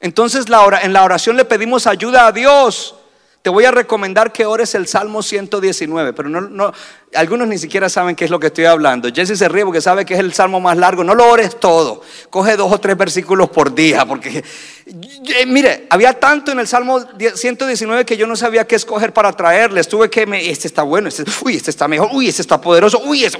Entonces 0.00 0.46
en 0.46 0.92
la 0.94 1.04
oración 1.04 1.36
le 1.36 1.44
pedimos 1.44 1.86
ayuda 1.86 2.28
a 2.28 2.32
Dios. 2.32 2.94
Te 3.42 3.50
voy 3.50 3.64
a 3.64 3.70
recomendar 3.70 4.32
que 4.32 4.44
ores 4.44 4.74
el 4.74 4.88
Salmo 4.88 5.22
119, 5.22 6.12
pero 6.12 6.28
no, 6.28 6.40
no, 6.40 6.72
algunos 7.14 7.46
ni 7.46 7.56
siquiera 7.56 7.88
saben 7.88 8.16
qué 8.16 8.24
es 8.24 8.30
lo 8.30 8.40
que 8.40 8.48
estoy 8.48 8.64
hablando. 8.64 9.08
Jesse 9.14 9.38
se 9.38 9.48
ríe 9.48 9.64
porque 9.64 9.80
sabe 9.80 10.04
que 10.04 10.14
es 10.14 10.20
el 10.20 10.32
Salmo 10.32 10.60
más 10.60 10.76
largo. 10.76 11.04
No 11.04 11.14
lo 11.14 11.30
ores 11.30 11.58
todo. 11.58 12.02
Coge 12.30 12.56
dos 12.56 12.72
o 12.72 12.78
tres 12.78 12.96
versículos 12.96 13.48
por 13.48 13.74
día, 13.74 14.04
porque 14.04 14.42
eh, 14.86 15.46
mire, 15.46 15.86
había 15.88 16.18
tanto 16.18 16.50
en 16.50 16.58
el 16.58 16.66
Salmo 16.66 17.00
119 17.34 18.04
que 18.04 18.16
yo 18.16 18.26
no 18.26 18.36
sabía 18.36 18.66
qué 18.66 18.74
escoger 18.74 19.12
para 19.12 19.32
traerles. 19.32 19.88
Tuve 19.88 20.10
que, 20.10 20.26
me, 20.26 20.50
este 20.50 20.66
está 20.66 20.82
bueno, 20.82 21.08
este, 21.08 21.24
uy, 21.44 21.56
este 21.56 21.70
está 21.70 21.86
mejor, 21.86 22.10
uy, 22.12 22.28
este 22.28 22.42
está 22.42 22.60
poderoso, 22.60 23.00
uy, 23.04 23.24
este, 23.24 23.38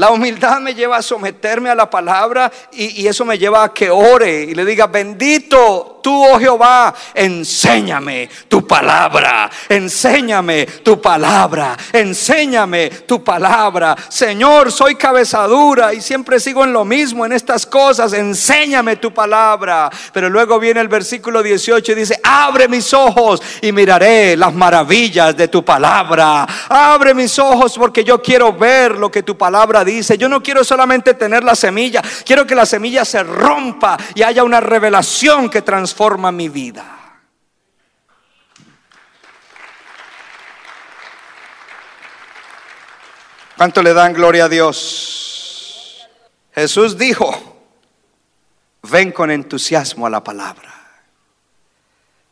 la 0.00 0.10
humildad 0.10 0.60
me 0.60 0.74
lleva 0.74 0.96
a 0.96 1.02
someterme 1.02 1.68
a 1.68 1.74
la 1.74 1.90
palabra 1.90 2.50
y, 2.72 3.06
eso 3.06 3.22
me 3.26 3.36
lleva 3.36 3.64
a 3.64 3.74
que 3.74 3.90
ore 3.90 4.44
y 4.44 4.54
le 4.54 4.64
diga, 4.64 4.86
bendito 4.86 6.00
tú, 6.02 6.24
oh 6.24 6.38
Jehová, 6.38 6.94
enséñame 7.12 8.30
tu 8.48 8.66
palabra, 8.66 9.50
enséñame 9.68 10.64
tu 10.82 11.02
palabra, 11.02 11.76
enséñame 11.92 12.88
tu 13.06 13.22
palabra. 13.22 13.94
Señor, 14.08 14.72
soy 14.72 14.94
cabezadura 14.94 15.92
y 15.92 16.00
siempre 16.00 16.40
sigo 16.40 16.64
en 16.64 16.72
lo 16.72 16.86
mismo 16.86 17.26
en 17.26 17.32
estas 17.32 17.66
cosas, 17.66 18.14
enséñame 18.14 18.96
tu 18.96 19.12
palabra. 19.12 19.90
Pero 20.14 20.30
luego 20.30 20.58
viene 20.58 20.80
el 20.80 20.88
versículo 20.88 21.42
18 21.42 21.92
y 21.92 21.94
dice, 21.94 22.20
abre 22.24 22.68
mis 22.68 22.94
ojos 22.94 23.42
y 23.60 23.70
miraré 23.70 24.34
las 24.34 24.54
maravillas 24.54 25.36
de 25.36 25.48
tu 25.48 25.62
palabra. 25.62 26.46
Abre 26.70 27.12
mis 27.12 27.38
ojos 27.38 27.76
porque 27.76 28.02
yo 28.02 28.22
quiero 28.22 28.54
ver 28.54 28.92
lo 28.92 29.10
que 29.10 29.22
tu 29.22 29.36
palabra 29.36 29.84
dice. 29.84 29.89
Yo 30.18 30.28
no 30.28 30.42
quiero 30.42 30.64
solamente 30.64 31.14
tener 31.14 31.42
la 31.42 31.54
semilla, 31.54 32.02
quiero 32.24 32.46
que 32.46 32.54
la 32.54 32.66
semilla 32.66 33.04
se 33.04 33.22
rompa 33.22 33.96
y 34.14 34.22
haya 34.22 34.44
una 34.44 34.60
revelación 34.60 35.50
que 35.50 35.62
transforma 35.62 36.30
mi 36.32 36.48
vida. 36.48 36.96
¿Cuánto 43.56 43.82
le 43.82 43.92
dan 43.92 44.14
gloria 44.14 44.46
a 44.46 44.48
Dios? 44.48 46.08
Jesús 46.54 46.96
dijo, 46.96 47.60
ven 48.82 49.12
con 49.12 49.30
entusiasmo 49.30 50.06
a 50.06 50.10
la 50.10 50.24
palabra. 50.24 50.72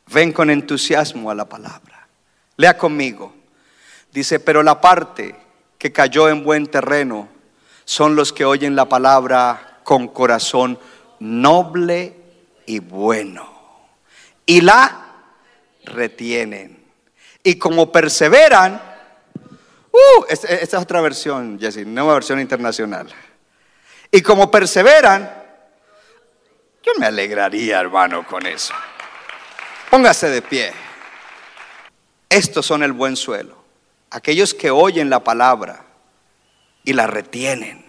Ven 0.07 0.33
con 0.33 0.49
entusiasmo 0.49 1.31
a 1.31 1.35
la 1.35 1.47
palabra. 1.47 2.09
Lea 2.57 2.79
conmigo. 2.79 3.35
Dice, 4.11 4.41
pero 4.41 4.63
la 4.63 4.81
parte 4.81 5.37
que 5.77 5.93
cayó 5.93 6.29
en 6.29 6.45
buen 6.45 6.67
terreno 6.67 7.29
son 7.89 8.17
los 8.17 8.35
que 8.35 8.45
oyen 8.45 8.77
la 8.77 8.87
palabra 8.87 9.79
con 9.83 10.09
corazón 10.09 10.79
noble 11.21 12.15
y 12.67 12.81
bueno. 12.81 13.51
Y 14.45 14.61
la 14.61 15.07
retienen. 15.85 16.85
Y 17.43 17.57
como 17.57 17.91
perseveran, 17.91 18.79
uh, 19.91 20.25
esta, 20.29 20.49
es 20.49 20.75
otra 20.75 21.01
versión, 21.01 21.59
Jesse, 21.59 21.87
nueva 21.87 22.13
versión 22.13 22.39
internacional. 22.41 23.09
Y 24.11 24.21
como 24.21 24.51
perseveran, 24.51 25.33
yo 26.83 26.93
me 26.99 27.07
alegraría, 27.07 27.81
hermano, 27.81 28.27
con 28.27 28.45
eso. 28.45 28.75
Póngase 29.91 30.29
de 30.29 30.43
pie. 30.43 30.75
Estos 32.29 32.67
son 32.67 32.83
el 32.83 32.93
buen 32.93 33.17
suelo. 33.17 33.57
Aquellos 34.11 34.53
que 34.53 34.71
oyen 34.71 35.09
la 35.09 35.25
palabra 35.25 35.88
y 36.89 36.95
la 36.95 37.07
retienen. 37.07 37.85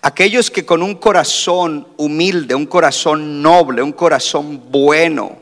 Aquellos 0.00 0.48
que 0.48 0.64
con 0.64 0.84
un 0.84 0.94
corazón 0.94 1.88
humilde, 1.96 2.54
un 2.54 2.66
corazón 2.66 3.42
noble, 3.42 3.82
un 3.82 3.90
corazón 3.90 4.70
bueno, 4.70 5.36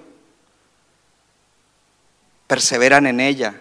perseveran 2.47 3.07
en 3.07 3.21
ella 3.21 3.61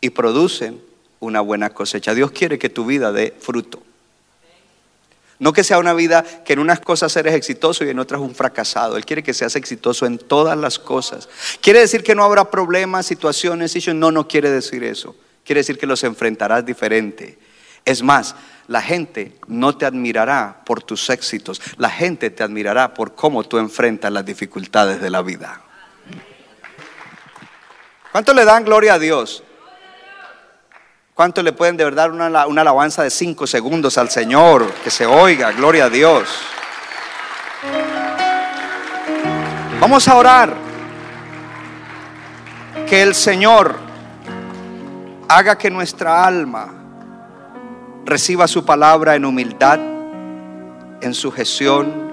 y 0.00 0.08
producen 0.08 0.80
una 1.20 1.42
buena 1.42 1.68
cosecha. 1.74 2.14
Dios 2.14 2.30
quiere 2.30 2.58
que 2.58 2.70
tu 2.70 2.86
vida 2.86 3.12
dé 3.12 3.36
fruto. 3.38 3.82
No 5.38 5.52
que 5.52 5.62
sea 5.62 5.78
una 5.78 5.92
vida 5.92 6.24
que 6.46 6.54
en 6.54 6.60
unas 6.60 6.80
cosas 6.80 7.14
eres 7.16 7.34
exitoso 7.34 7.84
y 7.84 7.90
en 7.90 7.98
otras 7.98 8.22
un 8.22 8.34
fracasado. 8.34 8.96
Él 8.96 9.04
quiere 9.04 9.22
que 9.22 9.34
seas 9.34 9.56
exitoso 9.56 10.06
en 10.06 10.16
todas 10.16 10.56
las 10.56 10.78
cosas. 10.78 11.28
¿Quiere 11.60 11.80
decir 11.80 12.02
que 12.02 12.14
no 12.14 12.24
habrá 12.24 12.50
problemas, 12.50 13.04
situaciones? 13.04 13.76
No, 13.94 14.10
no 14.10 14.26
quiere 14.26 14.50
decir 14.50 14.84
eso. 14.84 15.14
Quiere 15.44 15.60
decir 15.60 15.76
que 15.76 15.86
los 15.86 16.02
enfrentarás 16.02 16.64
diferente. 16.64 17.36
Es 17.88 18.02
más, 18.02 18.34
la 18.66 18.82
gente 18.82 19.38
no 19.46 19.74
te 19.78 19.86
admirará 19.86 20.60
por 20.66 20.82
tus 20.82 21.08
éxitos, 21.08 21.58
la 21.78 21.88
gente 21.88 22.28
te 22.28 22.42
admirará 22.42 22.92
por 22.92 23.14
cómo 23.14 23.44
tú 23.44 23.56
enfrentas 23.56 24.12
las 24.12 24.26
dificultades 24.26 25.00
de 25.00 25.08
la 25.08 25.22
vida. 25.22 25.62
¿Cuánto 28.12 28.34
le 28.34 28.44
dan 28.44 28.66
gloria 28.66 28.92
a 28.92 28.98
Dios? 28.98 29.42
¿Cuánto 31.14 31.42
le 31.42 31.54
pueden 31.54 31.78
de 31.78 31.84
verdad 31.84 32.12
una, 32.12 32.46
una 32.46 32.60
alabanza 32.60 33.02
de 33.04 33.08
cinco 33.08 33.46
segundos 33.46 33.96
al 33.96 34.10
Señor? 34.10 34.70
Que 34.84 34.90
se 34.90 35.06
oiga, 35.06 35.50
gloria 35.52 35.86
a 35.86 35.88
Dios. 35.88 36.28
Vamos 39.80 40.06
a 40.06 40.14
orar. 40.14 40.54
Que 42.86 43.00
el 43.00 43.14
Señor 43.14 43.78
haga 45.26 45.56
que 45.56 45.70
nuestra 45.70 46.26
alma 46.26 46.77
reciba 48.08 48.48
su 48.48 48.64
palabra 48.64 49.16
en 49.16 49.24
humildad, 49.24 49.78
en 51.00 51.14
sujeción 51.14 52.10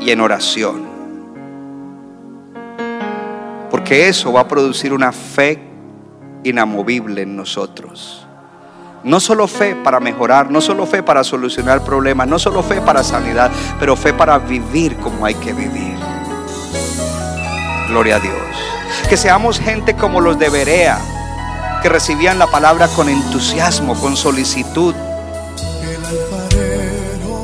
y 0.00 0.10
en 0.10 0.20
oración. 0.20 0.82
Porque 3.70 4.08
eso 4.08 4.32
va 4.32 4.40
a 4.40 4.48
producir 4.48 4.92
una 4.92 5.12
fe 5.12 5.62
inamovible 6.44 7.22
en 7.22 7.36
nosotros. 7.36 8.26
No 9.04 9.20
solo 9.20 9.48
fe 9.48 9.74
para 9.74 10.00
mejorar, 10.00 10.50
no 10.50 10.60
solo 10.60 10.86
fe 10.86 11.02
para 11.02 11.24
solucionar 11.24 11.84
problemas, 11.84 12.28
no 12.28 12.38
solo 12.38 12.62
fe 12.62 12.80
para 12.80 13.02
sanidad, 13.02 13.50
pero 13.78 13.96
fe 13.96 14.14
para 14.14 14.38
vivir 14.38 14.96
como 14.96 15.26
hay 15.26 15.34
que 15.34 15.52
vivir. 15.52 15.96
Gloria 17.88 18.16
a 18.16 18.20
Dios. 18.20 18.36
Que 19.08 19.16
seamos 19.16 19.58
gente 19.58 19.94
como 19.94 20.20
los 20.20 20.38
de 20.38 20.48
Berea, 20.48 20.98
que 21.82 21.88
recibían 21.88 22.38
la 22.38 22.46
palabra 22.46 22.88
con 22.88 23.08
entusiasmo, 23.08 24.00
con 24.00 24.16
solicitud. 24.16 24.94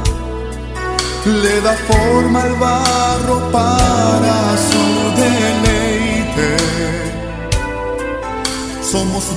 le 1.27 1.61
da 1.61 1.75
forma 1.75 2.43
al 2.43 2.55
barro 2.55 3.51
para 3.53 4.57
su 4.57 5.21
deleite. 5.21 6.57
Somos 8.83 9.37